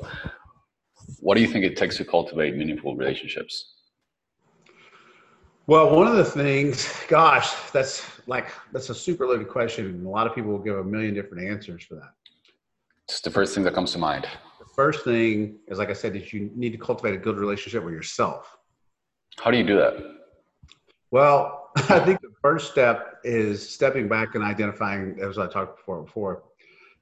what 1.21 1.37
do 1.37 1.41
you 1.41 1.49
think 1.49 1.65
it 1.65 1.77
takes 1.77 1.97
to 1.99 2.05
cultivate 2.05 2.57
meaningful 2.57 2.97
relationships? 2.97 3.75
Well, 5.67 5.95
one 5.95 6.07
of 6.07 6.17
the 6.17 6.25
things, 6.25 6.89
gosh, 7.09 7.53
that's 7.73 8.03
like 8.27 8.51
that's 8.73 8.89
a 8.89 8.95
super 8.95 9.27
loaded 9.27 9.49
question, 9.49 9.87
and 9.87 10.07
a 10.07 10.09
lot 10.09 10.27
of 10.27 10.35
people 10.35 10.51
will 10.51 10.59
give 10.61 10.79
a 10.79 10.85
million 10.85 11.13
different 11.13 11.47
answers 11.47 11.85
for 11.85 11.97
that. 11.97 12.13
It's 13.07 13.21
the 13.21 13.31
first 13.31 13.55
thing 13.55 13.65
that 13.65 13.75
comes 13.75 13.93
to 13.93 13.99
mind. 13.99 14.27
The 14.59 14.67
first 14.75 15.05
thing 15.05 15.59
is, 15.67 15.79
like 15.79 15.91
I 15.91 15.95
said, 15.95 16.17
is 16.17 16.33
you 16.33 16.51
need 16.55 16.71
to 16.71 16.79
cultivate 16.79 17.15
a 17.15 17.19
good 17.19 17.37
relationship 17.37 17.85
with 17.85 17.93
yourself. 17.93 18.57
How 19.39 19.51
do 19.51 19.59
you 19.59 19.65
do 19.65 19.77
that? 19.77 19.95
Well, 21.11 21.71
I 21.77 22.01
think 22.01 22.21
the 22.21 22.33
first 22.41 22.71
step 22.71 23.19
is 23.25 23.69
stepping 23.69 24.09
back 24.09 24.35
and 24.35 24.45
identifying, 24.45 25.19
as 25.21 25.39
I 25.39 25.49
talked 25.49 25.79
before, 25.79 26.03
before, 26.03 26.45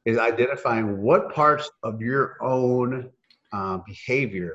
is 0.04 0.18
identifying 0.18 1.02
what 1.02 1.32
parts 1.32 1.70
of 1.82 2.00
your 2.00 2.36
own 2.40 3.10
uh, 3.56 3.78
behavior 3.86 4.54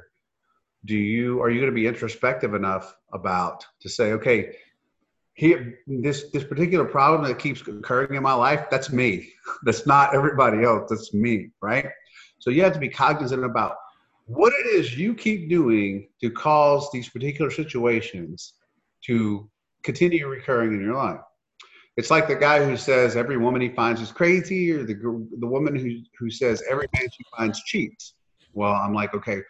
do 0.86 0.96
you 0.96 1.42
are 1.42 1.50
you 1.50 1.60
going 1.60 1.72
to 1.72 1.76
be 1.76 1.88
introspective 1.88 2.54
enough 2.54 2.96
about 3.14 3.66
to 3.82 3.90
say 3.90 4.12
okay 4.14 4.56
this 5.88 6.26
this 6.32 6.44
particular 6.44 6.86
problem 6.86 7.24
that 7.24 7.40
keeps 7.40 7.62
occurring 7.62 8.16
in 8.16 8.24
my 8.24 8.34
life 8.34 8.66
that's 8.70 8.92
me. 8.92 9.30
That's 9.64 9.86
not 9.88 10.14
everybody 10.14 10.64
else 10.64 10.90
that's 10.90 11.14
me 11.14 11.50
right? 11.62 11.88
So 12.40 12.50
you 12.50 12.64
have 12.64 12.74
to 12.74 12.80
be 12.80 12.90
cognizant 12.90 13.44
about 13.44 13.76
what 14.26 14.54
it 14.54 14.66
is 14.68 14.98
you 14.98 15.14
keep 15.14 15.50
doing 15.50 16.08
to 16.22 16.30
cause 16.30 16.90
these 16.92 17.10
particular 17.10 17.52
situations 17.52 18.54
to 19.06 19.50
continue 19.84 20.28
recurring 20.28 20.74
in 20.74 20.82
your 20.82 20.96
life. 20.96 21.20
It's 21.98 22.12
like 22.12 22.28
the 22.28 22.36
guy 22.36 22.64
who 22.64 22.78
says 22.78 23.16
every 23.16 23.38
woman 23.38 23.62
he 23.62 23.70
finds 23.70 24.00
is 24.00 24.12
crazy 24.12 24.72
or 24.72 24.86
the, 24.86 24.96
the 25.40 25.48
woman 25.48 25.76
who, 25.76 25.90
who 26.18 26.30
says 26.30 26.64
every 26.70 26.88
man 26.96 27.08
she 27.12 27.24
finds 27.36 27.62
cheats 27.64 28.14
well, 28.54 28.74
I'm 28.74 28.94
like, 28.94 29.14
okay. 29.14 29.42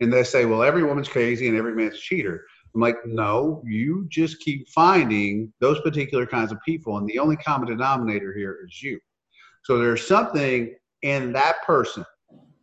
And 0.00 0.12
they 0.12 0.24
say, 0.24 0.44
well, 0.44 0.62
every 0.62 0.82
woman's 0.82 1.08
crazy 1.08 1.48
and 1.48 1.56
every 1.56 1.74
man's 1.74 1.94
a 1.94 1.98
cheater. 1.98 2.46
I'm 2.74 2.80
like, 2.80 2.96
no, 3.04 3.62
you 3.66 4.06
just 4.08 4.40
keep 4.40 4.68
finding 4.68 5.52
those 5.60 5.80
particular 5.80 6.26
kinds 6.26 6.52
of 6.52 6.58
people. 6.64 6.98
And 6.98 7.08
the 7.08 7.18
only 7.18 7.36
common 7.36 7.68
denominator 7.68 8.32
here 8.32 8.58
is 8.66 8.82
you. 8.82 8.98
So 9.64 9.78
there's 9.78 10.06
something 10.06 10.74
in 11.02 11.32
that 11.32 11.62
person 11.66 12.04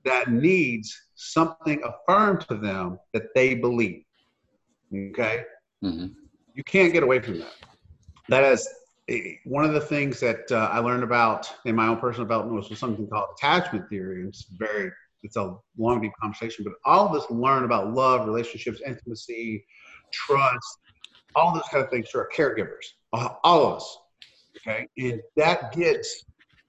that 0.06 0.32
needs 0.32 0.98
something 1.16 1.82
affirmed 1.84 2.42
to 2.48 2.56
them 2.56 3.00
that 3.14 3.34
they 3.36 3.56
believe. 3.56 4.04
Okay? 4.94 5.44
Mm-hmm. 5.84 6.08
You 6.54 6.64
can't 6.64 6.94
get 6.94 7.04
away 7.04 7.20
from 7.20 7.40
that. 7.40 7.54
That 8.30 8.44
is 8.44 8.68
eh, 9.10 9.34
one 9.46 9.66
of 9.66 9.74
the 9.74 9.82
things 9.82 10.20
that 10.22 10.52
uh, 10.52 10.70
I 10.72 10.80
learned 10.80 11.04
about 11.04 11.52
in 11.66 11.76
my 11.76 11.88
own 11.88 11.98
personal 11.98 12.26
development 12.26 12.70
was 12.70 12.80
something 12.80 13.08
called 13.08 13.30
attachment 13.38 13.90
theory. 13.90 14.26
It's 14.28 14.46
very, 14.58 14.92
it's 15.24 15.36
a 15.36 15.56
long, 15.78 16.02
deep 16.02 16.12
conversation, 16.22 16.64
but 16.64 16.74
all 16.86 17.08
of 17.08 17.16
us 17.16 17.30
learn 17.30 17.64
about 17.64 17.94
love, 17.94 18.28
relationships, 18.28 18.82
intimacy, 18.86 19.66
trust, 20.14 20.80
all 21.36 21.54
those 21.54 21.68
kind 21.72 21.84
of 21.84 21.90
things 21.90 22.10
through 22.10 22.22
our 22.22 22.30
caregivers, 22.36 22.86
uh, 23.14 23.30
all 23.44 23.66
of 23.66 23.78
us. 23.78 23.98
Okay. 24.58 24.88
And 24.98 25.22
that 25.36 25.72
gets 25.74 26.24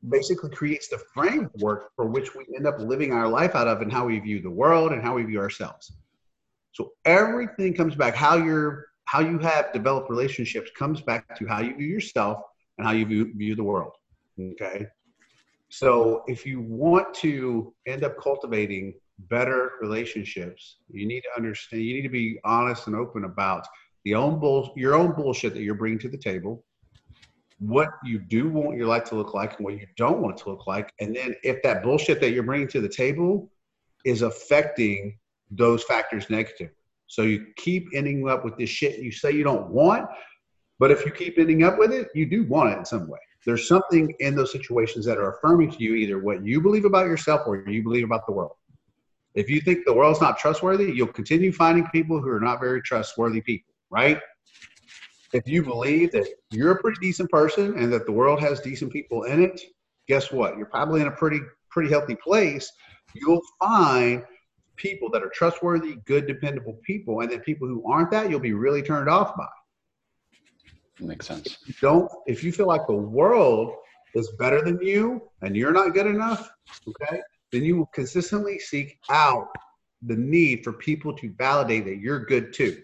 basically 0.09 0.51
creates 0.51 0.89
the 0.89 1.01
framework 1.13 1.91
for 1.97 2.07
which 2.07 2.35
we 2.35 2.45
end 2.57 2.67
up 2.67 2.79
living 2.79 3.13
our 3.13 3.29
life 3.29 3.55
out 3.57 3.67
of 3.67 3.83
and 3.83 3.93
how 3.93 4.07
we 4.07 4.19
view 4.21 4.41
the 4.41 4.51
world 4.51 4.93
and 4.93 5.03
how 5.03 5.15
we 5.15 5.25
view 5.25 5.41
ourselves. 5.41 5.93
So 6.73 6.93
everything 7.05 7.75
comes 7.75 7.97
back 7.97 8.15
how 8.15 8.37
you're 8.37 8.87
how 9.07 9.21
you 9.21 9.39
have 9.39 9.73
developed 9.73 10.11
relationships 10.11 10.71
comes 10.79 11.01
back 11.01 11.35
to 11.39 11.47
how 11.47 11.61
you 11.61 11.75
view 11.75 11.87
yourself 11.87 12.43
and 12.77 12.87
how 12.87 12.93
you 12.93 13.07
view, 13.07 13.33
view 13.35 13.57
the 13.57 13.65
world. 13.65 13.93
Okay. 14.39 14.87
So 15.71 16.23
if 16.27 16.47
you 16.47 16.61
want 16.61 17.13
to 17.15 17.75
end 17.87 18.05
up 18.05 18.19
cultivating 18.21 18.95
better 19.19 19.73
relationships, 19.81 20.77
you 20.91 21.07
need 21.07 21.23
to 21.23 21.31
understand, 21.37 21.83
you 21.83 21.95
need 21.95 22.03
to 22.03 22.09
be 22.09 22.39
honest 22.45 22.87
and 22.87 22.97
open 22.97 23.25
about 23.25 23.67
the 24.05 24.15
own 24.15 24.39
bull, 24.39 24.73
your 24.77 24.95
own 24.95 25.13
bullshit 25.13 25.55
that 25.55 25.63
you're 25.63 25.75
bringing 25.75 25.99
to 26.01 26.09
the 26.09 26.17
table, 26.17 26.65
what 27.59 27.91
you 28.05 28.19
do 28.19 28.49
want 28.49 28.77
your 28.77 28.87
life 28.87 29.05
to 29.05 29.17
look 29.17 29.35
like 29.35 29.57
and 29.57 29.65
what 29.65 29.75
you 29.75 29.87
don't 29.97 30.21
want 30.21 30.37
to 30.39 30.49
look 30.49 30.67
like. 30.67 30.93
And 31.01 31.15
then 31.15 31.35
if 31.43 31.63
that 31.63 31.83
bullshit 31.83 32.21
that 32.21 32.31
you're 32.31 32.45
bringing 32.45 32.69
to 32.69 32.81
the 32.81 32.89
table 32.89 33.51
is 34.05 34.23
affecting 34.23 35.19
those 35.51 35.83
factors 35.83 36.31
negatively. 36.31 36.71
So 37.09 37.23
you 37.23 37.47
keep 37.57 37.89
ending 37.95 38.29
up 38.29 38.45
with 38.45 38.57
this 38.57 38.71
shit 38.71 38.99
you 39.01 39.11
say 39.11 39.33
you 39.33 39.45
don't 39.45 39.71
want, 39.71 40.07
but 40.79 40.91
if 40.91 41.05
you 41.05 41.11
keep 41.11 41.39
ending 41.39 41.65
up 41.65 41.79
with 41.79 41.93
it, 41.93 42.09
you 42.15 42.27
do 42.27 42.45
want 42.45 42.71
it 42.71 42.79
in 42.79 42.85
some 42.85 43.09
way. 43.09 43.19
There's 43.49 43.67
something 43.67 44.15
in 44.21 44.35
those 44.35 44.53
situations 44.53 45.07
that 45.07 45.17
are 45.17 45.39
affirming 45.39 45.71
to 45.71 45.83
you 45.83 45.95
either 45.95 46.19
what 46.19 46.45
you 46.45 46.61
believe 46.61 46.85
about 46.85 47.07
yourself 47.07 47.47
or 47.47 47.67
you 47.67 47.83
believe 47.83 48.05
about 48.05 48.27
the 48.27 48.33
world. 48.33 48.53
If 49.35 49.49
you 49.49 49.63
think 49.63 49.87
the 49.87 49.95
world's 49.95 50.21
not 50.21 50.39
trustworthy, 50.39 50.93
you'll 50.93 51.07
continue 51.07 51.51
finding 51.51 51.87
people 51.87 52.21
who 52.21 52.29
are 52.29 52.41
not 52.41 52.61
very 52.61 52.83
trustworthy 52.83 53.41
people, 53.41 53.73
right? 53.89 54.21
if 55.33 55.47
you 55.47 55.63
believe 55.63 56.13
that 56.13 56.27
you're 56.51 56.73
a 56.73 56.81
pretty 56.81 56.99
decent 57.01 57.31
person 57.31 57.79
and 57.79 57.91
that 57.91 58.05
the 58.05 58.13
world 58.13 58.39
has 58.41 58.61
decent 58.61 58.93
people 58.93 59.25
in 59.25 59.43
it, 59.43 59.61
guess 60.07 60.31
what? 60.31 60.59
You're 60.59 60.67
probably 60.67 61.01
in 61.01 61.07
a 61.07 61.13
pretty 61.13 61.41
pretty 61.71 61.91
healthy 61.91 62.17
place. 62.17 62.71
You'll 63.15 63.43
find 63.59 64.25
people 64.77 65.11
that 65.11 65.23
are 65.23 65.31
trustworthy, 65.35 65.97
good, 66.07 66.27
dependable 66.27 66.79
people, 66.85 67.21
and 67.21 67.31
then 67.31 67.41
people 67.41 67.67
who 67.67 67.91
aren't 67.91 68.11
that, 68.11 68.31
you'll 68.31 68.41
be 68.41 68.53
really 68.53 68.83
turned 68.83 69.09
off 69.09 69.37
by. 69.37 69.47
Makes 71.01 71.27
sense. 71.27 71.59
If 71.69 71.81
don't 71.81 72.11
if 72.27 72.43
you 72.43 72.53
feel 72.53 72.67
like 72.67 72.87
the 72.87 72.95
world 72.95 73.73
is 74.15 74.31
better 74.39 74.63
than 74.63 74.81
you 74.83 75.23
and 75.43 75.57
you're 75.57 75.73
not 75.73 75.95
good 75.95 76.07
enough, 76.07 76.51
okay, 76.89 77.21
then 77.53 77.63
you 77.63 77.77
will 77.77 77.91
consistently 77.95 78.59
seek 78.59 78.99
out 79.11 79.49
the 80.03 80.17
need 80.17 80.65
for 80.65 80.73
people 80.73 81.13
to 81.17 81.33
validate 81.39 81.85
that 81.85 81.99
you're 81.99 82.25
good 82.25 82.53
too. 82.53 82.83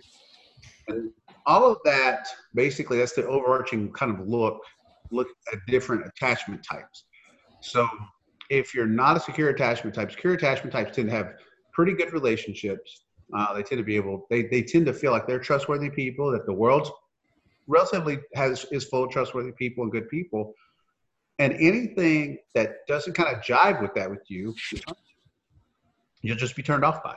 And 0.89 1.11
all 1.47 1.71
of 1.71 1.79
that 1.85 2.27
basically 2.55 2.99
that's 2.99 3.13
the 3.13 3.27
overarching 3.27 3.93
kind 3.93 4.19
of 4.19 4.27
look 4.27 4.61
look 5.11 5.29
at 5.53 5.59
different 5.67 6.07
attachment 6.07 6.65
types 6.65 7.05
so 7.61 7.87
if 8.51 8.75
you're 8.75 8.87
not 8.87 9.17
a 9.17 9.21
secure 9.21 9.51
attachment 9.51 9.95
type 9.95 10.11
secure 10.11 10.35
attachment 10.35 10.73
types 10.73 10.95
tend 10.95 11.09
to 11.09 11.15
have 11.15 11.33
pretty 11.73 11.93
good 11.93 12.13
relationships 12.13 13.05
uh, 13.37 13.53
they 13.55 13.63
tend 13.63 13.79
to 13.79 13.85
be 13.85 13.97
able 13.97 14.27
they, 14.31 14.43
they 14.45 14.63
tend 14.63 14.87
to 14.87 14.93
feel 14.93 15.13
like 15.13 15.27
they're 15.27 15.39
trustworthy 15.39 15.91
people 15.91 16.31
that 16.31 16.47
the 16.47 16.53
world 16.53 16.91
relatively 17.67 18.19
has 18.35 18.65
is 18.71 18.85
full 18.85 19.05
of 19.05 19.11
trustworthy 19.11 19.53
people 19.53 19.83
and 19.85 19.93
good 19.93 20.09
people 20.09 20.55
and 21.39 21.53
anything 21.55 22.39
that 22.55 22.87
doesn't 22.87 23.15
kind 23.15 23.35
of 23.35 23.43
jive 23.43 23.81
with 23.83 23.95
that 23.95 24.11
with 24.11 24.23
you 24.29 24.55
you'll 26.23 26.37
just 26.37 26.57
be 26.57 26.63
turned 26.63 26.85
off 26.85 27.03
by 27.03 27.17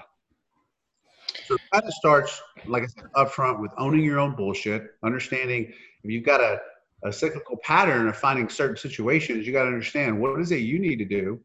so 1.46 1.56
it 1.56 1.62
kind 1.72 1.86
of 1.86 1.94
starts, 1.94 2.42
like 2.66 2.84
I 2.84 2.88
said, 2.88 3.06
up 3.16 3.32
front 3.32 3.62
with 3.62 3.72
owning 3.78 4.04
your 4.04 4.20
own 4.20 4.36
bullshit, 4.36 4.92
understanding 5.04 5.72
if 6.04 6.12
you've 6.12 6.26
got 6.26 6.42
a, 6.42 6.60
a 7.06 7.14
cyclical 7.14 7.58
pattern 7.64 8.08
of 8.08 8.18
finding 8.18 8.50
certain 8.50 8.78
situations, 8.78 9.46
you 9.46 9.54
got 9.54 9.64
to 9.64 9.70
understand 9.70 10.20
what 10.20 10.40
is 10.42 10.52
it 10.52 10.58
you 10.58 10.80
need 10.80 10.98
to 10.98 11.06
do 11.06 11.40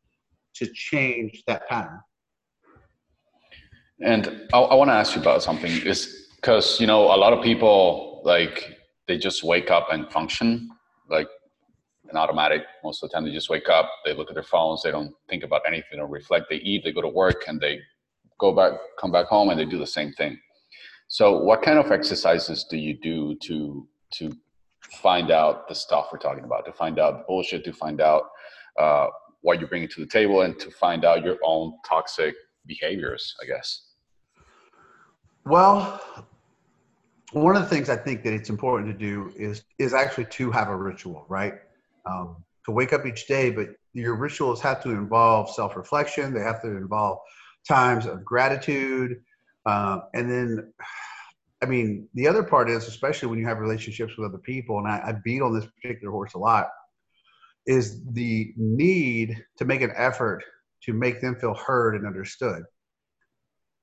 to 0.54 0.66
change 0.74 1.42
that 1.46 1.68
pattern. 1.68 2.00
And 4.00 4.48
I, 4.52 4.58
I 4.58 4.74
want 4.74 4.90
to 4.90 4.94
ask 4.94 5.14
you 5.14 5.20
about 5.20 5.42
something 5.42 5.70
is 5.86 6.28
because, 6.36 6.80
you 6.80 6.86
know, 6.86 7.04
a 7.04 7.16
lot 7.16 7.32
of 7.32 7.42
people 7.44 8.22
like 8.24 8.71
they 9.12 9.18
just 9.18 9.44
wake 9.44 9.70
up 9.70 9.88
and 9.92 10.10
function 10.10 10.70
like 11.10 11.28
an 12.08 12.16
automatic. 12.16 12.62
Most 12.82 13.02
of 13.02 13.10
the 13.10 13.14
time 13.14 13.24
they 13.24 13.30
just 13.30 13.50
wake 13.50 13.68
up, 13.68 13.90
they 14.06 14.14
look 14.14 14.30
at 14.30 14.34
their 14.34 14.42
phones, 14.42 14.82
they 14.82 14.90
don't 14.90 15.12
think 15.28 15.44
about 15.44 15.60
anything 15.66 16.00
or 16.00 16.06
reflect. 16.06 16.46
They 16.48 16.56
eat, 16.56 16.82
they 16.82 16.92
go 16.92 17.02
to 17.02 17.08
work 17.08 17.44
and 17.46 17.60
they 17.60 17.78
go 18.40 18.54
back, 18.56 18.72
come 18.98 19.12
back 19.12 19.26
home, 19.26 19.50
and 19.50 19.60
they 19.60 19.66
do 19.66 19.78
the 19.78 19.86
same 19.86 20.12
thing. 20.14 20.38
So, 21.08 21.36
what 21.42 21.60
kind 21.60 21.78
of 21.78 21.92
exercises 21.92 22.64
do 22.70 22.78
you 22.78 22.98
do 22.98 23.36
to 23.42 23.86
to 24.14 24.32
find 25.02 25.30
out 25.30 25.68
the 25.68 25.74
stuff 25.74 26.08
we're 26.10 26.18
talking 26.18 26.44
about, 26.44 26.64
to 26.64 26.72
find 26.72 26.98
out 26.98 27.26
bullshit, 27.26 27.64
to 27.64 27.72
find 27.74 28.00
out 28.00 28.22
uh, 28.78 29.08
what 29.42 29.60
you're 29.60 29.68
bringing 29.68 29.90
to 29.90 30.00
the 30.00 30.06
table, 30.06 30.40
and 30.40 30.58
to 30.58 30.70
find 30.70 31.04
out 31.04 31.22
your 31.22 31.36
own 31.44 31.74
toxic 31.86 32.34
behaviors? 32.66 33.34
I 33.42 33.44
guess. 33.44 33.88
Well, 35.44 36.00
one 37.32 37.56
of 37.56 37.62
the 37.62 37.68
things 37.68 37.88
I 37.88 37.96
think 37.96 38.22
that 38.24 38.32
it's 38.32 38.50
important 38.50 38.92
to 38.92 38.98
do 38.98 39.32
is 39.36 39.64
is 39.78 39.94
actually 39.94 40.26
to 40.26 40.50
have 40.50 40.68
a 40.68 40.76
ritual, 40.76 41.26
right? 41.28 41.54
Um, 42.06 42.36
to 42.64 42.72
wake 42.72 42.92
up 42.92 43.06
each 43.06 43.26
day, 43.26 43.50
but 43.50 43.68
your 43.92 44.14
rituals 44.14 44.60
have 44.60 44.82
to 44.82 44.90
involve 44.90 45.50
self 45.50 45.76
reflection. 45.76 46.32
They 46.32 46.40
have 46.40 46.62
to 46.62 46.68
involve 46.68 47.18
times 47.66 48.06
of 48.06 48.24
gratitude. 48.24 49.22
Uh, 49.64 50.00
and 50.14 50.30
then, 50.30 50.72
I 51.62 51.66
mean, 51.66 52.08
the 52.14 52.26
other 52.26 52.42
part 52.42 52.68
is, 52.68 52.88
especially 52.88 53.28
when 53.28 53.38
you 53.38 53.46
have 53.46 53.58
relationships 53.58 54.16
with 54.16 54.28
other 54.28 54.38
people, 54.38 54.78
and 54.78 54.88
I, 54.88 55.00
I 55.06 55.14
beat 55.24 55.42
on 55.42 55.54
this 55.54 55.66
particular 55.66 56.10
horse 56.10 56.34
a 56.34 56.38
lot, 56.38 56.68
is 57.66 58.02
the 58.12 58.52
need 58.56 59.44
to 59.58 59.64
make 59.64 59.82
an 59.82 59.92
effort 59.94 60.42
to 60.82 60.92
make 60.92 61.20
them 61.20 61.36
feel 61.36 61.54
heard 61.54 61.94
and 61.94 62.06
understood. 62.06 62.64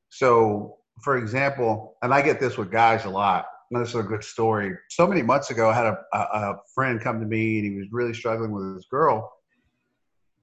So, 0.09 0.78
for 1.03 1.17
example, 1.17 1.97
and 2.01 2.13
I 2.13 2.21
get 2.21 2.39
this 2.39 2.57
with 2.57 2.71
guys 2.71 3.05
a 3.05 3.09
lot. 3.09 3.45
This 3.71 3.89
is 3.89 3.95
a 3.95 4.03
good 4.03 4.23
story. 4.23 4.75
So 4.89 5.05
many 5.05 5.21
months 5.21 5.51
ago, 5.51 5.69
I 5.69 5.75
had 5.75 5.85
a, 5.85 5.97
a, 6.13 6.17
a 6.17 6.55
friend 6.73 6.99
come 6.99 7.19
to 7.19 7.25
me 7.25 7.59
and 7.59 7.71
he 7.71 7.77
was 7.77 7.87
really 7.91 8.13
struggling 8.13 8.51
with 8.51 8.75
his 8.75 8.87
girl 8.89 9.31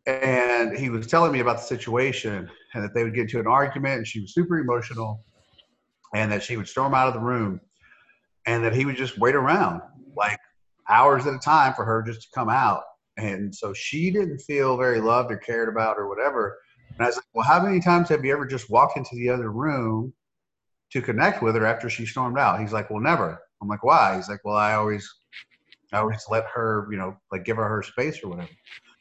and 0.06 0.76
he 0.76 0.88
was 0.88 1.06
telling 1.06 1.32
me 1.32 1.40
about 1.40 1.56
the 1.56 1.64
situation 1.64 2.48
and 2.74 2.84
that 2.84 2.94
they 2.94 3.02
would 3.02 3.14
get 3.14 3.22
into 3.22 3.40
an 3.40 3.46
argument 3.46 3.98
and 3.98 4.06
she 4.06 4.20
was 4.20 4.32
super 4.32 4.58
emotional 4.58 5.24
and 6.14 6.30
that 6.30 6.42
she 6.42 6.56
would 6.56 6.68
storm 6.68 6.94
out 6.94 7.08
of 7.08 7.14
the 7.14 7.20
room 7.20 7.60
and 8.46 8.64
that 8.64 8.74
he 8.74 8.84
would 8.84 8.96
just 8.96 9.18
wait 9.18 9.34
around 9.34 9.82
like 10.16 10.38
hours 10.88 11.26
at 11.26 11.34
a 11.34 11.38
time 11.38 11.74
for 11.74 11.84
her 11.84 12.02
just 12.02 12.22
to 12.22 12.28
come 12.32 12.48
out 12.48 12.82
and 13.16 13.52
so 13.52 13.72
she 13.72 14.10
didn't 14.10 14.38
feel 14.38 14.76
very 14.76 15.00
loved 15.00 15.32
or 15.32 15.36
cared 15.36 15.68
about 15.68 15.98
or 15.98 16.08
whatever 16.08 16.56
and 16.90 17.02
i 17.02 17.06
was 17.06 17.16
like 17.16 17.24
well 17.34 17.44
how 17.44 17.60
many 17.60 17.80
times 17.80 18.08
have 18.08 18.24
you 18.24 18.32
ever 18.32 18.46
just 18.46 18.70
walked 18.70 18.96
into 18.96 19.16
the 19.16 19.28
other 19.28 19.50
room 19.50 20.12
to 20.92 21.02
connect 21.02 21.42
with 21.42 21.54
her 21.54 21.66
after 21.66 21.88
she 21.88 22.06
stormed 22.06 22.38
out 22.38 22.60
he's 22.60 22.72
like 22.72 22.90
well 22.90 23.00
never 23.00 23.40
i'm 23.62 23.68
like 23.68 23.82
why 23.82 24.16
he's 24.16 24.28
like 24.28 24.44
well 24.44 24.56
i 24.56 24.74
always 24.74 25.08
i 25.92 25.98
always 25.98 26.24
let 26.30 26.44
her 26.52 26.86
you 26.90 26.96
know 26.96 27.16
like 27.32 27.44
give 27.44 27.56
her 27.56 27.68
her 27.68 27.82
space 27.82 28.22
or 28.22 28.28
whatever 28.28 28.50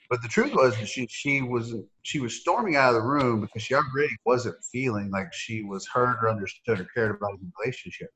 but 0.10 0.22
the 0.22 0.28
truth 0.28 0.54
was 0.54 0.78
that 0.78 0.88
she 0.88 1.08
she 1.08 1.42
was 1.42 1.74
she 2.04 2.20
was 2.20 2.40
storming 2.40 2.76
out 2.76 2.90
of 2.90 2.96
the 2.96 3.02
room 3.02 3.42
because 3.42 3.64
she 3.64 3.74
already 3.74 4.16
wasn't 4.26 4.56
feeling 4.72 5.10
like 5.10 5.34
she 5.34 5.64
was 5.64 5.88
heard 5.88 6.18
or 6.22 6.30
understood 6.30 6.80
or 6.80 6.88
cared 6.94 7.16
about 7.16 7.40
the 7.40 7.52
relationship. 7.60 8.10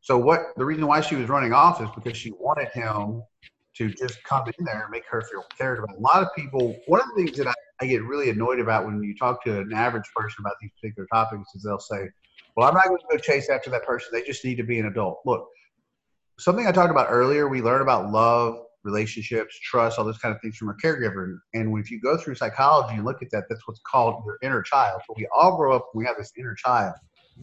So 0.00 0.16
what 0.18 0.40
the 0.56 0.64
reason 0.64 0.86
why 0.86 1.00
she 1.00 1.16
was 1.16 1.28
running 1.28 1.52
off 1.52 1.82
is 1.82 1.88
because 1.94 2.16
she 2.16 2.30
wanted 2.38 2.68
him 2.68 3.22
to 3.76 3.90
just 3.90 4.22
come 4.22 4.46
in 4.46 4.64
there 4.64 4.82
and 4.82 4.90
make 4.90 5.04
her 5.10 5.20
feel 5.22 5.44
cared 5.58 5.80
about. 5.80 5.96
A 5.96 6.00
lot 6.00 6.22
of 6.22 6.28
people, 6.36 6.76
one 6.86 7.00
of 7.00 7.08
the 7.08 7.24
things 7.24 7.36
that 7.38 7.48
I, 7.48 7.54
I 7.82 7.86
get 7.86 8.04
really 8.04 8.30
annoyed 8.30 8.60
about 8.60 8.86
when 8.86 9.02
you 9.02 9.14
talk 9.16 9.44
to 9.44 9.60
an 9.60 9.72
average 9.74 10.08
person 10.14 10.36
about 10.40 10.54
these 10.62 10.70
particular 10.80 11.06
topics 11.12 11.54
is 11.54 11.64
they'll 11.64 11.78
say, 11.78 12.08
Well, 12.56 12.68
I'm 12.68 12.74
not 12.74 12.86
going 12.86 12.98
to 12.98 13.04
go 13.10 13.18
chase 13.18 13.50
after 13.50 13.70
that 13.70 13.84
person. 13.84 14.08
They 14.12 14.22
just 14.22 14.44
need 14.44 14.56
to 14.56 14.62
be 14.62 14.78
an 14.78 14.86
adult. 14.86 15.20
Look, 15.26 15.46
something 16.38 16.66
I 16.66 16.72
talked 16.72 16.90
about 16.90 17.08
earlier, 17.10 17.48
we 17.48 17.62
learn 17.62 17.82
about 17.82 18.10
love 18.10 18.62
relationships, 18.82 19.58
trust, 19.58 19.98
all 19.98 20.04
those 20.04 20.18
kind 20.18 20.34
of 20.34 20.40
things 20.40 20.56
from 20.56 20.70
a 20.70 20.74
caregiver. 20.74 21.38
And 21.54 21.76
if 21.78 21.90
you 21.90 22.00
go 22.00 22.16
through 22.16 22.36
psychology 22.36 22.94
and 22.94 23.04
look 23.04 23.20
at 23.20 23.30
that, 23.32 23.44
that's 23.48 23.66
what's 23.66 23.80
called 23.86 24.22
your 24.24 24.38
inner 24.42 24.62
child. 24.62 25.02
We 25.16 25.26
all 25.34 25.56
grow 25.56 25.74
up, 25.74 25.90
we 25.94 26.06
have 26.06 26.16
this 26.16 26.32
inner 26.38 26.54
child, 26.54 26.94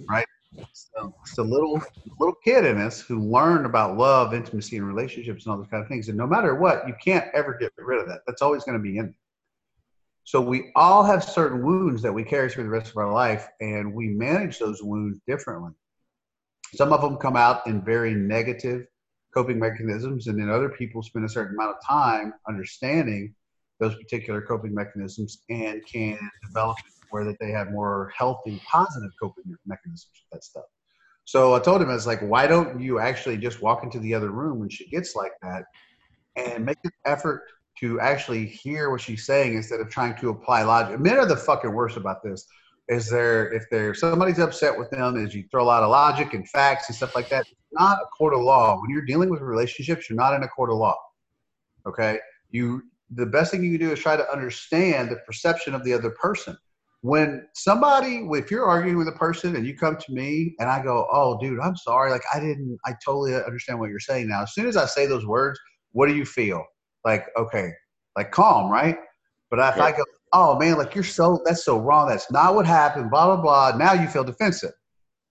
right? 0.10 0.26
So 0.72 1.14
it's 1.22 1.38
a 1.38 1.44
little 1.44 1.82
little 2.20 2.36
kid 2.44 2.64
in 2.66 2.80
us 2.80 3.02
who 3.02 3.20
learned 3.20 3.66
about 3.66 3.98
love, 3.98 4.34
intimacy, 4.34 4.78
and 4.78 4.88
relationships 4.88 5.46
and 5.46 5.52
all 5.52 5.58
those 5.58 5.68
kind 5.68 5.82
of 5.82 5.90
things. 5.90 6.10
And 6.10 6.18
no 6.18 6.28
matter 6.28 6.56
what, 6.56 6.88
you 6.88 6.94
can't 7.04 7.26
ever 7.34 7.58
get 7.60 7.72
rid 7.78 8.00
of 8.00 8.08
that. 8.08 8.22
That's 8.28 8.42
always 8.42 8.64
going 8.64 8.78
to 8.78 8.82
be 8.82 8.98
in. 8.98 9.14
So 10.26 10.42
we 10.42 10.72
all 10.76 11.04
have 11.04 11.24
certain 11.24 11.64
wounds 11.64 12.02
that 12.02 12.14
we 12.14 12.24
carry 12.24 12.50
through 12.50 12.64
the 12.64 12.70
rest 12.70 12.92
of 12.92 12.98
our 12.98 13.12
life, 13.12 13.48
and 13.60 13.94
we 13.94 14.08
manage 14.08 14.58
those 14.58 14.82
wounds 14.82 15.20
differently. 15.28 15.72
Some 16.76 16.94
of 16.94 17.02
them 17.02 17.18
come 17.18 17.36
out 17.36 17.68
in 17.68 17.84
very 17.84 18.14
negative 18.14 18.86
coping 19.34 19.60
mechanisms, 19.60 20.28
and 20.28 20.40
then 20.40 20.50
other 20.50 20.70
people 20.70 21.04
spend 21.04 21.26
a 21.26 21.30
certain 21.30 21.56
amount 21.56 21.76
of 21.76 21.86
time 21.86 22.34
understanding 22.48 23.36
those 23.80 23.96
particular 23.96 24.42
coping 24.42 24.74
mechanisms 24.74 25.44
and 25.50 25.82
can 25.92 26.18
develop 26.48 26.78
where 27.10 27.26
that 27.26 27.38
they 27.40 27.52
have 27.52 27.72
more 27.72 28.12
healthy, 28.18 28.62
positive 28.70 29.12
coping 29.22 29.44
mechanisms 29.66 30.10
with 30.14 30.32
that 30.32 30.44
stuff. 30.44 30.64
So 31.26 31.54
I 31.54 31.60
told 31.60 31.82
him, 31.82 31.90
I 31.90 31.94
was 31.94 32.08
like, 32.08 32.22
why 32.22 32.48
don't 32.48 32.80
you 32.80 33.00
actually 33.00 33.38
just 33.38 33.62
walk 33.62 33.84
into 33.84 34.00
the 34.00 34.14
other 34.14 34.32
room 34.32 34.60
when 34.60 34.70
she 34.70 34.90
gets 34.90 35.16
like 35.16 35.34
that 35.42 35.66
and 36.36 36.66
make 36.66 36.78
an 36.84 36.92
effort 37.06 37.44
to 37.80 38.00
actually 38.00 38.46
hear 38.46 38.92
what 38.92 39.02
she's 39.02 39.26
saying 39.26 39.56
instead 39.56 39.80
of 39.80 39.90
trying 39.90 40.16
to 40.18 40.30
apply 40.30 40.64
logic. 40.64 41.00
Men 41.00 41.18
are 41.18 41.26
the 41.26 41.38
fucking 41.38 41.74
worst 41.74 41.98
about 41.98 42.24
this. 42.24 42.46
Is 42.90 43.10
there 43.10 43.52
if 43.54 43.64
there 43.72 43.94
somebody's 43.94 44.40
upset 44.40 44.78
with 44.78 44.90
them, 44.90 45.16
is 45.18 45.34
you 45.34 45.46
throw 45.50 45.64
a 45.64 45.66
lot 45.66 45.84
of 45.84 45.90
logic 45.90 46.34
and 46.34 46.48
facts 46.50 46.90
and 46.90 46.96
stuff 46.96 47.16
like 47.16 47.30
that. 47.30 47.42
It's 47.42 47.56
not 47.72 47.98
a 47.98 48.06
court 48.08 48.34
of 48.34 48.42
law. 48.42 48.80
When 48.82 48.90
you're 48.90 49.06
dealing 49.06 49.30
with 49.30 49.42
relationships, 49.42 50.10
you're 50.10 50.18
not 50.18 50.34
in 50.34 50.44
a 50.44 50.48
court 50.48 50.70
of 50.70 50.78
law. 50.78 50.98
Okay, 51.86 52.20
you 52.52 52.84
the 53.16 53.26
best 53.26 53.52
thing 53.52 53.64
you 53.64 53.78
can 53.78 53.88
do 53.88 53.94
is 53.94 54.00
try 54.00 54.18
to 54.18 54.30
understand 54.32 55.10
the 55.10 55.18
perception 55.26 55.74
of 55.74 55.84
the 55.84 55.94
other 55.94 56.10
person. 56.12 56.58
When 57.02 57.48
somebody, 57.54 58.28
if 58.32 58.50
you're 58.50 58.66
arguing 58.66 58.98
with 58.98 59.10
a 59.10 59.14
person 59.14 59.56
and 59.56 59.66
you 59.66 59.78
come 59.78 59.98
to 59.98 60.14
me 60.14 60.56
and 60.60 60.70
I 60.70 60.82
go, 60.82 61.08
"Oh, 61.12 61.40
dude, 61.40 61.60
I'm 61.60 61.76
sorry. 61.76 62.12
Like 62.12 62.24
I 62.34 62.40
didn't, 62.40 62.78
I 62.86 62.96
totally 63.04 63.36
understand 63.36 63.80
what 63.80 63.90
you're 63.90 64.00
saying 64.00 64.28
now." 64.28 64.44
As 64.44 64.54
soon 64.54 64.68
as 64.68 64.76
I 64.76 64.86
say 64.86 65.06
those 65.06 65.26
words, 65.26 65.60
what 65.94 66.08
do 66.08 66.16
you 66.16 66.26
feel? 66.26 66.66
Like, 67.06 67.28
okay, 67.38 67.72
like 68.16 68.32
calm, 68.32 68.72
right? 68.72 68.98
But 69.50 69.60
if 69.60 69.78
yeah. 69.78 69.84
I 69.84 69.92
go, 69.92 70.04
"Oh 70.32 70.58
man, 70.58 70.78
like 70.78 70.96
you're 70.96 71.04
so 71.04 71.42
that's 71.46 71.64
so 71.64 71.80
wrong. 71.80 72.08
That's 72.08 72.32
not 72.32 72.56
what 72.56 72.66
happened." 72.66 73.12
Blah 73.12 73.36
blah 73.36 73.42
blah. 73.42 73.78
Now 73.78 73.94
you 73.94 74.08
feel 74.08 74.24
defensive 74.24 74.72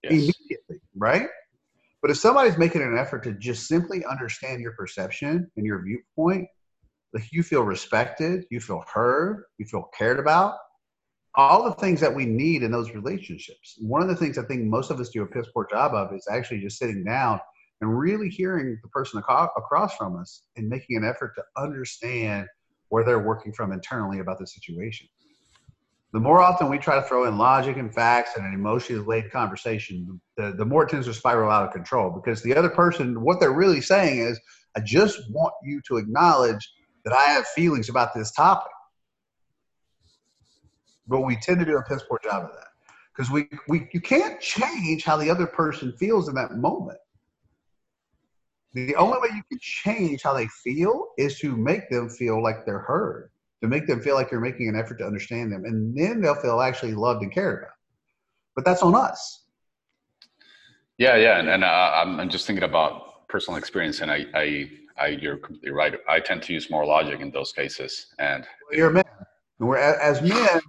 yes. 0.02 0.12
immediately, 0.12 0.80
right? 0.96 1.28
But 2.02 2.10
if 2.10 2.18
somebody's 2.18 2.58
making 2.58 2.82
an 2.82 2.98
effort 2.98 3.22
to 3.24 3.32
just 3.32 3.68
simply 3.68 4.04
understand 4.04 4.60
your 4.60 4.72
perception 4.72 5.50
and 5.56 5.64
your 5.66 5.82
viewpoint, 5.84 6.48
like 7.12 7.32
you 7.32 7.42
feel 7.42 7.62
respected, 7.62 8.44
you 8.50 8.60
feel 8.60 8.84
heard, 8.92 9.44
you 9.58 9.66
feel 9.66 9.88
cared 9.96 10.18
about, 10.18 10.56
all 11.36 11.64
the 11.64 11.74
things 11.74 12.00
that 12.00 12.14
we 12.14 12.26
need 12.26 12.62
in 12.62 12.72
those 12.72 12.90
relationships. 12.90 13.76
One 13.80 14.02
of 14.02 14.08
the 14.08 14.16
things 14.16 14.36
I 14.36 14.42
think 14.42 14.64
most 14.64 14.90
of 14.90 14.98
us 15.00 15.10
do 15.10 15.22
a 15.22 15.26
piss 15.26 15.46
poor 15.54 15.66
job 15.70 15.94
of 15.94 16.12
is 16.12 16.26
actually 16.30 16.60
just 16.60 16.78
sitting 16.78 17.04
down 17.04 17.40
and 17.82 17.98
really 17.98 18.28
hearing 18.28 18.78
the 18.80 18.88
person 18.88 19.18
across 19.18 19.96
from 19.96 20.16
us 20.16 20.44
and 20.56 20.68
making 20.68 20.96
an 20.96 21.04
effort 21.04 21.34
to 21.34 21.42
understand 21.60 22.46
where 22.88 23.04
they're 23.04 23.18
working 23.18 23.52
from 23.52 23.72
internally 23.72 24.20
about 24.20 24.38
the 24.38 24.46
situation. 24.46 25.08
The 26.12 26.20
more 26.20 26.40
often 26.40 26.70
we 26.70 26.78
try 26.78 26.94
to 26.94 27.02
throw 27.02 27.24
in 27.24 27.38
logic 27.38 27.78
and 27.78 27.92
facts 27.92 28.36
and 28.36 28.46
an 28.46 28.54
emotionally 28.54 29.04
laden 29.04 29.30
conversation, 29.30 30.20
the, 30.36 30.54
the 30.56 30.64
more 30.64 30.84
it 30.84 30.90
tends 30.90 31.06
to 31.06 31.14
spiral 31.14 31.50
out 31.50 31.66
of 31.66 31.72
control 31.72 32.10
because 32.10 32.40
the 32.42 32.54
other 32.54 32.68
person, 32.68 33.20
what 33.20 33.40
they're 33.40 33.52
really 33.52 33.80
saying 33.80 34.20
is, 34.20 34.38
I 34.76 34.80
just 34.80 35.18
want 35.30 35.54
you 35.64 35.80
to 35.88 35.96
acknowledge 35.96 36.72
that 37.04 37.12
I 37.12 37.32
have 37.32 37.46
feelings 37.48 37.88
about 37.88 38.14
this 38.14 38.30
topic. 38.30 38.70
But 41.08 41.22
we 41.22 41.36
tend 41.36 41.58
to 41.58 41.66
do 41.66 41.76
a 41.78 41.82
piss 41.82 42.04
poor 42.08 42.20
job 42.22 42.44
of 42.44 42.52
that 42.52 42.68
because 43.16 43.30
we, 43.30 43.48
we 43.68 43.88
you 43.92 44.00
can't 44.00 44.40
change 44.40 45.02
how 45.04 45.16
the 45.16 45.30
other 45.30 45.46
person 45.46 45.92
feels 45.98 46.28
in 46.28 46.34
that 46.36 46.52
moment. 46.52 46.98
The 48.74 48.96
only 48.96 49.18
way 49.18 49.28
you 49.34 49.42
can 49.50 49.58
change 49.60 50.22
how 50.22 50.32
they 50.32 50.46
feel 50.46 51.08
is 51.18 51.38
to 51.40 51.56
make 51.56 51.90
them 51.90 52.08
feel 52.08 52.42
like 52.42 52.64
they're 52.64 52.78
heard, 52.78 53.30
to 53.62 53.68
make 53.68 53.86
them 53.86 54.00
feel 54.00 54.14
like 54.14 54.30
you're 54.30 54.40
making 54.40 54.68
an 54.68 54.76
effort 54.76 54.98
to 54.98 55.06
understand 55.06 55.52
them, 55.52 55.64
and 55.64 55.96
then 55.96 56.20
they'll 56.20 56.34
feel 56.34 56.60
actually 56.60 56.94
loved 56.94 57.22
and 57.22 57.32
cared 57.32 57.58
about. 57.58 57.74
But 58.56 58.64
that's 58.64 58.82
on 58.82 58.94
us. 58.94 59.44
Yeah, 60.98 61.16
yeah, 61.16 61.38
and, 61.38 61.48
and 61.48 61.64
uh, 61.64 61.92
I'm, 61.94 62.20
I'm 62.20 62.28
just 62.28 62.46
thinking 62.46 62.64
about 62.64 63.28
personal 63.28 63.58
experience, 63.58 64.00
and 64.00 64.10
I, 64.10 64.26
I 64.34 64.70
I, 64.98 65.06
you're 65.08 65.36
completely 65.36 65.70
right. 65.70 65.94
I 66.08 66.20
tend 66.20 66.42
to 66.42 66.52
use 66.52 66.70
more 66.70 66.84
logic 66.84 67.20
in 67.20 67.30
those 67.30 67.52
cases. 67.52 68.14
And 68.18 68.44
well, 68.68 68.78
you're 68.78 68.90
a 68.90 68.92
man. 68.92 69.04
We're, 69.58 69.76
as 69.76 70.20
men, 70.22 70.60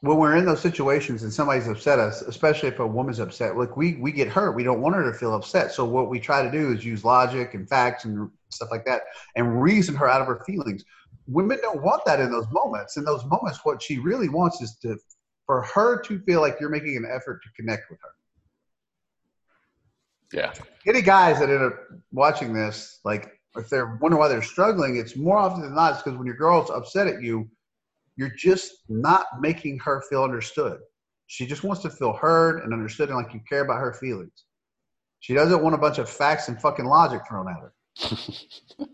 when 0.00 0.16
we're 0.16 0.36
in 0.36 0.44
those 0.44 0.60
situations 0.60 1.24
and 1.24 1.32
somebody's 1.32 1.66
upset 1.66 1.98
us, 1.98 2.22
especially 2.22 2.68
if 2.68 2.78
a 2.78 2.86
woman's 2.86 3.18
upset, 3.18 3.56
like 3.56 3.76
we 3.76 3.94
we 3.94 4.12
get 4.12 4.28
hurt. 4.28 4.54
We 4.54 4.62
don't 4.62 4.80
want 4.80 4.94
her 4.94 5.10
to 5.10 5.16
feel 5.16 5.34
upset. 5.34 5.72
So 5.72 5.84
what 5.84 6.08
we 6.08 6.20
try 6.20 6.42
to 6.42 6.50
do 6.50 6.72
is 6.72 6.84
use 6.84 7.04
logic 7.04 7.54
and 7.54 7.68
facts 7.68 8.04
and 8.04 8.30
stuff 8.50 8.68
like 8.70 8.84
that 8.84 9.02
and 9.34 9.60
reason 9.60 9.94
her 9.96 10.08
out 10.08 10.20
of 10.20 10.28
her 10.28 10.44
feelings. 10.46 10.84
Women 11.26 11.58
don't 11.62 11.82
want 11.82 12.04
that 12.04 12.20
in 12.20 12.30
those 12.30 12.46
moments. 12.52 12.96
In 12.96 13.04
those 13.04 13.24
moments, 13.24 13.60
what 13.64 13.82
she 13.82 13.98
really 13.98 14.28
wants 14.28 14.60
is 14.60 14.76
to 14.82 14.96
for 15.46 15.62
her 15.62 16.00
to 16.02 16.20
feel 16.20 16.40
like 16.40 16.58
you're 16.60 16.70
making 16.70 16.96
an 16.96 17.06
effort 17.10 17.42
to 17.42 17.48
connect 17.56 17.90
with 17.90 17.98
her. 18.02 18.10
Yeah. 20.32 20.52
Any 20.86 21.02
guys 21.02 21.40
that 21.40 21.50
end 21.50 21.62
up 21.62 21.74
watching 22.12 22.52
this, 22.52 23.00
like 23.04 23.32
if 23.56 23.68
they're 23.68 23.98
wondering 24.00 24.20
why 24.20 24.28
they're 24.28 24.42
struggling, 24.42 24.96
it's 24.96 25.16
more 25.16 25.36
often 25.36 25.62
than 25.62 25.74
not, 25.74 25.94
it's 25.94 26.02
because 26.02 26.16
when 26.16 26.26
your 26.26 26.36
girl's 26.36 26.70
upset 26.70 27.08
at 27.08 27.20
you, 27.20 27.50
you're 28.16 28.34
just 28.36 28.72
not 28.88 29.26
making 29.40 29.78
her 29.80 30.02
feel 30.08 30.22
understood. 30.22 30.80
She 31.26 31.46
just 31.46 31.64
wants 31.64 31.82
to 31.82 31.90
feel 31.90 32.12
heard 32.12 32.62
and 32.62 32.72
understood 32.72 33.08
and 33.08 33.16
like 33.16 33.32
you 33.32 33.40
care 33.48 33.62
about 33.64 33.78
her 33.78 33.94
feelings. 33.94 34.44
She 35.20 35.34
doesn't 35.34 35.62
want 35.62 35.74
a 35.74 35.78
bunch 35.78 35.98
of 35.98 36.10
facts 36.10 36.48
and 36.48 36.60
fucking 36.60 36.84
logic 36.84 37.22
thrown 37.28 37.48
at 37.48 37.56
her. 37.60 37.72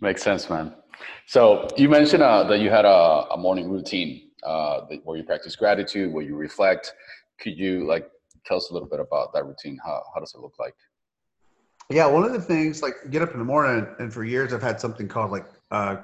Makes 0.00 0.22
sense, 0.22 0.48
man. 0.48 0.74
So 1.26 1.68
you 1.76 1.88
mentioned 1.88 2.22
uh, 2.22 2.44
that 2.44 2.60
you 2.60 2.70
had 2.70 2.84
a, 2.84 3.26
a 3.32 3.36
morning 3.36 3.68
routine 3.68 4.30
uh, 4.42 4.82
where 5.04 5.18
you 5.18 5.24
practice 5.24 5.56
gratitude, 5.56 6.12
where 6.12 6.24
you 6.24 6.36
reflect. 6.36 6.92
Could 7.40 7.58
you 7.58 7.86
like 7.86 8.08
tell 8.46 8.56
us 8.56 8.70
a 8.70 8.72
little 8.72 8.88
bit 8.88 9.00
about 9.00 9.32
that 9.34 9.44
routine? 9.44 9.78
How, 9.84 10.02
how 10.14 10.20
does 10.20 10.34
it 10.34 10.40
look 10.40 10.54
like? 10.58 10.74
Yeah, 11.90 12.06
one 12.06 12.22
of 12.22 12.32
the 12.32 12.40
things 12.40 12.82
like 12.82 12.94
get 13.10 13.20
up 13.20 13.32
in 13.32 13.38
the 13.38 13.44
morning, 13.44 13.86
and 13.98 14.12
for 14.12 14.24
years 14.24 14.52
I've 14.52 14.62
had 14.62 14.80
something 14.80 15.08
called 15.08 15.32
like 15.32 15.46
uh, 15.70 15.96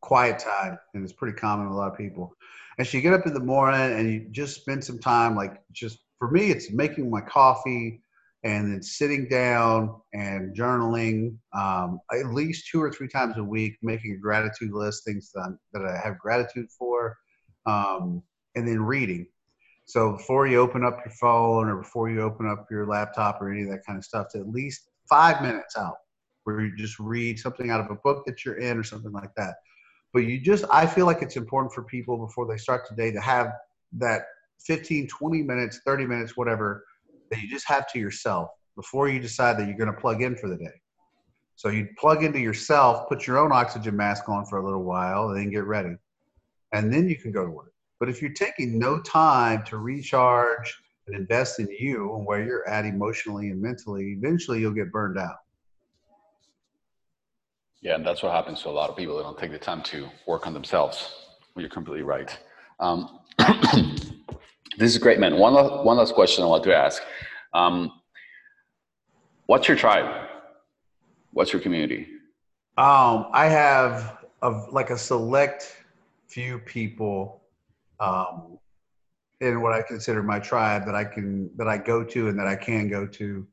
quiet 0.00 0.38
time, 0.38 0.78
and 0.94 1.04
it's 1.04 1.12
pretty 1.12 1.36
common 1.36 1.68
with 1.68 1.76
a 1.76 1.78
lot 1.78 1.90
of 1.90 1.98
people. 1.98 2.34
And 2.78 2.86
so 2.86 2.96
you 2.96 3.02
get 3.02 3.14
up 3.14 3.26
in 3.26 3.34
the 3.34 3.40
morning 3.40 3.98
and 3.98 4.10
you 4.10 4.28
just 4.30 4.60
spend 4.60 4.84
some 4.84 4.98
time, 4.98 5.34
like 5.34 5.60
just 5.72 5.98
for 6.18 6.30
me, 6.30 6.50
it's 6.50 6.70
making 6.70 7.10
my 7.10 7.20
coffee 7.20 8.02
and 8.44 8.72
then 8.72 8.82
sitting 8.82 9.28
down 9.28 10.00
and 10.12 10.56
journaling 10.56 11.36
um, 11.56 12.00
at 12.12 12.26
least 12.26 12.68
two 12.70 12.80
or 12.80 12.92
three 12.92 13.08
times 13.08 13.36
a 13.36 13.42
week, 13.42 13.76
making 13.82 14.12
a 14.12 14.16
gratitude 14.16 14.72
list, 14.72 15.04
things 15.04 15.30
that, 15.34 15.58
that 15.72 15.84
I 15.84 15.98
have 16.06 16.18
gratitude 16.18 16.68
for, 16.70 17.16
um, 17.66 18.22
and 18.54 18.66
then 18.66 18.80
reading. 18.80 19.26
So 19.86 20.12
before 20.12 20.46
you 20.46 20.60
open 20.60 20.84
up 20.84 21.00
your 21.04 21.14
phone 21.14 21.68
or 21.68 21.76
before 21.76 22.10
you 22.10 22.20
open 22.20 22.48
up 22.48 22.66
your 22.70 22.86
laptop 22.86 23.40
or 23.40 23.50
any 23.50 23.62
of 23.62 23.70
that 23.70 23.84
kind 23.84 23.98
of 23.98 24.04
stuff, 24.04 24.28
to 24.32 24.38
at 24.38 24.48
least 24.48 24.88
five 25.08 25.42
minutes 25.42 25.76
out 25.76 25.96
where 26.44 26.60
you 26.60 26.76
just 26.76 26.98
read 26.98 27.38
something 27.38 27.70
out 27.70 27.80
of 27.80 27.90
a 27.90 27.96
book 27.96 28.24
that 28.26 28.44
you're 28.44 28.58
in 28.58 28.78
or 28.78 28.84
something 28.84 29.12
like 29.12 29.34
that. 29.36 29.56
But 30.12 30.20
you 30.20 30.40
just, 30.40 30.64
I 30.70 30.86
feel 30.86 31.06
like 31.06 31.22
it's 31.22 31.36
important 31.36 31.72
for 31.72 31.84
people 31.84 32.18
before 32.18 32.46
they 32.46 32.56
start 32.56 32.86
today 32.86 33.10
to 33.12 33.20
have 33.20 33.52
that 33.98 34.22
15, 34.66 35.08
20 35.08 35.42
minutes, 35.42 35.80
30 35.84 36.06
minutes, 36.06 36.36
whatever, 36.36 36.84
that 37.30 37.40
you 37.40 37.48
just 37.48 37.68
have 37.68 37.90
to 37.92 37.98
yourself 37.98 38.48
before 38.76 39.08
you 39.08 39.20
decide 39.20 39.58
that 39.58 39.66
you're 39.66 39.76
going 39.76 39.92
to 39.92 40.00
plug 40.00 40.22
in 40.22 40.34
for 40.36 40.48
the 40.48 40.56
day. 40.56 40.80
So 41.56 41.68
you 41.68 41.88
plug 41.98 42.22
into 42.22 42.38
yourself, 42.38 43.08
put 43.08 43.26
your 43.26 43.38
own 43.38 43.52
oxygen 43.52 43.96
mask 43.96 44.28
on 44.28 44.46
for 44.46 44.58
a 44.58 44.64
little 44.64 44.84
while, 44.84 45.28
and 45.28 45.38
then 45.38 45.50
get 45.50 45.64
ready. 45.64 45.96
And 46.72 46.92
then 46.92 47.08
you 47.08 47.16
can 47.16 47.32
go 47.32 47.44
to 47.44 47.50
work. 47.50 47.72
But 47.98 48.08
if 48.08 48.22
you're 48.22 48.32
taking 48.32 48.78
no 48.78 49.00
time 49.00 49.64
to 49.64 49.78
recharge, 49.78 50.74
and 51.08 51.16
invest 51.16 51.58
in 51.58 51.68
you 51.78 52.14
and 52.14 52.26
where 52.26 52.44
you're 52.44 52.68
at 52.68 52.84
emotionally 52.84 53.48
and 53.50 53.60
mentally, 53.60 54.16
eventually 54.18 54.60
you'll 54.60 54.72
get 54.72 54.92
burned 54.92 55.18
out. 55.18 55.36
Yeah, 57.80 57.94
and 57.94 58.04
that's 58.04 58.22
what 58.22 58.32
happens 58.32 58.62
to 58.62 58.68
a 58.68 58.70
lot 58.70 58.90
of 58.90 58.96
people. 58.96 59.16
They 59.16 59.22
don't 59.22 59.38
take 59.38 59.52
the 59.52 59.58
time 59.58 59.82
to 59.84 60.08
work 60.26 60.46
on 60.46 60.52
themselves. 60.52 61.14
You're 61.56 61.68
completely 61.68 62.02
right. 62.02 62.36
Um, 62.80 63.20
this 63.38 64.92
is 64.92 64.98
great, 64.98 65.20
man. 65.20 65.36
One 65.36 65.54
last, 65.54 65.84
one 65.84 65.96
last 65.96 66.14
question 66.14 66.42
I 66.42 66.48
want 66.48 66.64
to 66.64 66.76
ask. 66.76 67.02
Um, 67.54 67.92
what's 69.46 69.68
your 69.68 69.76
tribe? 69.76 70.28
What's 71.32 71.52
your 71.52 71.62
community? 71.62 72.08
Um, 72.76 73.26
I 73.32 73.46
have 73.46 74.18
a, 74.42 74.50
like 74.70 74.90
a 74.90 74.98
select 74.98 75.76
few 76.26 76.58
people 76.58 77.42
um, 78.00 78.58
in 79.40 79.60
what 79.60 79.72
I 79.72 79.82
consider 79.82 80.22
my 80.22 80.38
tribe 80.40 80.84
that 80.86 80.94
I 80.94 81.04
can 81.04 81.50
that 81.56 81.68
I 81.68 81.78
go 81.78 82.04
to 82.04 82.28
and 82.28 82.38
that 82.38 82.46
I 82.46 82.56
can 82.56 82.88
go 82.88 83.06
to 83.06 83.46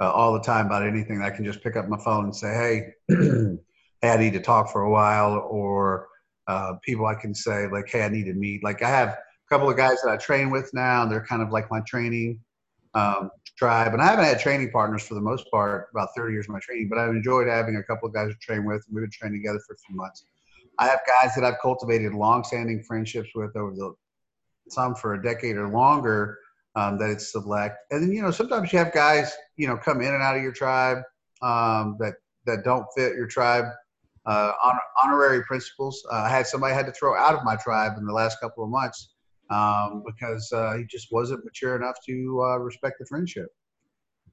uh, 0.00 0.10
all 0.10 0.32
the 0.32 0.40
time 0.40 0.66
about 0.66 0.86
anything. 0.86 1.22
I 1.22 1.30
can 1.30 1.44
just 1.44 1.62
pick 1.62 1.76
up 1.76 1.88
my 1.88 1.98
phone 1.98 2.24
and 2.24 2.36
say, 2.36 2.54
"Hey, 2.54 2.94
hey, 4.00 4.10
I 4.10 4.16
need 4.16 4.32
to 4.34 4.40
talk 4.40 4.70
for 4.70 4.82
a 4.82 4.90
while," 4.90 5.46
or 5.50 6.08
uh, 6.46 6.74
people 6.82 7.06
I 7.06 7.14
can 7.14 7.34
say 7.34 7.68
like, 7.70 7.88
"Hey, 7.88 8.02
I 8.02 8.08
need 8.08 8.24
to 8.24 8.34
meet." 8.34 8.64
Like 8.64 8.82
I 8.82 8.88
have 8.88 9.08
a 9.08 9.18
couple 9.48 9.68
of 9.68 9.76
guys 9.76 10.00
that 10.02 10.10
I 10.10 10.16
train 10.16 10.50
with 10.50 10.70
now, 10.74 11.02
and 11.02 11.10
they're 11.10 11.24
kind 11.24 11.42
of 11.42 11.50
like 11.50 11.70
my 11.70 11.80
training 11.86 12.40
um, 12.94 13.30
tribe. 13.56 13.92
And 13.92 14.02
I 14.02 14.06
haven't 14.06 14.24
had 14.24 14.40
training 14.40 14.70
partners 14.70 15.06
for 15.06 15.14
the 15.14 15.20
most 15.20 15.50
part 15.50 15.88
about 15.92 16.08
30 16.16 16.32
years 16.32 16.46
of 16.46 16.52
my 16.52 16.60
training, 16.60 16.88
but 16.88 16.98
I've 16.98 17.10
enjoyed 17.10 17.48
having 17.48 17.76
a 17.76 17.82
couple 17.82 18.08
of 18.08 18.14
guys 18.14 18.30
to 18.30 18.38
train 18.40 18.64
with. 18.64 18.84
We've 18.90 19.02
been 19.02 19.10
training 19.10 19.40
together 19.40 19.60
for 19.66 19.74
a 19.74 19.78
few 19.86 19.96
months. 19.96 20.24
I 20.78 20.86
have 20.86 21.00
guys 21.06 21.34
that 21.36 21.44
I've 21.44 21.60
cultivated 21.62 22.14
long-standing 22.14 22.82
friendships 22.82 23.30
with 23.34 23.54
over 23.56 23.74
the 23.74 23.94
some 24.70 24.94
for 24.94 25.14
a 25.14 25.22
decade 25.22 25.56
or 25.56 25.68
longer. 25.68 26.38
Um, 26.76 26.98
that 26.98 27.10
it's 27.10 27.30
select, 27.30 27.76
and 27.92 28.02
then 28.02 28.10
you 28.10 28.20
know 28.20 28.32
sometimes 28.32 28.72
you 28.72 28.78
have 28.80 28.92
guys 28.92 29.32
you 29.56 29.68
know 29.68 29.76
come 29.76 30.00
in 30.00 30.12
and 30.12 30.22
out 30.22 30.36
of 30.36 30.42
your 30.42 30.52
tribe 30.52 30.98
um, 31.40 31.96
that 32.00 32.14
that 32.46 32.64
don't 32.64 32.86
fit 32.96 33.14
your 33.14 33.26
tribe. 33.26 33.66
Uh, 34.26 34.52
honor, 34.64 34.80
honorary 35.04 35.44
principles. 35.44 36.02
Uh, 36.10 36.22
I 36.22 36.30
had 36.30 36.46
somebody 36.46 36.72
I 36.72 36.76
had 36.76 36.86
to 36.86 36.92
throw 36.92 37.14
out 37.14 37.34
of 37.34 37.44
my 37.44 37.56
tribe 37.56 37.98
in 37.98 38.06
the 38.06 38.12
last 38.12 38.40
couple 38.40 38.64
of 38.64 38.70
months 38.70 39.14
um, 39.50 40.02
because 40.06 40.50
uh, 40.52 40.74
he 40.78 40.84
just 40.84 41.08
wasn't 41.12 41.44
mature 41.44 41.76
enough 41.76 41.96
to 42.06 42.42
uh, 42.42 42.58
respect 42.58 42.96
the 42.98 43.06
friendship. 43.06 43.48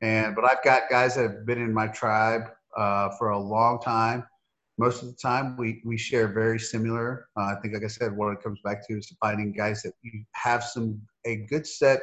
And 0.02 0.36
but 0.36 0.46
I've 0.46 0.64
got 0.64 0.84
guys 0.90 1.16
that 1.16 1.24
have 1.24 1.46
been 1.46 1.60
in 1.60 1.74
my 1.74 1.88
tribe 1.88 2.44
uh, 2.78 3.10
for 3.18 3.30
a 3.30 3.40
long 3.40 3.80
time. 3.82 4.26
Most 4.78 5.04
of 5.04 5.10
the 5.10 5.18
time, 5.22 5.58
we 5.58 5.82
we 5.86 5.98
share 5.98 6.28
very 6.28 6.60
similar. 6.60 7.28
Uh, 7.38 7.54
I 7.56 7.56
think, 7.62 7.74
like 7.74 7.84
I 7.84 7.88
said, 7.88 8.16
what 8.16 8.32
it 8.32 8.42
comes 8.42 8.60
back 8.64 8.88
to 8.88 8.98
is 8.98 9.14
finding 9.20 9.52
guys 9.52 9.84
that 9.84 9.94
you 10.02 10.24
have 10.34 10.64
some 10.64 11.02
a 11.26 11.46
good 11.50 11.68
set 11.68 12.02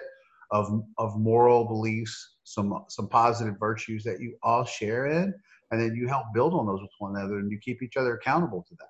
of 0.51 0.83
of 0.99 1.19
moral 1.19 1.65
beliefs, 1.65 2.37
some 2.45 2.85
some 2.89 3.09
positive 3.09 3.57
virtues 3.59 4.05
that 4.05 4.21
you 4.21 4.37
all 4.43 4.65
share 4.65 5.07
in, 5.07 5.35
and 5.71 5.81
then 5.81 5.95
you 5.95 6.09
help 6.09 6.27
build 6.35 6.55
on 6.55 6.67
those 6.67 6.81
with 6.81 6.91
one 6.99 7.17
another, 7.17 7.39
and 7.39 7.51
you 7.51 7.59
keep 7.59 7.83
each 7.83 7.97
other 7.97 8.15
accountable 8.15 8.65
to 8.69 8.75
that. 8.77 8.89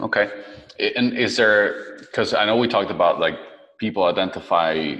Okay. 0.00 0.30
And 0.96 1.16
is 1.16 1.36
there, 1.36 1.98
because 1.98 2.34
I 2.34 2.44
know 2.44 2.56
we 2.56 2.68
talked 2.68 2.90
about 2.90 3.20
like 3.20 3.38
people 3.78 4.04
identify 4.04 4.96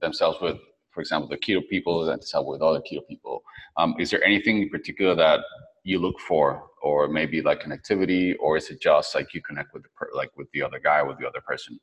themselves 0.00 0.38
with, 0.40 0.58
for 0.90 1.00
example, 1.00 1.28
the 1.28 1.36
keto 1.36 1.66
people 1.68 2.08
identify 2.08 2.38
with 2.38 2.62
other 2.62 2.80
keto 2.80 3.06
people. 3.08 3.42
Um, 3.76 3.94
is 3.98 4.10
there 4.10 4.22
anything 4.22 4.62
in 4.62 4.68
particular 4.68 5.14
that 5.16 5.40
you 5.82 5.98
look 5.98 6.18
for, 6.20 6.64
or 6.82 7.08
maybe 7.08 7.42
like 7.42 7.62
connectivity, 7.62 8.34
or 8.38 8.56
is 8.56 8.70
it 8.70 8.80
just 8.80 9.14
like 9.14 9.34
you 9.34 9.42
connect 9.42 9.74
with 9.74 9.82
the 9.82 9.88
per- 9.96 10.10
like 10.14 10.30
with 10.36 10.48
the 10.52 10.62
other 10.62 10.78
guy, 10.78 11.02
with 11.02 11.18
the 11.18 11.26
other 11.26 11.40
person? 11.40 11.78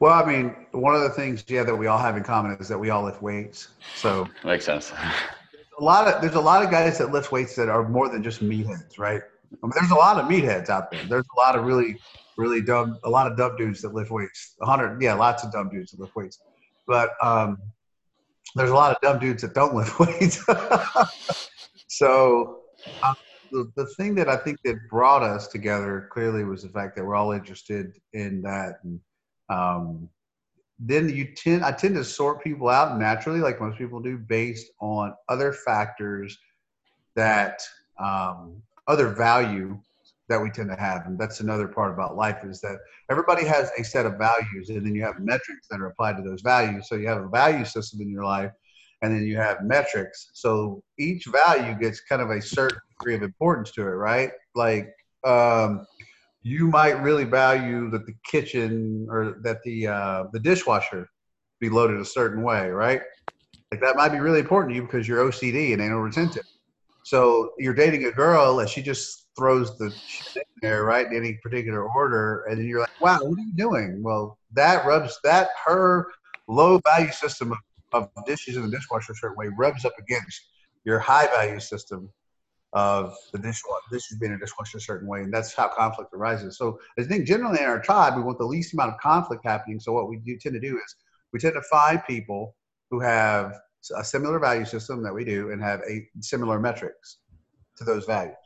Well, 0.00 0.12
I 0.12 0.24
mean, 0.24 0.54
one 0.72 0.94
of 0.94 1.02
the 1.02 1.10
things, 1.10 1.44
yeah, 1.48 1.64
that 1.64 1.74
we 1.74 1.88
all 1.88 1.98
have 1.98 2.16
in 2.16 2.22
common 2.22 2.56
is 2.60 2.68
that 2.68 2.78
we 2.78 2.90
all 2.90 3.04
lift 3.04 3.20
weights. 3.20 3.68
So 3.96 4.28
makes 4.44 4.64
sense. 4.64 4.92
A 5.78 5.82
lot 5.82 6.06
of 6.06 6.20
there's 6.20 6.34
a 6.34 6.40
lot 6.40 6.62
of 6.64 6.70
guys 6.70 6.98
that 6.98 7.10
lift 7.10 7.32
weights 7.32 7.56
that 7.56 7.68
are 7.68 7.88
more 7.88 8.08
than 8.08 8.22
just 8.22 8.42
meatheads, 8.42 8.98
right? 8.98 9.22
I 9.52 9.66
mean, 9.66 9.72
there's 9.74 9.90
a 9.90 9.96
lot 9.96 10.18
of 10.18 10.26
meatheads 10.30 10.68
out 10.68 10.90
there. 10.90 11.04
There's 11.04 11.26
a 11.36 11.40
lot 11.40 11.56
of 11.56 11.64
really, 11.64 11.96
really 12.36 12.60
dumb, 12.60 12.98
a 13.02 13.10
lot 13.10 13.30
of 13.30 13.36
dumb 13.36 13.56
dudes 13.56 13.80
that 13.82 13.94
lift 13.94 14.10
weights. 14.10 14.54
A 14.62 14.66
hundred, 14.66 15.00
yeah, 15.02 15.14
lots 15.14 15.42
of 15.42 15.52
dumb 15.52 15.68
dudes 15.68 15.92
that 15.92 16.00
lift 16.00 16.14
weights. 16.14 16.38
But 16.86 17.10
um, 17.22 17.58
there's 18.54 18.70
a 18.70 18.74
lot 18.74 18.92
of 18.92 19.00
dumb 19.00 19.18
dudes 19.18 19.42
that 19.42 19.54
don't 19.54 19.74
lift 19.76 19.98
weights. 19.98 20.44
so 21.88 22.60
um, 23.02 23.16
the, 23.50 23.70
the 23.76 23.86
thing 23.96 24.14
that 24.16 24.28
I 24.28 24.36
think 24.36 24.58
that 24.64 24.76
brought 24.90 25.22
us 25.22 25.48
together 25.48 26.08
clearly 26.12 26.44
was 26.44 26.62
the 26.62 26.68
fact 26.68 26.94
that 26.96 27.04
we're 27.04 27.16
all 27.16 27.32
interested 27.32 27.92
in 28.12 28.42
that. 28.42 28.76
And 28.84 29.00
um, 29.48 30.08
then 30.78 31.08
you 31.08 31.24
tend, 31.34 31.64
I 31.64 31.72
tend 31.72 31.96
to 31.96 32.04
sort 32.04 32.42
people 32.42 32.68
out 32.68 32.98
naturally, 32.98 33.40
like 33.40 33.60
most 33.60 33.78
people 33.78 34.00
do, 34.00 34.16
based 34.16 34.70
on 34.80 35.14
other 35.28 35.52
factors 35.52 36.38
that 37.16 37.60
um, 37.98 38.62
other 38.86 39.08
value 39.08 39.78
that 40.28 40.40
we 40.40 40.50
tend 40.50 40.68
to 40.68 40.76
have. 40.76 41.06
And 41.06 41.18
that's 41.18 41.40
another 41.40 41.66
part 41.66 41.92
about 41.92 42.16
life 42.16 42.38
is 42.44 42.60
that 42.60 42.78
everybody 43.10 43.44
has 43.46 43.70
a 43.78 43.82
set 43.82 44.06
of 44.06 44.18
values 44.18 44.68
and 44.68 44.84
then 44.84 44.94
you 44.94 45.02
have 45.02 45.18
metrics 45.18 45.66
that 45.70 45.80
are 45.80 45.86
applied 45.86 46.16
to 46.18 46.22
those 46.22 46.42
values. 46.42 46.88
So 46.88 46.96
you 46.96 47.08
have 47.08 47.22
a 47.22 47.28
value 47.28 47.64
system 47.64 48.00
in 48.02 48.10
your 48.10 48.24
life 48.24 48.52
and 49.02 49.12
then 49.12 49.26
you 49.26 49.36
have 49.36 49.62
metrics. 49.62 50.30
So 50.34 50.82
each 50.98 51.26
value 51.26 51.74
gets 51.78 52.00
kind 52.00 52.20
of 52.20 52.30
a 52.30 52.42
certain 52.42 52.78
degree 52.90 53.14
of 53.14 53.22
importance 53.22 53.70
to 53.72 53.82
it 53.82 53.86
right? 53.86 54.30
Like 54.54 54.94
um, 55.24 55.86
you 56.42 56.68
might 56.68 57.02
really 57.02 57.24
value 57.24 57.90
that 57.90 58.06
the 58.06 58.14
kitchen 58.24 59.06
or 59.10 59.36
that 59.42 59.62
the 59.64 59.86
uh, 59.86 60.24
the 60.32 60.40
dishwasher 60.40 61.08
be 61.60 61.68
loaded 61.68 62.00
a 62.00 62.04
certain 62.04 62.42
way 62.42 62.68
right 62.68 63.02
like 63.72 63.80
that 63.80 63.96
might 63.96 64.10
be 64.10 64.18
really 64.18 64.40
important 64.40 64.70
to 64.70 64.76
you 64.76 64.82
because 64.82 65.06
you're 65.08 65.24
ocd 65.24 65.72
and 65.72 65.82
anal 65.82 66.00
retentive 66.00 66.44
so 67.02 67.52
you're 67.58 67.74
dating 67.74 68.04
a 68.04 68.12
girl 68.12 68.60
and 68.60 68.68
she 68.68 68.82
just 68.82 69.28
throws 69.38 69.78
the 69.78 69.90
shit 70.06 70.36
in 70.36 70.68
there, 70.68 70.84
right, 70.84 71.06
in 71.06 71.16
any 71.16 71.38
particular 71.42 71.88
order, 71.88 72.44
and 72.50 72.62
you're 72.68 72.80
like, 72.80 73.00
wow, 73.00 73.20
what 73.22 73.38
are 73.38 73.42
you 73.42 73.54
doing? 73.54 74.02
Well, 74.02 74.36
that 74.52 74.84
rubs 74.84 75.18
that 75.24 75.48
her 75.64 76.08
low 76.48 76.80
value 76.84 77.12
system 77.12 77.52
of, 77.52 77.58
of 78.16 78.26
dishes 78.26 78.56
in 78.56 78.62
the 78.62 78.70
dishwasher 78.70 79.12
a 79.12 79.14
certain 79.14 79.38
way 79.38 79.48
rubs 79.56 79.86
up 79.86 79.94
against 79.98 80.38
your 80.84 80.98
high 80.98 81.26
value 81.28 81.60
system 81.60 82.10
of 82.78 83.02
the 83.32 83.40
dishwasher, 83.46 83.88
dishes 83.90 84.18
being 84.20 84.34
a 84.38 84.38
dishwasher 84.38 84.78
a 84.78 84.86
certain 84.90 85.08
way, 85.12 85.20
and 85.24 85.32
that's 85.34 85.52
how 85.60 85.68
conflict 85.82 86.10
arises. 86.18 86.50
So 86.60 86.64
I 86.98 87.02
think 87.02 87.26
generally 87.32 87.60
in 87.64 87.70
our 87.74 87.82
tribe, 87.88 88.12
we 88.16 88.22
want 88.22 88.38
the 88.38 88.52
least 88.54 88.72
amount 88.74 88.92
of 88.94 89.00
conflict 89.00 89.42
happening. 89.52 89.80
So 89.80 89.92
what 89.92 90.08
we 90.08 90.16
do 90.28 90.34
tend 90.42 90.54
to 90.54 90.60
do 90.70 90.74
is 90.84 90.90
we 91.32 91.38
tend 91.40 91.54
to 91.54 91.62
find 91.76 91.98
people 92.14 92.42
who 92.90 93.00
have 93.00 93.46
a 94.02 94.04
similar 94.04 94.38
value 94.38 94.64
system 94.64 95.02
that 95.02 95.14
we 95.18 95.24
do 95.24 95.50
and 95.50 95.62
have 95.70 95.80
a 95.94 96.06
similar 96.20 96.58
metrics 96.60 97.18
to 97.78 97.84
those 97.84 98.04
values. 98.04 98.36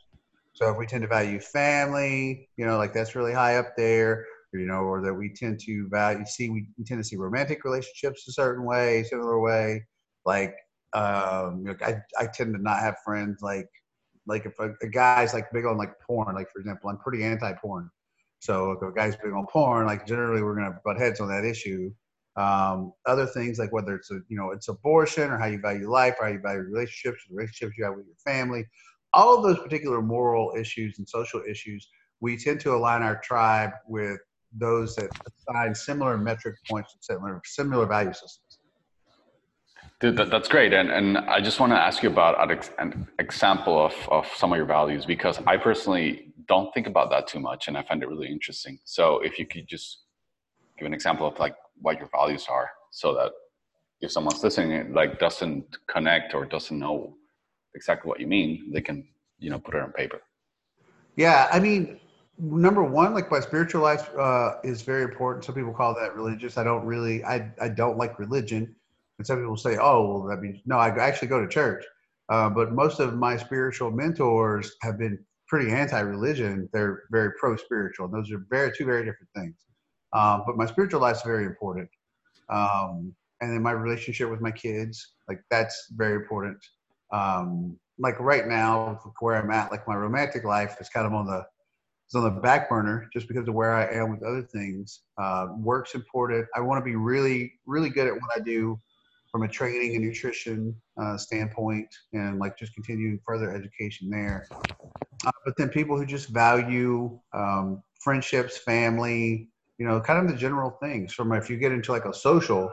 So 0.53 0.69
if 0.71 0.77
we 0.77 0.85
tend 0.85 1.03
to 1.03 1.07
value 1.07 1.39
family, 1.39 2.49
you 2.57 2.65
know, 2.65 2.77
like 2.77 2.93
that's 2.93 3.15
really 3.15 3.33
high 3.33 3.57
up 3.57 3.69
there, 3.75 4.25
you 4.53 4.67
know, 4.71 4.81
or 4.91 5.01
that 5.05 5.13
we 5.13 5.27
tend 5.33 5.59
to 5.67 5.87
value, 5.89 6.25
see, 6.25 6.49
we, 6.49 6.67
we 6.77 6.83
tend 6.85 6.99
to 7.03 7.07
see 7.09 7.17
romantic 7.27 7.63
relationships 7.65 8.27
a 8.27 8.31
certain 8.31 8.63
way, 8.63 9.03
similar 9.03 9.39
way. 9.39 9.85
Like, 10.25 10.55
um, 10.93 11.65
I, 11.89 11.91
I 12.19 12.27
tend 12.37 12.53
to 12.55 12.61
not 12.61 12.79
have 12.79 12.95
friends 13.03 13.41
like, 13.41 13.69
like 14.25 14.45
if 14.45 14.57
a, 14.59 14.73
a 14.81 14.87
guy's 14.87 15.33
like 15.33 15.51
big 15.51 15.65
on 15.65 15.77
like 15.77 15.99
porn, 15.99 16.35
like 16.35 16.51
for 16.51 16.59
example, 16.59 16.89
I'm 16.89 16.97
pretty 16.97 17.23
anti-porn. 17.23 17.89
So 18.39 18.71
if 18.71 18.81
a 18.81 18.91
guy's 18.91 19.15
big 19.15 19.33
on 19.33 19.45
porn, 19.47 19.85
like 19.85 20.05
generally 20.05 20.41
we're 20.41 20.55
gonna 20.55 20.79
butt 20.83 20.97
heads 20.97 21.19
on 21.19 21.27
that 21.29 21.45
issue. 21.45 21.91
Um, 22.35 22.93
other 23.05 23.27
things 23.27 23.59
like 23.59 23.71
whether 23.71 23.95
it's 23.95 24.09
a 24.11 24.19
you 24.27 24.37
know 24.37 24.51
it's 24.51 24.67
abortion 24.67 25.29
or 25.29 25.37
how 25.37 25.45
you 25.45 25.59
value 25.59 25.89
life 25.89 26.15
or 26.19 26.25
how 26.25 26.33
you 26.33 26.39
value 26.39 26.61
relationships, 26.61 27.23
the 27.29 27.35
relationships 27.35 27.77
you 27.77 27.85
have 27.85 27.95
with 27.95 28.05
your 28.05 28.15
family, 28.25 28.65
all 29.13 29.37
of 29.37 29.43
those 29.43 29.59
particular 29.59 30.01
moral 30.01 30.53
issues 30.57 30.97
and 30.97 31.07
social 31.07 31.41
issues, 31.47 31.87
we 32.19 32.35
tend 32.35 32.59
to 32.61 32.73
align 32.73 33.03
our 33.03 33.19
tribe 33.21 33.71
with 33.87 34.19
those 34.57 34.95
that 34.95 35.09
assign 35.49 35.73
similar 35.73 36.17
metric 36.17 36.55
points 36.69 36.95
similar 37.01 37.41
similar 37.45 37.85
value 37.85 38.13
systems. 38.13 38.52
That, 40.11 40.29
that's 40.29 40.49
great. 40.49 40.73
And, 40.73 40.91
and 40.91 41.17
I 41.17 41.39
just 41.39 41.59
want 41.61 41.71
to 41.71 41.77
ask 41.77 42.03
you 42.03 42.09
about 42.09 42.51
an 42.77 43.07
example 43.19 43.85
of, 43.85 43.93
of 44.09 44.27
some 44.35 44.51
of 44.51 44.57
your 44.57 44.65
values 44.65 45.05
because 45.05 45.39
I 45.47 45.55
personally 45.55 46.33
don't 46.45 46.73
think 46.73 46.87
about 46.87 47.09
that 47.11 47.25
too 47.25 47.39
much 47.39 47.69
and 47.69 47.77
I 47.77 47.83
find 47.83 48.03
it 48.03 48.09
really 48.09 48.27
interesting. 48.27 48.79
So 48.83 49.19
if 49.19 49.39
you 49.39 49.45
could 49.45 49.65
just 49.65 50.03
give 50.77 50.85
an 50.85 50.93
example 50.93 51.25
of 51.25 51.39
like 51.39 51.55
what 51.81 51.97
your 51.99 52.09
values 52.11 52.47
are 52.49 52.69
so 52.91 53.13
that 53.13 53.31
if 54.01 54.11
someone's 54.11 54.43
listening 54.43 54.93
like 54.93 55.19
doesn't 55.19 55.77
connect 55.87 56.33
or 56.33 56.45
doesn't 56.45 56.77
know 56.77 57.15
exactly 57.75 58.09
what 58.09 58.19
you 58.19 58.27
mean 58.27 58.71
they 58.71 58.81
can 58.81 59.07
you 59.39 59.49
know 59.49 59.59
put 59.59 59.75
it 59.75 59.81
on 59.81 59.91
paper 59.93 60.21
yeah 61.15 61.47
i 61.51 61.59
mean 61.59 61.99
number 62.37 62.83
one 62.83 63.13
like 63.13 63.31
my 63.31 63.39
spiritual 63.39 63.81
life 63.81 64.09
uh, 64.17 64.55
is 64.63 64.81
very 64.81 65.03
important 65.03 65.43
some 65.43 65.55
people 65.55 65.73
call 65.73 65.95
that 65.95 66.15
religious 66.15 66.57
i 66.57 66.63
don't 66.63 66.85
really 66.85 67.23
i, 67.23 67.49
I 67.61 67.69
don't 67.69 67.97
like 67.97 68.19
religion 68.19 68.75
and 69.17 69.27
some 69.27 69.39
people 69.39 69.57
say 69.57 69.77
oh 69.77 70.07
well 70.07 70.27
that 70.27 70.41
means 70.41 70.59
no 70.65 70.77
i 70.77 70.89
actually 70.89 71.27
go 71.27 71.41
to 71.41 71.47
church 71.47 71.83
uh, 72.29 72.49
but 72.49 72.71
most 72.71 72.99
of 72.99 73.15
my 73.15 73.35
spiritual 73.35 73.91
mentors 73.91 74.75
have 74.81 74.97
been 74.97 75.17
pretty 75.47 75.71
anti-religion 75.71 76.67
they're 76.73 77.03
very 77.11 77.31
pro-spiritual 77.39 78.07
those 78.07 78.31
are 78.31 78.45
very 78.49 78.71
two 78.75 78.85
very 78.85 79.03
different 79.05 79.29
things 79.35 79.55
um, 80.13 80.43
but 80.45 80.57
my 80.57 80.65
spiritual 80.65 81.01
life 81.01 81.17
is 81.17 81.21
very 81.23 81.45
important. 81.45 81.89
Um, 82.49 83.13
and 83.41 83.51
then 83.51 83.61
my 83.61 83.71
relationship 83.71 84.29
with 84.29 84.41
my 84.41 84.51
kids, 84.51 85.15
like 85.27 85.41
that's 85.49 85.87
very 85.95 86.15
important. 86.15 86.57
Um, 87.11 87.77
like 87.99 88.19
right 88.19 88.47
now, 88.47 88.99
where 89.19 89.35
I'm 89.35 89.51
at, 89.51 89.71
like 89.71 89.87
my 89.87 89.95
romantic 89.95 90.43
life 90.43 90.77
is 90.79 90.89
kind 90.89 91.05
of 91.05 91.13
on 91.13 91.25
the 91.25 91.45
it's 92.05 92.15
on 92.15 92.23
the 92.23 92.41
back 92.41 92.69
burner 92.69 93.09
just 93.13 93.27
because 93.27 93.47
of 93.47 93.53
where 93.53 93.73
I 93.73 93.85
am 93.85 94.11
with 94.11 94.23
other 94.23 94.41
things. 94.41 95.01
Uh, 95.17 95.47
work's 95.57 95.95
important. 95.95 96.45
I 96.55 96.59
want 96.59 96.79
to 96.79 96.85
be 96.85 96.95
really, 96.95 97.53
really 97.65 97.89
good 97.89 98.07
at 98.07 98.13
what 98.13 98.29
I 98.35 98.39
do 98.39 98.79
from 99.33 99.41
a 99.41 99.47
training 99.47 99.95
and 99.95 100.05
nutrition 100.05 100.79
uh, 101.01 101.17
standpoint, 101.17 101.87
and 102.13 102.37
like 102.37 102.55
just 102.55 102.73
continuing 102.75 103.19
further 103.25 103.51
education 103.51 104.07
there. 104.07 104.47
Uh, 105.25 105.31
but 105.43 105.57
then 105.57 105.69
people 105.69 105.97
who 105.97 106.05
just 106.05 106.29
value 106.29 107.19
um, 107.33 107.81
friendships, 107.99 108.59
family, 108.59 109.49
you 109.79 109.87
know, 109.87 109.99
kind 109.99 110.23
of 110.23 110.31
the 110.31 110.37
general 110.37 110.77
things 110.83 111.13
from 111.13 111.33
if 111.33 111.49
you 111.49 111.57
get 111.57 111.71
into 111.71 111.91
like 111.91 112.05
a 112.05 112.13
social 112.13 112.71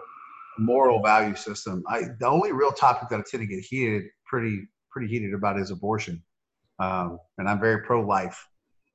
moral 0.59 1.03
value 1.03 1.35
system. 1.35 1.83
I 1.89 2.03
the 2.19 2.27
only 2.27 2.53
real 2.53 2.73
topic 2.73 3.09
that 3.09 3.21
I 3.21 3.23
tend 3.29 3.43
to 3.43 3.47
get 3.47 3.65
heated 3.65 4.05
pretty 4.27 4.69
pretty 4.91 5.09
heated 5.09 5.33
about 5.33 5.59
is 5.59 5.71
abortion, 5.71 6.23
um, 6.79 7.19
and 7.39 7.49
I'm 7.49 7.59
very 7.59 7.83
pro 7.85 8.03
life. 8.03 8.47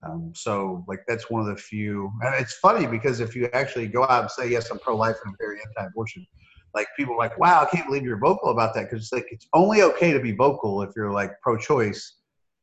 Um, 0.03 0.33
so 0.35 0.85
like 0.87 0.99
that's 1.07 1.31
one 1.31 1.41
of 1.41 1.47
the 1.47 1.59
few, 1.59 2.11
and 2.21 2.35
it's 2.35 2.53
funny 2.57 2.85
because 2.85 3.21
if 3.21 3.35
you 3.35 3.49
actually 3.53 3.87
go 3.87 4.03
out 4.03 4.21
and 4.21 4.29
say 4.29 4.51
yes, 4.51 4.69
I'm 4.69 4.77
pro 4.77 4.95
life 4.95 5.15
and 5.23 5.31
I'm 5.31 5.37
very 5.39 5.57
anti 5.65 5.87
abortion, 5.87 6.27
like 6.75 6.87
people 6.97 7.17
like, 7.17 7.37
wow, 7.39 7.63
I 7.63 7.65
can't 7.73 7.87
believe 7.87 8.03
you're 8.03 8.19
vocal 8.19 8.51
about 8.51 8.75
that 8.75 8.83
because 8.83 9.01
it's 9.03 9.13
like 9.13 9.27
it's 9.31 9.47
only 9.53 9.81
okay 9.81 10.13
to 10.13 10.19
be 10.19 10.33
vocal 10.33 10.81
if 10.83 10.91
you're 10.95 11.11
like 11.11 11.31
pro 11.41 11.57
choice 11.57 12.01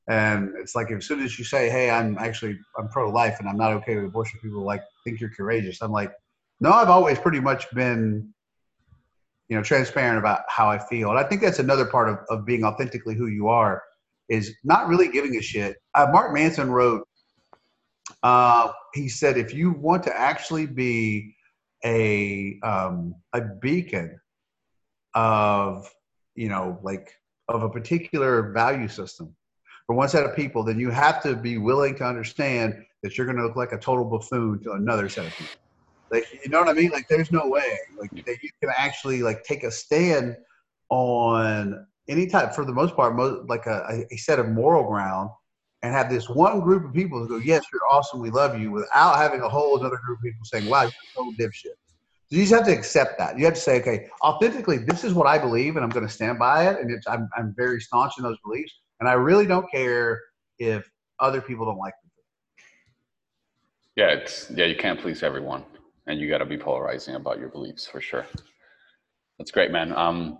And 0.09 0.53
it's 0.59 0.75
like 0.75 0.91
as 0.91 1.07
soon 1.07 1.21
as 1.21 1.39
you 1.39 1.45
say, 1.45 1.71
"Hey, 1.71 1.91
I'm 1.91 2.19
actually 2.19 2.59
I'm 2.77 2.89
pro-life 2.89 3.39
and 3.39 3.49
I'm 3.49 3.57
not 3.57 3.73
okay 3.75 3.95
with 3.97 4.07
abortion," 4.07 4.41
people 4.41 4.65
like 4.65 4.83
think 5.05 5.21
you're 5.21 5.31
courageous. 5.31 5.81
I'm 5.81 5.93
like, 5.93 6.13
no, 6.61 6.73
I've 6.73 6.89
always 6.89 7.19
pretty 7.19 7.41
much 7.41 7.71
been, 7.73 8.33
you 9.49 9.57
know, 9.57 9.63
transparent 9.63 10.19
about 10.19 10.41
how 10.49 10.69
I 10.69 10.79
feel, 10.79 11.11
and 11.11 11.19
I 11.19 11.23
think 11.23 11.41
that's 11.41 11.61
another 11.61 11.85
part 11.87 12.09
of, 12.09 12.19
of 12.31 12.45
being 12.45 12.65
authentically 12.65 13.15
who 13.15 13.29
you 13.29 13.49
are, 13.49 13.83
is 14.29 14.55
not 14.65 14.89
really 14.89 15.09
giving 15.09 15.37
a 15.37 15.43
shit. 15.43 15.77
Uh, 15.95 16.09
Mark 16.11 16.35
Manson 16.35 16.71
wrote, 16.71 17.07
uh, 18.25 18.73
he 18.95 19.09
said, 19.09 19.39
if 19.39 19.55
you 19.55 19.71
want 19.73 20.03
to 20.05 20.21
actually 20.21 20.67
be 20.67 21.35
a 21.85 22.59
um, 22.62 23.14
a 23.33 23.41
beacon 23.41 24.20
of, 25.14 25.89
you 26.35 26.49
know, 26.49 26.78
like 26.83 27.12
of 27.49 27.62
a 27.62 27.68
particular 27.68 28.53
value 28.53 28.89
system 28.89 29.35
for 29.87 29.97
one 29.97 30.09
set 30.09 30.24
of 30.24 30.35
people, 30.37 30.62
then 30.62 30.78
you 30.78 30.91
have 30.91 31.22
to 31.22 31.35
be 31.37 31.59
willing 31.59 31.95
to 31.97 32.05
understand 32.05 32.85
that 33.03 33.18
you're 33.18 33.26
going 33.26 33.37
to 33.37 33.45
look 33.45 33.57
like 33.57 33.72
a 33.72 33.78
total 33.78 34.05
buffoon 34.05 34.62
to 34.62 34.72
another 34.72 35.09
set 35.09 35.26
of 35.26 35.33
people. 35.33 35.55
Like, 36.11 36.26
you 36.45 36.51
know 36.51 36.61
what 36.61 36.68
I 36.68 36.72
mean? 36.72 36.91
Like, 36.91 37.09
there's 37.09 37.33
no 37.33 37.49
way 37.49 37.78
like 37.99 38.11
that 38.26 38.43
you 38.43 38.51
can 38.61 38.70
actually 38.76 39.22
like 39.22 39.45
take 39.45 39.64
a 39.64 39.70
stand 39.70 40.37
on 40.91 41.87
any 42.09 42.26
type, 42.26 42.55
for 42.55 42.64
the 42.64 42.72
most 42.72 42.95
part, 42.95 43.16
most, 43.16 43.49
like 43.49 43.66
a, 43.66 44.05
a 44.11 44.16
set 44.16 44.39
of 44.39 44.49
moral 44.49 44.85
ground, 44.85 45.30
and 45.83 45.93
have 45.93 46.09
this 46.11 46.28
one 46.28 46.61
group 46.61 46.85
of 46.85 46.93
people 46.93 47.18
who 47.18 47.28
go, 47.28 47.37
"Yes, 47.37 47.64
you're 47.72 47.87
awesome, 47.91 48.20
we 48.20 48.30
love 48.30 48.59
you," 48.61 48.70
without 48.70 49.16
having 49.16 49.41
a 49.41 49.49
whole 49.49 49.76
other 49.76 49.99
group 50.05 50.18
of 50.18 50.22
people 50.22 50.45
saying, 50.45 50.66
"Wow, 50.66 50.83
you're 50.83 50.93
total 51.14 51.33
dipshit." 51.35 51.74
So 52.30 52.37
you 52.37 52.43
just 52.43 52.55
have 52.55 52.64
to 52.66 52.72
accept 52.72 53.18
that. 53.18 53.39
You 53.39 53.45
have 53.45 53.55
to 53.55 53.61
say, 53.61 53.80
"Okay, 53.80 54.09
authentically, 54.22 54.78
this 54.78 55.05
is 55.05 55.12
what 55.14 55.26
I 55.26 55.39
believe, 55.39 55.76
and 55.76 55.85
I'm 55.85 55.91
going 55.91 56.07
to 56.07 56.12
stand 56.12 56.39
by 56.39 56.68
it, 56.68 56.80
and 56.80 57.03
I'm, 57.09 57.28
I'm 57.37 57.55
very 57.57 57.80
staunch 57.80 58.14
in 58.18 58.24
those 58.24 58.39
beliefs." 58.45 58.72
and 59.03 59.09
I 59.09 59.14
really 59.14 59.47
don't 59.47 59.68
care 59.68 60.20
if 60.61 60.89
other 61.18 61.41
people 61.41 61.66
don't 61.66 61.76
like 61.76 61.93
them. 62.05 62.11
Yeah, 63.97 64.11
it's 64.11 64.49
yeah, 64.49 64.66
you 64.66 64.76
can't 64.76 65.01
please 65.01 65.24
everyone, 65.24 65.64
and 66.07 66.20
you 66.20 66.28
got 66.28 66.39
to 66.39 66.47
be 66.47 66.57
polarizing 66.57 67.16
about 67.16 67.41
your 67.41 67.49
beliefs 67.49 67.85
for 67.85 68.01
sure. 68.01 68.24
That's 69.39 69.51
great, 69.51 69.72
man. 69.72 69.93
Um, 69.93 70.39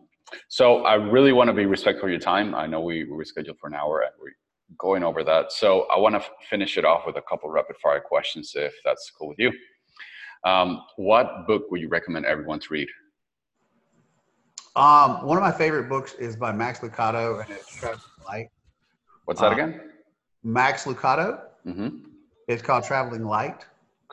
so 0.49 0.85
I 0.85 0.95
really 0.95 1.33
want 1.33 1.49
to 1.49 1.55
be 1.55 1.67
respectful 1.67 2.05
of 2.05 2.13
your 2.13 2.21
time. 2.21 2.55
I 2.55 2.69
know 2.69 2.83
we, 2.83 3.03
we 3.03 3.11
were 3.11 3.25
scheduled 3.25 3.59
for 3.59 3.67
an 3.67 3.75
hour, 3.75 4.03
and 4.03 4.13
we're 4.21 4.31
going 4.79 5.03
over 5.03 5.25
that. 5.25 5.53
So 5.53 5.87
I 5.95 5.99
want 5.99 6.15
to 6.15 6.25
finish 6.49 6.79
it 6.79 6.85
off 6.85 7.07
with 7.07 7.17
a 7.17 7.23
couple 7.23 7.51
rapid 7.51 7.77
fire 7.77 8.01
questions, 8.01 8.53
if 8.55 8.75
that's 8.85 9.11
cool 9.11 9.29
with 9.29 9.39
you. 9.39 9.53
Um, 10.45 10.83
what 10.97 11.47
book 11.47 11.71
would 11.71 11.81
you 11.81 11.89
recommend 11.89 12.27
everyone 12.27 12.61
to 12.61 12.67
read? 12.71 12.89
Um, 14.75 15.27
one 15.27 15.37
of 15.37 15.43
my 15.43 15.53
favorite 15.53 15.89
books 15.89 16.15
is 16.15 16.35
by 16.37 16.51
Max 16.53 16.81
Lucado, 16.81 17.43
and 17.43 17.51
it's 17.51 17.77
Traveling 17.77 18.01
Light. 18.27 18.47
What's 19.27 19.41
that 19.41 19.53
uh, 19.53 19.55
again? 19.55 19.81
Max 20.43 20.85
Lucado. 20.85 21.41
Mm-hmm. 21.67 21.99
It's 22.49 22.63
called 22.63 22.85
Traveling 22.85 23.25
Light. 23.25 23.65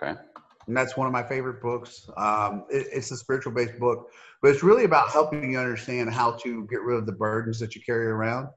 Okay. 0.02 0.20
And 0.68 0.78
that's 0.78 0.96
one 0.96 1.08
of 1.08 1.14
my 1.14 1.24
favorite 1.24 1.62
books. 1.62 2.10
Um, 2.18 2.66
it, 2.70 2.88
it's 2.92 3.10
a 3.12 3.18
spiritual 3.18 3.54
based 3.54 3.80
book, 3.80 4.12
but 4.42 4.52
it's 4.52 4.62
really 4.62 4.84
about 4.84 5.10
helping 5.10 5.52
you 5.52 5.60
understand 5.60 6.14
how 6.14 6.34
to 6.34 6.68
get 6.68 6.82
rid 6.82 6.98
of 6.98 7.06
the 7.06 7.14
burdens 7.14 7.60
that 7.60 7.74
you 7.74 7.82
carry 7.82 8.06
around 8.06 8.50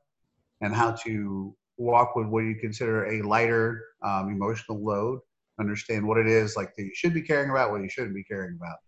and 0.61 0.75
how 0.75 0.93
to 0.93 1.55
walk 1.83 2.17
with 2.17 2.27
what 2.27 2.41
you 2.41 2.57
consider 2.61 3.07
a 3.07 3.23
lighter 3.23 3.83
um, 4.03 4.29
emotional 4.29 4.83
load. 4.83 5.21
Understand 5.61 6.07
what 6.07 6.19
it 6.19 6.27
is 6.27 6.57
like 6.57 6.75
that 6.77 6.83
you 6.83 6.95
should 6.95 7.15
be 7.15 7.23
caring 7.23 7.51
about, 7.51 7.71
what 7.71 7.83
you 7.83 7.89
shouldn't 7.89 8.15
be 8.15 8.25
caring 8.25 8.57
about 8.57 8.79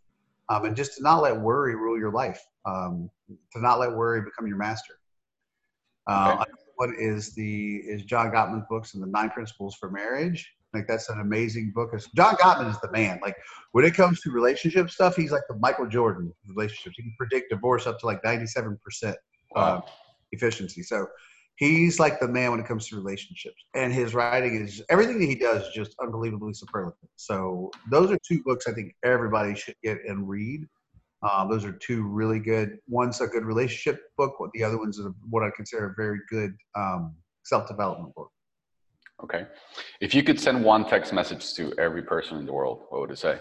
um, 0.49 0.65
and 0.65 0.77
just 0.77 0.97
to 0.97 1.03
not 1.03 1.23
let 1.23 1.39
worry 1.39 1.75
rule 1.75 1.99
your 1.99 2.13
life, 2.13 2.41
um, 2.67 3.11
to 3.53 3.61
not 3.61 3.79
let 3.79 3.93
worry 3.93 4.23
become 4.23 4.47
your 4.47 4.57
master. 4.57 4.95
Uh, 6.07 6.37
okay. 6.41 6.51
What 6.77 6.91
is 6.99 7.35
the 7.35 7.77
is 7.77 8.05
John 8.05 8.31
Gottman's 8.31 8.67
books 8.69 8.95
and 8.95 9.03
the 9.03 9.07
Nine 9.07 9.31
Principles 9.31 9.77
for 9.77 9.91
Marriage? 9.91 10.53
Like 10.75 10.89
that's 10.89 11.09
an 11.09 11.21
amazing 11.21 11.71
book. 11.73 11.95
John 12.17 12.35
Gottman 12.35 12.69
is 12.69 12.81
the 12.81 12.91
man. 12.91 13.21
Like 13.23 13.37
when 13.73 13.85
it 13.85 13.95
comes 13.95 14.21
to 14.23 14.31
relationship 14.33 14.91
stuff, 14.91 15.15
he's 15.15 15.31
like 15.31 15.45
the 15.49 15.57
Michael 15.57 15.87
Jordan 15.87 16.33
relationships. 16.49 16.97
He 16.97 17.05
can 17.05 17.15
predict 17.17 17.51
divorce 17.51 17.87
up 17.87 18.01
to 18.01 18.07
like 18.07 18.23
ninety 18.25 18.47
seven 18.47 18.77
percent 18.85 19.17
uh, 19.55 19.81
efficiency. 20.33 20.83
So 20.83 21.07
he's 21.57 22.01
like 22.01 22.19
the 22.21 22.29
man 22.29 22.51
when 22.51 22.61
it 22.61 22.67
comes 22.67 22.89
to 22.89 22.97
relationships 22.97 23.65
and 23.75 23.93
his 23.93 24.15
writing 24.15 24.57
is 24.57 24.83
everything 24.91 25.19
that 25.21 25.27
he 25.27 25.35
does 25.35 25.63
is 25.63 25.73
just 25.75 25.95
unbelievably 26.03 26.53
superlative. 26.55 26.95
So 27.17 27.71
those 27.91 28.11
are 28.11 28.19
two 28.27 28.43
books 28.45 28.67
i 28.67 28.73
think 28.73 28.95
everybody 29.05 29.55
should 29.55 29.77
get 29.83 29.99
and 30.07 30.29
read. 30.29 30.67
Uh, 31.23 31.47
those 31.49 31.65
are 31.65 31.73
two 31.73 32.07
really 32.07 32.39
good 32.39 32.79
one's 32.89 33.21
a 33.21 33.27
good 33.27 33.45
relationship 33.45 34.01
book 34.19 34.35
the 34.55 34.65
other 34.65 34.79
one's 34.79 35.01
what 35.31 35.43
i 35.43 35.51
consider 35.55 35.91
a 35.91 35.95
very 35.97 36.19
good 36.29 36.55
um, 36.77 37.15
self-development 37.45 38.15
book. 38.15 38.31
Okay. 39.23 39.47
If 40.01 40.15
you 40.15 40.23
could 40.23 40.41
send 40.41 40.65
one 40.65 40.85
text 40.85 41.13
message 41.13 41.55
to 41.55 41.73
every 41.79 42.03
person 42.03 42.39
in 42.39 42.47
the 42.47 42.53
world 42.53 42.83
what 42.89 43.01
would 43.01 43.11
it 43.11 43.19
say? 43.19 43.39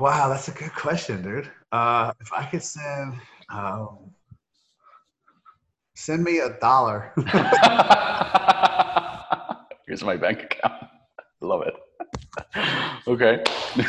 Wow 0.00 0.30
that's 0.30 0.48
a 0.48 0.52
good 0.52 0.72
question 0.74 1.22
dude. 1.22 1.50
Uh, 1.70 2.12
if 2.20 2.32
i 2.32 2.44
could 2.46 2.62
send 2.62 3.20
um, 3.50 4.10
Send 5.94 6.24
me 6.24 6.38
a 6.38 6.58
dollar. 6.60 7.12
Here's 9.86 10.02
my 10.02 10.16
bank 10.16 10.42
account. 10.44 10.84
Love 11.40 11.62
it. 11.62 11.74
Okay. 13.06 13.42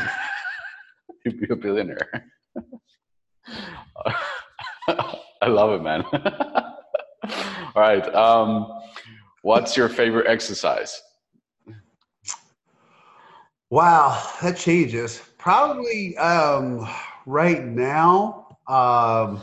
You'd 1.25 1.39
be 1.39 1.47
a 1.49 1.55
billionaire. 1.55 2.25
I 5.41 5.47
love 5.47 5.79
it, 5.79 5.83
man. 5.83 6.03
All 7.75 7.81
right. 7.81 8.13
Um, 8.13 8.81
what's 9.43 9.77
your 9.77 9.87
favorite 9.87 10.27
exercise? 10.27 11.01
Wow, 13.69 14.21
that 14.41 14.57
changes. 14.57 15.21
Probably 15.37 16.17
um, 16.17 16.87
right 17.25 17.63
now. 17.63 18.57
Um, 18.67 19.41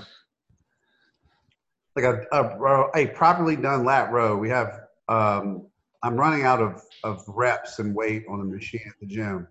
like 1.96 2.04
a, 2.04 2.24
a, 2.32 2.86
a 2.94 3.06
properly 3.08 3.56
done 3.56 3.84
lat 3.84 4.10
row. 4.12 4.36
We 4.36 4.48
have, 4.50 4.80
um, 5.08 5.66
I'm 6.02 6.16
running 6.16 6.44
out 6.44 6.60
of, 6.60 6.82
of 7.04 7.22
reps 7.26 7.78
and 7.78 7.94
weight 7.94 8.24
on 8.28 8.38
the 8.38 8.44
machine 8.44 8.82
at 8.86 8.94
the 9.00 9.06
gym. 9.06 9.48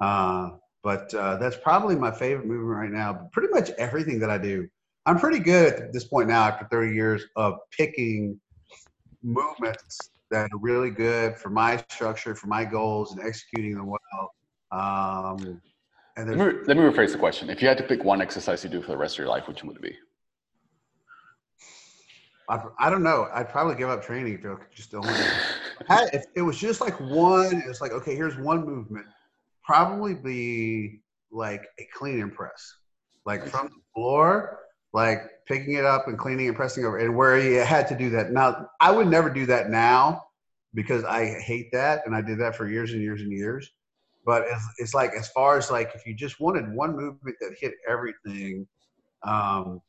Uh, 0.00 0.50
but 0.82 1.12
uh, 1.14 1.36
that's 1.36 1.56
probably 1.56 1.96
my 1.96 2.10
favorite 2.10 2.46
movement 2.46 2.78
right 2.78 2.90
now. 2.90 3.12
But 3.14 3.32
pretty 3.32 3.48
much 3.48 3.70
everything 3.78 4.18
that 4.20 4.30
I 4.30 4.38
do, 4.38 4.68
I'm 5.06 5.18
pretty 5.18 5.38
good 5.38 5.74
at 5.74 5.92
this 5.92 6.04
point 6.04 6.28
now 6.28 6.44
after 6.44 6.66
30 6.70 6.94
years 6.94 7.24
of 7.36 7.58
picking 7.76 8.40
movements 9.22 10.10
that 10.30 10.50
are 10.52 10.58
really 10.58 10.90
good 10.90 11.36
for 11.36 11.50
my 11.50 11.76
structure, 11.88 12.34
for 12.34 12.46
my 12.46 12.64
goals, 12.64 13.12
and 13.12 13.26
executing 13.26 13.74
them 13.74 13.86
well. 13.86 14.34
Um, 14.70 15.60
and 16.16 16.30
let 16.36 16.54
me, 16.54 16.60
let 16.66 16.76
me 16.76 16.82
rephrase 16.82 17.12
the 17.12 17.18
question. 17.18 17.50
If 17.50 17.60
you 17.60 17.68
had 17.68 17.78
to 17.78 17.84
pick 17.84 18.04
one 18.04 18.20
exercise 18.20 18.62
you 18.62 18.70
do 18.70 18.80
for 18.82 18.92
the 18.92 18.96
rest 18.96 19.14
of 19.14 19.18
your 19.18 19.28
life, 19.28 19.48
which 19.48 19.62
would 19.64 19.76
it 19.76 19.82
be? 19.82 19.96
I, 22.48 22.62
I 22.78 22.90
don't 22.90 23.02
know. 23.02 23.28
I'd 23.32 23.48
probably 23.48 23.74
give 23.74 23.88
up 23.88 24.04
training 24.04 24.34
if 24.34 24.44
it 24.44 24.58
just 24.74 24.94
only. 24.94 25.12
if 26.12 26.24
it 26.34 26.42
was 26.42 26.58
just 26.58 26.80
like 26.80 26.98
one, 27.00 27.62
it's 27.66 27.80
like 27.80 27.92
okay, 27.92 28.14
here's 28.14 28.36
one 28.36 28.64
movement. 28.64 29.06
Probably 29.64 30.14
be 30.14 31.00
like 31.32 31.62
a 31.78 31.86
clean 31.94 32.20
and 32.20 32.34
press, 32.34 32.74
like 33.24 33.46
from 33.46 33.68
the 33.68 33.80
floor, 33.94 34.58
like 34.92 35.22
picking 35.46 35.74
it 35.74 35.84
up 35.84 36.06
and 36.06 36.18
cleaning 36.18 36.48
and 36.48 36.56
pressing 36.56 36.84
over, 36.84 36.98
and 36.98 37.16
where 37.16 37.38
you 37.38 37.60
had 37.60 37.88
to 37.88 37.96
do 37.96 38.10
that. 38.10 38.30
Now, 38.30 38.68
I 38.80 38.90
would 38.90 39.08
never 39.08 39.30
do 39.30 39.46
that 39.46 39.70
now 39.70 40.22
because 40.74 41.04
I 41.04 41.26
hate 41.40 41.70
that, 41.72 42.02
and 42.04 42.14
I 42.14 42.20
did 42.20 42.38
that 42.40 42.56
for 42.56 42.68
years 42.68 42.92
and 42.92 43.00
years 43.00 43.22
and 43.22 43.32
years. 43.32 43.70
But 44.26 44.44
it's, 44.50 44.64
it's 44.78 44.94
like 44.94 45.12
as 45.18 45.28
far 45.28 45.56
as 45.56 45.70
like 45.70 45.92
if 45.94 46.06
you 46.06 46.14
just 46.14 46.40
wanted 46.40 46.72
one 46.74 46.96
movement 46.96 47.36
that 47.40 47.56
hit 47.58 47.74
everything, 47.88 48.66
um, 49.22 49.80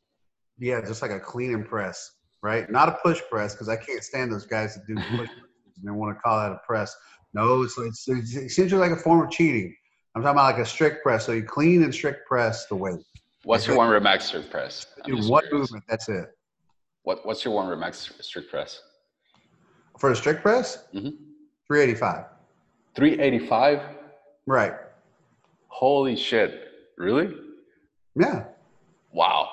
yeah, 0.58 0.80
just 0.80 1.02
like 1.02 1.10
a 1.10 1.20
clean 1.20 1.52
and 1.52 1.66
press 1.66 2.15
right? 2.42 2.70
Not 2.70 2.88
a 2.88 2.98
push 3.02 3.20
press 3.30 3.54
because 3.54 3.68
I 3.68 3.76
can't 3.76 4.02
stand 4.02 4.32
those 4.32 4.46
guys 4.46 4.74
that 4.74 4.86
do 4.86 4.94
push 5.16 5.30
and 5.76 5.84
they 5.84 5.90
want 5.90 6.16
to 6.16 6.20
call 6.20 6.38
that 6.38 6.52
a 6.52 6.60
press. 6.66 6.94
No, 7.34 7.62
it's, 7.62 7.78
it's, 7.78 8.08
it's 8.08 8.34
essentially 8.34 8.80
like 8.80 8.92
a 8.92 9.02
form 9.02 9.24
of 9.24 9.30
cheating. 9.30 9.74
I'm 10.14 10.22
talking 10.22 10.36
about 10.36 10.56
like 10.56 10.62
a 10.62 10.66
strict 10.66 11.02
press. 11.02 11.26
So 11.26 11.32
you 11.32 11.42
clean 11.42 11.82
and 11.82 11.94
strict 11.94 12.26
press 12.26 12.66
the 12.66 12.74
weight. 12.74 13.04
What's 13.44 13.66
your 13.66 13.76
one 13.76 13.90
rep 13.90 14.02
max 14.02 14.24
strict 14.24 14.50
press? 14.50 14.86
Do 15.04 15.16
one 15.28 15.44
movement. 15.52 15.84
That's 15.88 16.08
it. 16.08 16.36
What 17.02 17.24
What's 17.24 17.44
your 17.44 17.54
one 17.54 17.68
rep 17.68 17.78
max 17.78 18.12
strict 18.20 18.50
press? 18.50 18.80
For 19.98 20.10
a 20.10 20.16
strict 20.16 20.42
press, 20.42 20.84
mm-hmm. 20.92 21.10
385. 21.68 22.24
385. 22.96 23.82
Right. 24.46 24.72
Holy 25.68 26.16
shit! 26.16 26.72
Really? 26.96 27.34
Yeah. 28.16 28.44
Wow. 29.12 29.50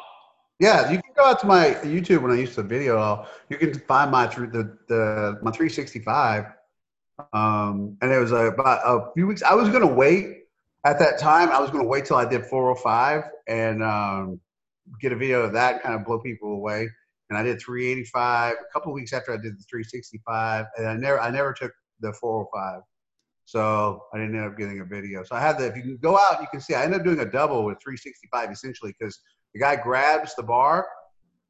Yeah, 0.64 0.90
you 0.90 1.02
can 1.02 1.12
go 1.18 1.26
out 1.26 1.42
to 1.42 1.46
my 1.46 1.72
YouTube 1.84 2.22
when 2.22 2.32
I 2.32 2.36
used 2.36 2.56
to 2.56 2.64
video. 2.64 3.28
You 3.50 3.58
can 3.58 3.74
find 3.80 4.10
my 4.10 4.28
the 4.28 4.78
the 4.88 5.38
my 5.42 5.52
365, 5.52 6.46
um, 7.34 7.98
and 8.02 8.14
it 8.14 8.18
was 8.18 8.32
about 8.32 8.80
a 8.86 9.12
few 9.14 9.28
weeks. 9.28 9.44
I 9.44 9.56
was 9.56 9.68
gonna 9.68 9.94
wait 9.94 10.46
at 10.86 11.00
that 11.00 11.20
time. 11.20 11.50
I 11.50 11.60
was 11.60 11.70
gonna 11.70 11.84
wait 11.84 12.06
till 12.06 12.16
I 12.16 12.24
did 12.24 12.46
405 12.46 13.24
and 13.50 13.84
um, 13.84 14.40
get 15.02 15.12
a 15.12 15.18
video 15.18 15.42
of 15.42 15.52
that, 15.52 15.84
kind 15.84 15.96
of 15.96 16.06
blow 16.06 16.20
people 16.20 16.54
away. 16.54 16.88
and 17.30 17.38
I 17.38 17.44
did 17.44 17.60
385 17.60 18.54
a 18.54 18.72
couple 18.72 18.94
weeks 18.94 19.12
after 19.12 19.34
I 19.34 19.36
did 19.36 19.60
the 19.60 19.66
365, 19.70 20.66
and 20.78 20.88
I 20.88 20.96
never 20.96 21.20
I 21.20 21.30
never 21.30 21.52
took 21.52 21.74
the 22.00 22.14
405. 22.14 22.84
So 23.44 24.02
I 24.14 24.18
didn't 24.18 24.38
end 24.38 24.46
up 24.46 24.58
getting 24.58 24.80
a 24.80 24.86
video. 24.86 25.26
So 25.26 25.36
I 25.36 25.42
had 25.42 25.58
the 25.60 25.66
if 25.66 25.76
you 25.76 25.82
can 25.82 25.98
go 25.98 26.18
out, 26.18 26.40
you 26.40 26.48
can 26.50 26.62
see 26.62 26.74
I 26.74 26.86
ended 26.86 27.02
up 27.02 27.06
doing 27.06 27.20
a 27.20 27.30
double 27.30 27.66
with 27.66 27.80
365 27.84 28.50
essentially 28.50 28.96
because 28.98 29.20
the 29.54 29.60
guy 29.60 29.76
grabs 29.76 30.36
the 30.36 30.44
bar 30.44 30.88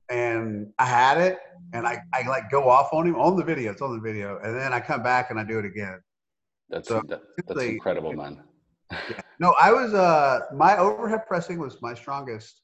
and 0.10 0.72
I 0.78 0.86
had 0.86 1.18
it 1.18 1.40
and 1.74 1.88
I, 1.88 2.00
I 2.14 2.28
like 2.28 2.52
go 2.52 2.70
off 2.70 2.94
on 2.94 3.08
him 3.08 3.16
on 3.16 3.36
the 3.36 3.44
video. 3.44 3.72
It's 3.72 3.82
on 3.82 3.94
the 3.96 4.02
video. 4.02 4.40
And 4.44 4.56
then 4.58 4.74
I 4.74 4.80
come 4.80 5.02
back 5.02 5.32
and 5.32 5.40
I 5.40 5.44
do 5.44 5.60
it 5.60 5.66
again. 5.66 6.00
That's 6.70 6.88
so, 6.88 7.02
that, 7.08 7.22
that's 7.48 7.62
incredible, 7.62 8.14
man. 8.14 8.44
yeah. 8.92 9.22
No, 9.40 9.56
I 9.60 9.72
was 9.72 9.94
uh 9.94 10.42
my 10.54 10.78
overhead 10.78 11.26
pressing 11.28 11.60
was 11.60 11.82
my 11.82 11.94
strongest. 11.94 12.62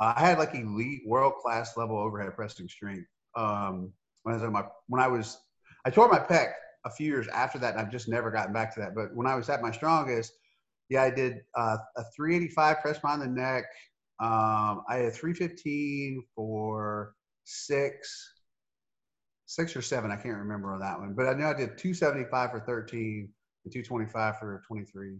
Uh, 0.00 0.14
I 0.16 0.20
had 0.20 0.38
like 0.38 0.54
elite 0.54 1.02
world 1.06 1.34
class 1.42 1.76
level 1.76 1.98
overhead 1.98 2.34
pressing 2.34 2.68
strength. 2.68 3.08
Um 3.36 3.92
when 4.22 4.34
I 4.34 4.38
was 4.38 4.50
my 4.50 4.64
when 4.86 5.02
I 5.02 5.08
was 5.08 5.38
I 5.84 5.90
tore 5.90 6.08
my 6.08 6.18
pec 6.18 6.52
a 6.84 6.90
few 6.90 7.06
years 7.06 7.28
after 7.28 7.58
that 7.58 7.72
and 7.74 7.80
I've 7.80 7.90
just 7.90 8.08
never 8.08 8.30
gotten 8.30 8.52
back 8.52 8.72
to 8.74 8.80
that. 8.80 8.94
But 8.94 9.14
when 9.14 9.26
I 9.26 9.34
was 9.34 9.48
at 9.48 9.62
my 9.62 9.72
strongest, 9.72 10.32
yeah, 10.88 11.02
I 11.02 11.10
did 11.10 11.42
uh, 11.54 11.76
a 11.96 12.04
385 12.16 12.80
press 12.80 12.98
behind 12.98 13.20
the 13.20 13.26
neck, 13.26 13.64
um, 14.20 14.82
I 14.88 14.96
had 14.96 15.14
315 15.14 16.22
for 16.34 17.14
six, 17.44 18.34
six 19.46 19.76
or 19.76 19.82
seven. 19.82 20.10
I 20.10 20.16
can't 20.16 20.36
remember 20.38 20.72
on 20.72 20.80
that 20.80 20.98
one, 20.98 21.14
but 21.14 21.26
I 21.26 21.34
know 21.34 21.46
I 21.46 21.54
did 21.54 21.78
275 21.78 22.50
for 22.50 22.60
13 22.60 23.28
and 23.64 23.72
225 23.72 24.38
for 24.38 24.62
23. 24.66 25.18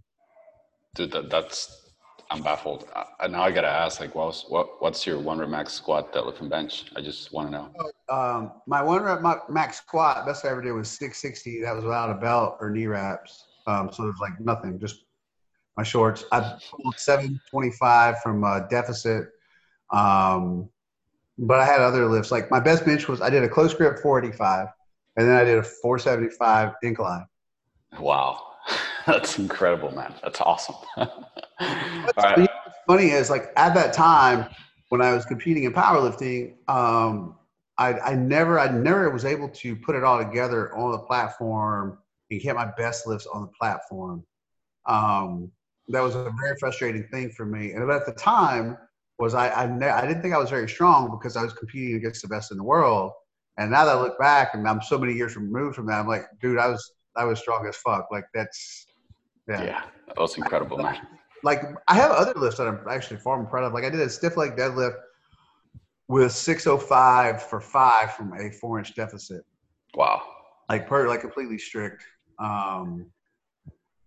Dude, 0.94 1.12
that, 1.12 1.30
that's 1.30 1.88
I'm 2.30 2.42
baffled. 2.42 2.88
Uh, 2.94 3.26
now 3.28 3.42
I 3.42 3.50
gotta 3.50 3.68
ask, 3.68 4.00
like, 4.00 4.14
what's 4.14 4.44
what 4.48 4.82
what's 4.82 5.06
your 5.06 5.18
one 5.18 5.38
rep 5.38 5.48
max 5.48 5.72
squat, 5.72 6.12
deadlift, 6.12 6.40
and 6.40 6.50
bench? 6.50 6.86
I 6.94 7.00
just 7.00 7.32
want 7.32 7.50
to 7.50 7.52
know. 7.52 7.70
Um, 8.10 8.52
my 8.66 8.82
one 8.82 9.02
rep 9.02 9.48
max 9.48 9.78
squat, 9.78 10.26
best 10.26 10.44
I 10.44 10.50
ever 10.50 10.60
did 10.60 10.72
was 10.72 10.90
660. 10.90 11.62
That 11.62 11.74
was 11.74 11.84
without 11.84 12.10
a 12.10 12.14
belt 12.14 12.58
or 12.60 12.70
knee 12.70 12.86
wraps. 12.86 13.46
Um, 13.66 13.90
so 13.92 14.04
it 14.04 14.06
was 14.06 14.20
like 14.20 14.38
nothing, 14.40 14.78
just 14.78 15.04
my 15.78 15.84
shorts. 15.84 16.24
I 16.32 16.58
pulled 16.70 16.98
725 16.98 18.20
from 18.20 18.42
a 18.42 18.66
deficit. 18.68 19.28
Um, 19.92 20.68
but 21.38 21.60
I 21.60 21.64
had 21.64 21.80
other 21.80 22.04
lifts. 22.06 22.32
Like 22.32 22.50
my 22.50 22.58
best 22.58 22.84
bench 22.84 23.06
was 23.06 23.22
I 23.22 23.30
did 23.30 23.44
a 23.44 23.48
close 23.48 23.72
grip 23.72 24.00
485, 24.00 24.68
and 25.16 25.28
then 25.28 25.36
I 25.36 25.44
did 25.44 25.56
a 25.56 25.62
475 25.62 26.74
incline. 26.82 27.24
Wow, 28.00 28.40
that's 29.06 29.38
incredible, 29.38 29.92
man. 29.94 30.12
That's 30.20 30.40
awesome. 30.40 30.74
what's, 30.96 32.16
right. 32.16 32.50
funny 32.88 33.10
is 33.10 33.30
like 33.30 33.52
at 33.56 33.72
that 33.74 33.92
time 33.92 34.50
when 34.88 35.00
I 35.00 35.14
was 35.14 35.24
competing 35.24 35.62
in 35.62 35.72
powerlifting, 35.72 36.54
um, 36.68 37.36
I, 37.78 38.00
I 38.00 38.14
never 38.16 38.58
I 38.58 38.68
never 38.68 39.08
was 39.10 39.24
able 39.24 39.48
to 39.48 39.76
put 39.76 39.94
it 39.94 40.02
all 40.02 40.18
together 40.18 40.76
on 40.76 40.90
the 40.90 40.98
platform 40.98 41.98
and 42.32 42.40
get 42.40 42.56
my 42.56 42.68
best 42.76 43.06
lifts 43.06 43.28
on 43.32 43.42
the 43.42 43.52
platform. 43.58 44.24
Um, 44.86 45.52
that 45.88 46.00
was 46.00 46.14
a 46.14 46.32
very 46.40 46.56
frustrating 46.58 47.04
thing 47.04 47.30
for 47.30 47.46
me. 47.46 47.72
And 47.72 47.90
at 47.90 48.06
the 48.06 48.12
time 48.12 48.76
was 49.18 49.34
I 49.34 49.50
I, 49.50 49.66
ne- 49.66 49.88
I 49.88 50.06
didn't 50.06 50.22
think 50.22 50.34
I 50.34 50.38
was 50.38 50.50
very 50.50 50.68
strong 50.68 51.10
because 51.10 51.36
I 51.36 51.42
was 51.42 51.52
competing 51.52 51.96
against 51.96 52.22
the 52.22 52.28
best 52.28 52.52
in 52.52 52.58
the 52.58 52.64
world. 52.64 53.12
And 53.56 53.70
now 53.70 53.84
that 53.84 53.96
I 53.96 54.00
look 54.00 54.18
back 54.18 54.54
and 54.54 54.68
I'm 54.68 54.80
so 54.82 54.98
many 54.98 55.14
years 55.14 55.36
removed 55.36 55.74
from 55.76 55.86
that, 55.86 55.98
I'm 55.98 56.06
like, 56.06 56.26
dude, 56.40 56.58
I 56.58 56.68
was 56.68 56.92
I 57.16 57.24
was 57.24 57.38
strong 57.40 57.66
as 57.66 57.76
fuck. 57.76 58.08
Like 58.10 58.24
that's 58.34 58.86
yeah, 59.48 59.62
yeah 59.64 59.82
that 60.06 60.18
was 60.18 60.36
incredible, 60.36 60.78
man. 60.78 61.06
Like 61.44 61.62
I 61.86 61.94
have 61.94 62.10
other 62.10 62.32
lifts 62.34 62.58
that 62.58 62.66
I'm 62.66 62.80
actually 62.90 63.18
far 63.20 63.36
more 63.36 63.46
proud 63.46 63.62
of. 63.62 63.72
Like 63.72 63.84
I 63.84 63.90
did 63.90 64.00
a 64.00 64.10
stiff 64.10 64.36
leg 64.36 64.56
deadlift 64.56 64.96
with 66.08 66.32
605 66.32 67.42
for 67.44 67.60
five 67.60 68.14
from 68.14 68.32
a 68.32 68.50
four 68.50 68.80
inch 68.80 68.96
deficit. 68.96 69.44
Wow. 69.94 70.20
Like 70.68 70.88
per 70.88 71.06
like 71.06 71.20
completely 71.20 71.56
strict. 71.56 72.02
Um, 72.40 73.06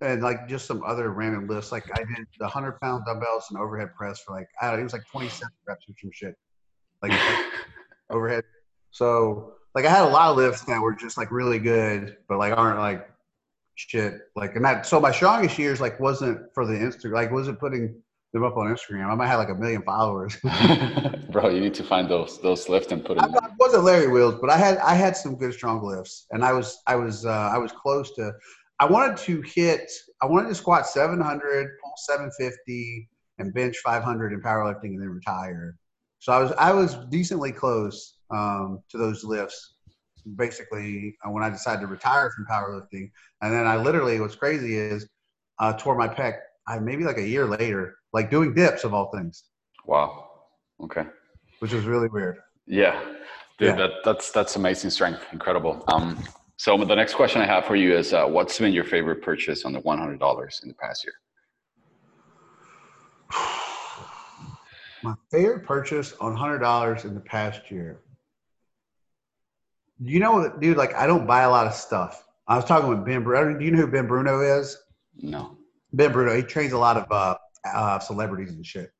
and 0.02 0.22
like 0.22 0.48
just 0.48 0.66
some 0.66 0.84
other 0.84 1.12
random 1.12 1.48
lifts. 1.48 1.72
Like 1.72 1.86
I 1.94 2.00
did 2.00 2.26
the 2.40 2.48
hundred 2.48 2.80
pound 2.82 3.06
dumbbells 3.06 3.46
and 3.50 3.60
overhead 3.60 3.94
press 3.96 4.22
for 4.22 4.36
like 4.36 4.48
I 4.62 4.68
don't 4.68 4.76
know, 4.76 4.82
it 4.82 4.84
was 4.84 4.94
like 4.94 5.08
twenty 5.10 5.30
seven 5.30 5.54
reps 5.68 5.86
or 5.88 5.94
some 6.00 6.12
shit. 6.14 6.36
Like 7.02 7.18
overhead. 8.10 8.44
So 8.92 9.54
like 9.76 9.86
I 9.86 9.90
had 9.90 10.04
a 10.04 10.10
lot 10.10 10.32
of 10.32 10.38
lifts 10.38 10.64
that 10.66 10.82
were 10.82 10.96
just 10.96 11.18
like 11.18 11.32
really 11.32 11.60
good, 11.60 12.18
but 12.28 12.40
like 12.40 12.58
aren't 12.58 12.80
like 12.80 13.08
shit. 13.76 14.22
Like 14.36 14.56
and 14.56 14.66
that 14.66 14.86
so 14.86 15.00
my 15.00 15.12
strongest 15.12 15.58
years 15.58 15.80
like 15.80 16.00
wasn't 16.00 16.42
for 16.54 16.66
the 16.66 16.74
Instagram 16.74 17.14
like 17.14 17.32
wasn't 17.32 17.60
putting 17.60 18.02
them 18.34 18.44
up 18.44 18.58
on 18.58 18.68
Instagram. 18.68 19.12
I 19.12 19.16
might 19.16 19.28
have 19.28 19.40
like 19.40 19.50
a 19.50 19.56
million 19.56 19.84
followers. 19.84 20.38
Bro, 21.32 21.50
you 21.50 21.60
need 21.60 21.74
to 21.76 21.84
find 21.84 22.10
those 22.10 22.42
those 22.42 22.70
lifts 22.70 22.92
and 22.92 23.04
put 23.06 23.18
them. 23.18 23.36
I, 23.36 23.46
I 23.46 23.50
wasn't 23.60 23.84
Larry 23.84 24.08
Wheels, 24.08 24.36
but 24.42 24.50
I 24.50 24.58
had 24.58 24.78
I 24.78 24.96
had 24.96 25.16
some 25.16 25.36
good 25.36 25.54
strong 25.54 25.84
lifts, 25.84 26.28
and 26.32 26.44
I 26.44 26.54
was 26.54 26.82
I 26.88 26.96
was 26.96 27.26
uh, 27.26 27.52
I 27.54 27.58
was 27.58 27.72
close 27.72 28.12
to 28.16 28.34
I 28.82 28.86
wanted 28.86 29.16
to 29.18 29.44
hit, 29.44 29.92
I 30.24 30.26
wanted 30.26 30.50
to 30.50 30.56
squat 30.56 30.88
700, 30.88 31.78
pull 31.84 31.94
750, 31.98 33.08
and 33.38 33.54
bench 33.54 33.78
500 33.86 34.34
in 34.34 34.42
powerlifting 34.42 34.96
and 34.96 35.02
then 35.02 35.10
retire. 35.10 35.78
So 36.18 36.34
I 36.34 36.40
was, 36.40 36.52
I 36.54 36.74
was 36.74 36.96
decently 37.12 37.52
close 37.52 38.18
um, 38.32 38.82
to 38.90 38.98
those 38.98 39.24
lifts 39.24 39.76
basically 40.36 41.16
uh, 41.24 41.30
when 41.30 41.44
I 41.44 41.52
decided 41.52 41.82
to 41.82 41.88
retire 41.88 42.32
from 42.36 42.48
powerlifting. 42.50 43.12
And 43.44 43.54
then 43.54 43.68
I 43.68 43.76
literally, 43.76 44.20
what's 44.20 44.36
crazy 44.36 44.76
is 44.78 45.08
uh, 45.60 45.74
tore 45.74 45.96
my 45.96 46.08
pec 46.08 46.40
I, 46.68 46.80
maybe 46.80 47.04
like 47.04 47.18
a 47.18 47.28
year 47.28 47.46
later, 47.46 47.96
like 48.14 48.32
doing 48.32 48.54
dips 48.56 48.84
of 48.84 48.96
all 48.96 49.12
things. 49.12 49.44
Wow. 49.86 50.30
Okay. 50.84 51.06
Which 51.60 51.72
was 51.72 51.86
really 51.86 52.08
weird. 52.08 52.38
Yeah. 52.66 53.00
Dude, 53.60 53.70
yeah. 53.70 53.76
That, 53.76 53.92
that's, 54.04 54.32
that's 54.32 54.56
amazing 54.56 54.90
strength. 54.90 55.24
Incredible. 55.32 55.84
Um, 55.88 56.18
so 56.62 56.78
the 56.78 56.96
next 56.96 57.16
question 57.16 57.42
I 57.42 57.48
have 57.48 57.66
for 57.66 57.76
you 57.76 57.98
is, 57.98 58.14
uh, 58.14 58.24
what's 58.28 58.60
been 58.60 58.72
your 58.72 58.84
favorite 58.84 59.24
purchase 59.24 59.66
on 59.66 59.74
the 59.74 59.80
one 59.80 59.98
hundred 59.98 60.20
dollars 60.20 60.60
in 60.62 60.70
the 60.70 60.76
past 60.76 61.04
year? 61.04 61.16
My 65.04 65.16
favorite 65.32 65.66
purchase 65.66 66.14
on 66.22 66.36
hundred 66.36 66.60
dollars 66.60 67.04
in 67.04 67.16
the 67.16 67.20
past 67.20 67.72
year. 67.72 68.02
You 70.04 70.20
know, 70.20 70.54
dude, 70.60 70.78
like 70.78 70.94
I 70.94 71.08
don't 71.08 71.26
buy 71.26 71.42
a 71.42 71.50
lot 71.50 71.66
of 71.66 71.74
stuff. 71.74 72.28
I 72.48 72.58
was 72.58 72.66
talking 72.66 72.90
with 72.90 73.04
Ben 73.06 73.24
Bruno. 73.24 73.58
Do 73.58 73.66
you 73.66 73.72
know 73.72 73.80
who 73.80 73.88
Ben 73.88 74.06
Bruno 74.06 74.42
is? 74.60 74.78
No. 75.18 75.58
Ben 75.94 76.12
Bruno. 76.12 76.36
He 76.36 76.44
trains 76.44 76.74
a 76.74 76.78
lot 76.78 76.96
of 76.96 77.12
uh, 77.12 77.38
uh, 77.74 77.98
celebrities 77.98 78.52
and 78.52 78.64
shit. 78.64 78.84
And 78.84 78.92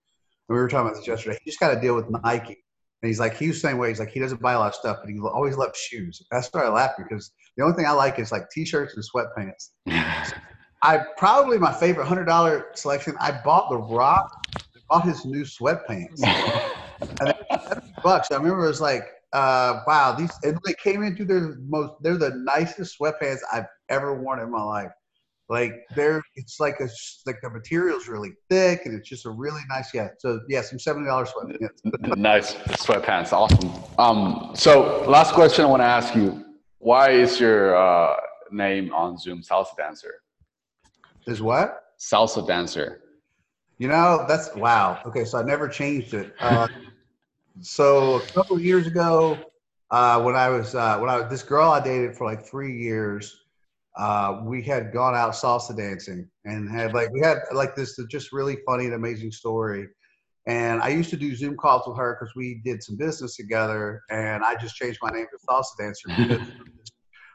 we 0.50 0.56
were 0.56 0.68
talking 0.68 0.88
about 0.88 0.98
this 0.98 1.06
yesterday. 1.06 1.38
He 1.44 1.52
just 1.52 1.60
got 1.60 1.78
a 1.78 1.80
deal 1.80 1.96
with 1.96 2.10
Nike. 2.10 2.64
And 3.02 3.10
he's 3.10 3.20
like, 3.20 3.36
he's 3.36 3.56
the 3.56 3.68
same 3.68 3.78
way. 3.78 3.90
He's 3.90 4.00
like, 4.00 4.12
he 4.12 4.20
doesn't 4.20 4.42
buy 4.42 4.54
a 4.54 4.60
lot 4.60 4.68
of 4.68 4.76
stuff, 4.76 4.98
but 5.02 5.10
he 5.10 5.20
always 5.20 5.58
loves 5.58 5.78
shoes. 5.78 6.22
That's 6.30 6.50
why 6.52 6.62
I 6.62 6.70
laugh 6.70 6.92
because 6.98 7.32
the 7.58 7.64
only 7.64 7.76
thing 7.76 7.88
I 7.88 7.92
like 7.92 8.20
is 8.20 8.32
like 8.32 8.50
t-shirts 8.52 8.96
and 8.96 9.04
sweatpants. 9.04 9.70
I 10.84 11.00
probably 11.18 11.58
my 11.58 11.74
favorite 11.74 12.06
hundred 12.06 12.26
dollar 12.26 12.68
selection. 12.74 13.16
I 13.20 13.40
bought 13.44 13.70
the 13.70 13.78
Rock. 13.78 14.32
bought 14.90 15.06
his 15.06 15.26
new 15.26 15.44
sweatpants. 15.44 16.22
and 17.20 17.34
bucks. 18.04 18.32
I 18.32 18.36
remember 18.36 18.66
it 18.66 18.68
was 18.68 18.82
like, 18.82 19.08
uh, 19.34 19.82
wow, 19.88 20.14
these 20.14 20.32
and 20.44 20.58
they 20.66 20.74
came 20.74 21.04
into 21.04 21.24
their 21.24 21.56
most. 21.68 21.94
They're 22.02 22.18
the 22.18 22.36
nicest 22.36 23.00
sweatpants 23.00 23.40
I've 23.52 23.68
ever 23.90 24.22
worn 24.22 24.40
in 24.40 24.52
my 24.52 24.62
life. 24.62 24.92
Like 25.52 25.86
they're, 25.98 26.24
it's 26.36 26.62
like 26.62 26.80
a 26.80 26.88
like 27.26 27.42
the 27.42 27.50
material's 27.50 28.08
really 28.08 28.32
thick 28.50 28.86
and 28.86 28.98
it's 28.98 29.10
just 29.10 29.26
a 29.26 29.30
really 29.30 29.60
nice. 29.68 29.94
Yeah. 29.94 30.08
So 30.18 30.40
yeah, 30.48 30.62
some 30.62 30.80
seventy 30.80 31.08
dollars 31.08 31.30
sweatpants. 31.30 32.18
nice 32.18 32.54
sweatpants, 32.54 33.34
awesome. 33.34 33.70
Um, 34.00 34.52
so 34.56 35.04
last 35.10 35.34
question 35.34 35.66
I 35.66 35.68
want 35.68 35.82
to 35.82 35.88
ask 35.88 36.16
you: 36.16 36.46
Why 36.78 37.10
is 37.10 37.38
your 37.38 37.76
uh, 37.76 38.16
name 38.50 38.94
on 38.94 39.18
Zoom 39.18 39.42
Salsa 39.42 39.76
Dancer? 39.76 40.22
Is 41.28 41.42
what? 41.42 41.84
Salsa 42.00 42.48
Dancer. 42.48 43.02
You 43.78 43.90
know, 43.90 44.24
that's 44.30 44.56
wow. 44.56 45.02
Okay, 45.06 45.26
so 45.26 45.38
I 45.38 45.44
never 45.44 45.68
changed 45.68 46.14
it. 46.14 46.34
Uh, 46.40 46.70
so 47.60 48.16
a 48.16 48.22
couple 48.28 48.56
of 48.56 48.64
years 48.64 48.88
ago, 48.88 49.38
uh, 49.90 50.22
when 50.22 50.38
I 50.38 50.48
was 50.48 50.76
uh, 50.76 50.98
when 51.00 51.10
I 51.10 51.18
was 51.18 51.30
this 51.30 51.44
girl 51.44 51.72
I 51.72 51.82
dated 51.82 52.16
for 52.16 52.26
like 52.26 52.42
three 52.42 52.82
years 52.82 53.41
uh, 53.98 54.42
we 54.44 54.62
had 54.64 54.94
gone 54.94 55.16
out 55.16 55.34
salsa 55.34 55.76
dancing 55.76 56.30
and 56.46 56.70
had 56.70 56.94
like 56.94 57.12
we 57.12 57.20
had 57.20 57.40
like 57.54 57.76
this 57.76 58.00
just 58.10 58.32
really 58.32 58.58
funny 58.66 58.86
and 58.86 58.94
amazing 58.94 59.32
story. 59.32 59.88
And 60.48 60.82
I 60.82 60.90
used 60.90 61.12
to 61.12 61.18
do 61.18 61.36
Zoom 61.36 61.56
calls 61.56 61.84
with 61.86 61.98
her 61.98 62.18
because 62.20 62.34
we 62.36 62.62
did 62.66 62.82
some 62.82 62.98
business 62.98 63.36
together. 63.36 64.02
And 64.10 64.44
I 64.44 64.56
just 64.56 64.76
changed 64.76 65.00
my 65.02 65.12
name 65.12 65.26
to 65.26 65.46
Salsa 65.48 65.78
Dancer. 65.78 66.44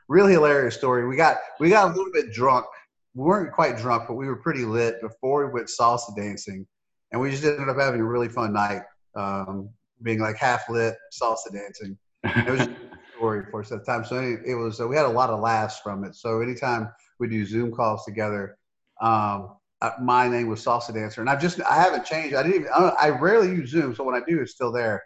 really 0.08 0.32
hilarious 0.32 0.76
story. 0.76 1.06
We 1.06 1.16
got 1.16 1.36
we 1.60 1.70
got 1.70 1.92
a 1.92 1.94
little 1.94 2.12
bit 2.12 2.32
drunk. 2.32 2.66
We 3.14 3.24
weren't 3.24 3.52
quite 3.52 3.76
drunk, 3.76 4.04
but 4.08 4.14
we 4.14 4.26
were 4.26 4.36
pretty 4.36 4.64
lit 4.64 5.00
before 5.00 5.46
we 5.46 5.52
went 5.52 5.68
salsa 5.68 6.14
dancing, 6.16 6.66
and 7.12 7.20
we 7.20 7.30
just 7.30 7.44
ended 7.44 7.68
up 7.68 7.78
having 7.78 8.00
a 8.00 8.04
really 8.04 8.28
fun 8.28 8.52
night, 8.52 8.82
um, 9.14 9.70
being 10.02 10.20
like 10.20 10.36
half 10.36 10.68
lit 10.68 10.96
salsa 11.12 11.52
dancing. 11.52 11.96
It 12.24 12.50
was 12.50 12.68
story 13.16 13.44
for 13.50 13.60
us 13.60 13.72
at 13.72 13.84
the 13.84 13.92
time. 13.92 14.04
So 14.04 14.18
it 14.20 14.54
was 14.54 14.80
uh, 14.80 14.86
we 14.86 14.96
had 14.96 15.06
a 15.06 15.10
lot 15.10 15.30
of 15.30 15.40
laughs 15.40 15.80
from 15.80 16.04
it. 16.04 16.14
So 16.14 16.40
anytime 16.40 16.90
we 17.18 17.28
do 17.28 17.44
Zoom 17.44 17.72
calls 17.72 18.04
together, 18.04 18.58
um, 19.00 19.56
uh, 19.82 19.90
my 20.00 20.28
name 20.28 20.48
was 20.48 20.64
Salsa 20.64 20.94
Dancer, 20.94 21.20
and 21.20 21.28
I've 21.28 21.40
just 21.40 21.60
I 21.62 21.74
haven't 21.74 22.04
changed. 22.04 22.34
I 22.34 22.42
didn't 22.42 22.60
even 22.62 22.68
I, 22.74 22.92
I, 23.00 23.08
rarely 23.10 23.48
use 23.48 23.70
Zoom, 23.70 23.94
so 23.94 24.04
when 24.04 24.14
I 24.14 24.24
do, 24.26 24.40
it's 24.40 24.52
still 24.52 24.72
there. 24.72 25.02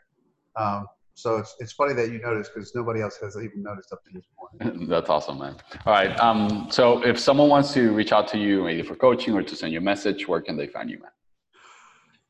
Um, 0.57 0.87
so 1.15 1.39
it's 1.39 1.57
it's 1.59 1.73
funny 1.73 1.93
that 1.95 2.11
you 2.11 2.21
noticed 2.21 2.53
because 2.55 2.73
nobody 2.75 3.03
else 3.03 3.19
has 3.21 3.37
even 3.37 3.63
noticed 3.63 3.93
up 3.93 4.05
to 4.05 4.11
this 4.13 4.25
point. 4.39 4.89
That's 4.89 5.11
awesome, 5.11 5.39
man. 5.39 5.57
All 5.87 5.93
right. 5.93 6.19
Um, 6.21 6.69
so 6.71 7.05
if 7.05 7.19
someone 7.19 7.49
wants 7.49 7.73
to 7.75 7.93
reach 7.93 8.13
out 8.13 8.29
to 8.29 8.39
you, 8.39 8.63
maybe 8.63 8.83
for 8.83 8.95
coaching 8.95 9.35
or 9.35 9.43
to 9.43 9.57
send 9.57 9.73
you 9.73 9.79
a 9.79 9.83
message, 9.83 10.29
where 10.29 10.41
can 10.41 10.57
they 10.57 10.69
find 10.69 10.89
you, 10.89 11.01
man? 11.01 11.11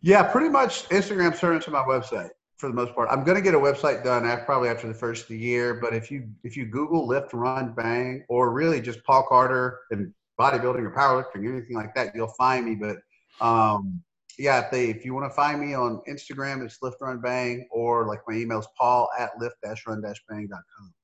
Yeah, 0.01 0.23
pretty 0.23 0.49
much 0.49 0.89
Instagram 0.89 1.39
turned 1.39 1.61
to 1.63 1.71
my 1.71 1.83
website 1.83 2.31
for 2.61 2.69
the 2.69 2.75
most 2.75 2.95
part. 2.95 3.09
I'm 3.11 3.25
going 3.25 3.37
to 3.37 3.43
get 3.43 3.55
a 3.55 3.59
website 3.59 4.05
done 4.05 4.27
after, 4.27 4.45
probably 4.45 4.69
after 4.69 4.87
the 4.87 4.95
first 4.95 5.23
of 5.23 5.29
the 5.29 5.39
year. 5.39 5.75
But 5.75 5.95
if 5.95 6.11
you 6.11 6.29
if 6.45 6.57
you 6.57 6.67
Google 6.67 7.07
lift, 7.07 7.33
run, 7.33 7.73
bang, 7.73 8.25
or 8.29 8.53
really 8.53 8.81
just 8.81 9.03
Paul 9.05 9.25
Carter 9.29 9.81
and 9.91 10.13
bodybuilding 10.39 10.85
or 10.85 10.93
powerlifting, 10.93 11.47
or 11.47 11.57
anything 11.57 11.77
like 11.77 11.95
that, 11.95 12.15
you'll 12.15 12.35
find 12.39 12.67
me. 12.67 12.75
But 12.75 12.99
um, 13.45 14.03
yeah, 14.39 14.65
if, 14.65 14.71
they, 14.71 14.91
if 14.91 15.05
you 15.05 15.15
want 15.15 15.31
to 15.31 15.35
find 15.35 15.61
me 15.61 15.75
on 15.75 16.01
Instagram, 16.09 16.65
it's 16.65 16.79
lift, 16.83 16.97
run, 17.01 17.21
bang, 17.21 17.67
or 17.71 18.07
like 18.07 18.21
my 18.29 18.35
email's 18.35 18.69
paul 18.79 19.09
at 19.19 19.31
lift-run-bang.com. 19.39 20.95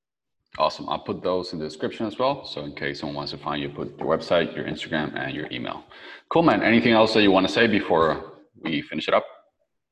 Awesome. 0.59 0.89
I'll 0.89 1.01
put 1.01 1.23
those 1.23 1.53
in 1.53 1.59
the 1.59 1.67
description 1.67 2.07
as 2.07 2.19
well. 2.19 2.47
So 2.47 2.63
in 2.63 2.75
case 2.75 3.01
someone 3.01 3.17
wants 3.17 3.33
to 3.33 3.39
find 3.39 3.61
you, 3.61 3.69
put 3.69 3.99
your 3.99 4.09
website, 4.09 4.57
your 4.57 4.65
Instagram, 4.65 5.15
and 5.19 5.35
your 5.35 5.49
email. 5.53 5.85
Cool, 6.31 6.43
man. 6.43 6.63
Anything 6.63 6.93
else 6.93 7.13
that 7.13 7.23
you 7.23 7.31
want 7.31 7.47
to 7.47 7.53
say 7.53 7.67
before 7.67 8.33
we 8.63 8.81
finish 8.81 9.07
it 9.07 9.13
up? 9.13 9.27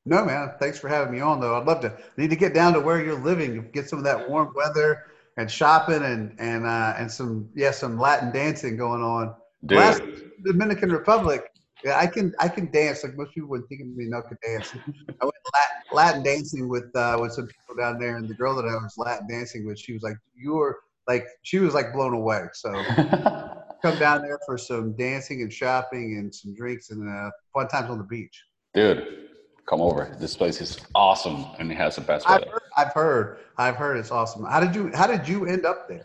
No, 0.07 0.25
man. 0.25 0.53
Thanks 0.59 0.79
for 0.79 0.89
having 0.89 1.13
me 1.13 1.21
on, 1.21 1.41
though. 1.41 1.59
I'd 1.59 1.67
love 1.67 1.81
to. 1.81 1.97
need 2.17 2.31
to 2.31 2.37
get 2.37 2.53
down 2.53 2.75
to 2.75 2.81
where 2.81 3.03
you're 3.03 3.19
living, 3.19 3.71
get 3.73 3.89
some 3.89 3.99
of 3.99 4.05
that 4.05 4.29
warm 4.29 4.53
weather, 4.55 5.05
and 5.37 5.51
shopping, 5.51 6.03
and 6.03 6.35
and 6.39 6.67
uh, 6.67 6.95
and 6.99 7.11
some 7.11 7.49
yeah, 7.55 7.71
some 7.71 7.99
Latin 7.99 8.31
dancing 8.33 8.77
going 8.77 9.03
on. 9.03 9.35
Dude. 9.67 9.79
Last 9.79 10.03
Dominican 10.45 10.93
Republic, 10.93 11.51
yeah, 11.85 11.99
I 11.99 12.07
can 12.07 12.35
I 12.39 12.49
can 12.49 12.71
dance 12.71 13.05
like 13.05 13.17
most 13.17 13.35
people 13.35 13.49
wouldn't 13.51 13.69
think 13.69 13.83
of 13.83 13.89
me 13.89 14.07
not 14.07 14.29
could 14.29 14.39
dance. 14.45 14.73
I 15.21 15.25
went 15.25 15.35
Latin, 15.53 15.77
Latin 15.93 16.23
dancing 16.23 16.69
with 16.69 16.95
uh, 16.95 17.19
with 17.21 17.33
some 17.33 17.47
people 17.47 17.83
down 17.83 17.99
there, 17.99 18.17
and 18.17 18.29
the 18.29 18.35
girl 18.35 18.55
that 18.57 18.65
I 18.65 18.75
was 18.75 18.95
Latin 18.97 19.29
dancing 19.29 19.67
with, 19.67 19.79
she 19.79 19.93
was 19.93 20.03
like, 20.03 20.17
"You 20.35 20.55
were 20.55 20.79
like," 21.07 21.27
she 21.43 21.59
was 21.59 21.75
like 21.75 21.93
blown 21.93 22.15
away. 22.15 22.45
So 22.55 22.73
come 23.83 23.99
down 23.99 24.23
there 24.23 24.39
for 24.47 24.57
some 24.57 24.95
dancing 24.97 25.43
and 25.43 25.53
shopping 25.53 26.17
and 26.19 26.35
some 26.35 26.55
drinks 26.55 26.91
and 26.91 27.09
uh, 27.09 27.31
fun 27.53 27.69
times 27.69 27.91
on 27.91 27.99
the 27.99 28.05
beach. 28.05 28.43
Dude, 28.75 29.24
come 29.67 29.81
over. 29.81 30.17
This 30.19 30.37
place 30.37 30.61
is 30.61 30.79
awesome, 30.95 31.47
and 31.59 31.71
it 31.71 31.77
has 31.77 31.97
the 31.97 32.03
best 32.03 32.29
I've 32.29 32.41
weather. 32.41 32.53
heard, 32.53 32.63
I've 32.77 32.93
heard, 32.93 33.39
I've 33.59 33.77
heard 33.77 33.97
it's 33.97 34.11
awesome. 34.11 34.45
How 34.45 34.61
did 34.61 34.75
you 34.75 34.91
How 34.95 35.07
did 35.07 35.29
you 35.29 35.47
end 35.47 35.65
up 35.65 35.89
there? 35.89 36.05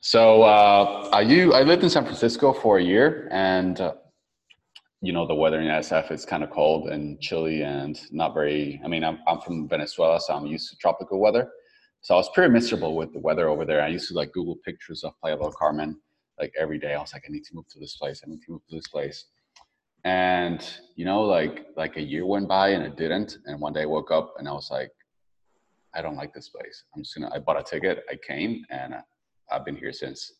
So 0.00 0.42
uh, 0.42 1.10
I 1.12 1.20
you 1.22 1.52
I 1.52 1.62
lived 1.62 1.82
in 1.82 1.90
San 1.90 2.04
Francisco 2.04 2.52
for 2.52 2.78
a 2.78 2.82
year, 2.82 3.28
and 3.30 3.80
uh, 3.80 3.94
you 5.02 5.12
know 5.12 5.26
the 5.26 5.34
weather 5.34 5.60
in 5.60 5.66
SF 5.66 6.10
is 6.10 6.24
kind 6.24 6.42
of 6.42 6.50
cold 6.50 6.88
and 6.88 7.20
chilly 7.20 7.62
and 7.62 8.00
not 8.10 8.34
very. 8.34 8.80
I 8.84 8.88
mean, 8.88 9.04
I'm 9.04 9.18
I'm 9.26 9.40
from 9.40 9.68
Venezuela, 9.68 10.20
so 10.20 10.34
I'm 10.34 10.46
used 10.46 10.70
to 10.70 10.76
tropical 10.76 11.20
weather. 11.20 11.50
So 12.02 12.14
I 12.14 12.16
was 12.16 12.30
pretty 12.30 12.50
miserable 12.50 12.96
with 12.96 13.12
the 13.12 13.18
weather 13.18 13.48
over 13.48 13.66
there. 13.66 13.82
I 13.82 13.88
used 13.88 14.08
to 14.08 14.14
like 14.14 14.32
Google 14.32 14.56
pictures 14.64 15.04
of 15.04 15.12
Playa 15.20 15.36
del 15.36 15.52
Carmen 15.52 16.00
like 16.38 16.54
every 16.58 16.78
day. 16.78 16.94
I 16.94 17.00
was 17.00 17.12
like, 17.12 17.24
I 17.28 17.30
need 17.30 17.44
to 17.44 17.54
move 17.54 17.68
to 17.68 17.78
this 17.78 17.96
place. 17.96 18.22
I 18.24 18.30
need 18.30 18.40
to 18.46 18.52
move 18.52 18.62
to 18.70 18.76
this 18.76 18.88
place 18.88 19.26
and 20.04 20.78
you 20.96 21.04
know 21.04 21.22
like 21.22 21.66
like 21.76 21.96
a 21.96 22.00
year 22.02 22.24
went 22.24 22.48
by 22.48 22.68
and 22.70 22.82
it 22.82 22.96
didn't 22.96 23.38
and 23.46 23.60
one 23.60 23.72
day 23.72 23.82
i 23.82 23.86
woke 23.86 24.10
up 24.10 24.34
and 24.38 24.48
i 24.48 24.52
was 24.52 24.70
like 24.70 24.90
i 25.94 26.00
don't 26.00 26.16
like 26.16 26.32
this 26.32 26.48
place 26.48 26.84
i'm 26.94 27.02
just 27.02 27.14
gonna 27.14 27.30
i 27.34 27.38
bought 27.38 27.58
a 27.58 27.62
ticket 27.62 28.02
i 28.10 28.16
came 28.26 28.64
and 28.70 28.94
uh, 28.94 29.00
i've 29.52 29.64
been 29.64 29.76
here 29.76 29.92
since 29.92 30.32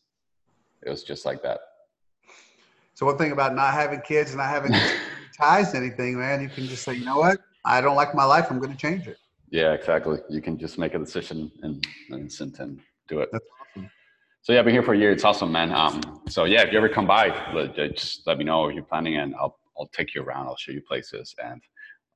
it 0.85 0.89
was 0.89 1.03
just 1.03 1.25
like 1.25 1.43
that 1.43 1.59
So 2.93 3.05
one 3.05 3.17
thing 3.17 3.31
about 3.31 3.55
not 3.55 3.73
having 3.73 4.01
kids 4.01 4.31
and 4.31 4.37
not 4.39 4.49
having 4.49 4.73
ties 5.37 5.71
to 5.71 5.77
anything, 5.77 6.19
man, 6.19 6.41
you 6.41 6.49
can 6.49 6.67
just 6.67 6.83
say, 6.83 6.93
you 6.93 7.05
know 7.05 7.17
what, 7.17 7.39
I 7.65 7.81
don't 7.81 7.95
like 7.95 8.13
my 8.13 8.25
life. 8.25 8.47
I'm 8.51 8.59
going 8.59 8.71
to 8.71 8.77
change 8.77 9.07
it. 9.07 9.17
yeah 9.49 9.73
exactly 9.73 10.17
you 10.29 10.41
can 10.41 10.57
just 10.57 10.77
make 10.77 10.93
a 10.93 10.99
decision 10.99 11.51
in 11.63 11.81
an 12.09 12.19
instant 12.19 12.59
and 12.59 12.79
do 13.07 13.19
it 13.21 13.29
That's. 13.31 13.45
So 14.41 14.53
yeah 14.53 14.59
i've 14.59 14.65
been 14.65 14.73
here 14.73 14.83
for 14.83 14.93
a 14.93 14.97
year 14.97 15.11
it's 15.11 15.23
awesome 15.23 15.51
man 15.51 15.71
um 15.71 16.21
so 16.27 16.45
yeah 16.45 16.61
if 16.61 16.71
you 16.71 16.77
ever 16.77 16.89
come 16.89 17.07
by 17.07 17.29
just 17.95 18.25
let 18.27 18.37
me 18.37 18.43
know 18.43 18.67
if 18.67 18.75
you're 18.75 18.83
planning 18.83 19.17
and 19.17 19.35
i'll 19.35 19.57
i'll 19.77 19.87
take 19.87 20.13
you 20.15 20.21
around 20.23 20.47
i'll 20.47 20.57
show 20.57 20.71
you 20.71 20.81
places 20.81 21.33
and 21.43 21.61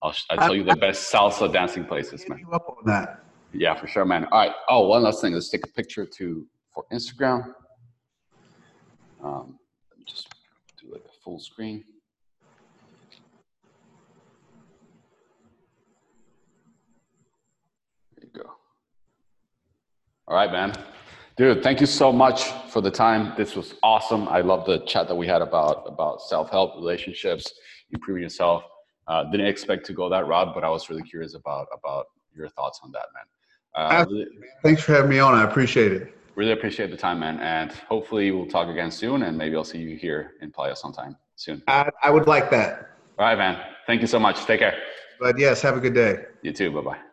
i'll, 0.04 0.12
sh- 0.12 0.24
I'll 0.30 0.38
tell 0.38 0.56
you 0.56 0.64
the 0.64 0.76
best 0.76 1.12
salsa 1.12 1.52
dancing 1.52 1.86
places 1.86 2.28
man 2.28 2.40
you 2.40 2.50
up 2.52 2.66
on 2.70 2.86
that. 2.86 3.22
Yeah, 3.58 3.74
for 3.74 3.88
sure, 3.88 4.04
man. 4.04 4.26
All 4.26 4.40
right. 4.40 4.52
Oh, 4.68 4.88
one 4.88 5.04
last 5.04 5.22
thing. 5.22 5.34
Let's 5.34 5.48
take 5.50 5.64
a 5.64 5.70
picture 5.70 6.06
to 6.06 6.46
for 6.74 6.84
Instagram. 6.92 7.54
Um, 9.24 9.58
let 9.90 9.98
me 10.00 10.04
just 10.06 10.28
do 10.82 10.92
like 10.92 11.04
a 11.06 11.22
full 11.24 11.40
screen. 11.40 11.86
There 18.18 18.26
you 18.34 18.44
go. 18.44 18.50
All 20.28 20.36
right, 20.36 20.52
man. 20.52 20.74
Dude, 21.38 21.62
thank 21.62 21.82
you 21.82 21.88
so 21.88 22.14
much 22.14 22.46
for 22.70 22.80
the 22.80 22.92
time. 22.92 23.34
This 23.36 23.56
was 23.56 23.76
awesome. 23.84 24.28
I 24.30 24.40
love 24.40 24.66
the 24.66 24.80
chat 24.80 25.10
that 25.10 25.16
we 25.16 25.28
had 25.28 25.42
about 25.42 25.84
about 25.86 26.22
self-help, 26.22 26.76
relationships, 26.76 27.54
improving 27.92 28.24
yourself. 28.24 28.64
Uh, 29.08 29.26
didn't 29.26 29.48
expect 29.48 29.86
to 29.88 29.94
go 29.94 30.08
that 30.10 30.28
route, 30.28 30.54
but 30.56 30.64
I 30.64 30.70
was 30.70 30.90
really 30.90 31.04
curious 31.04 31.36
about 31.36 31.68
about 31.74 32.06
your 32.34 32.48
thoughts 32.50 32.80
on 32.84 32.92
that, 32.94 33.08
man. 33.14 33.26
Uh, 33.76 34.06
really, 34.10 34.28
Thanks 34.64 34.82
for 34.84 34.94
having 34.94 35.10
me 35.10 35.20
on. 35.20 35.34
I 35.34 35.44
appreciate 35.44 35.92
it. 35.92 36.18
really 36.36 36.54
appreciate 36.54 36.90
the 36.90 36.98
time, 36.98 37.20
man. 37.20 37.40
And 37.40 37.72
hopefully 37.90 38.32
we'll 38.32 38.48
talk 38.48 38.70
again 38.70 38.90
soon, 38.90 39.24
and 39.24 39.38
maybe 39.38 39.58
I'll 39.58 39.66
see 39.66 39.80
you 39.80 39.98
here 39.98 40.36
in 40.42 40.52
Playa 40.52 40.76
sometime 40.76 41.18
soon. 41.36 41.62
I, 41.68 41.90
I 42.02 42.12
would 42.12 42.28
like 42.28 42.50
that. 42.52 42.92
All 43.20 43.26
right, 43.26 43.38
man. 43.38 43.62
Thank 43.88 44.00
you 44.00 44.08
so 44.08 44.20
much. 44.20 44.46
Take 44.46 44.60
care. 44.60 44.78
But 45.20 45.38
yes, 45.38 45.62
have 45.62 45.76
a 45.76 45.82
good 45.82 45.94
day. 45.94 46.24
You 46.44 46.54
too. 46.54 46.72
Bye 46.72 46.82
bye. 46.82 47.05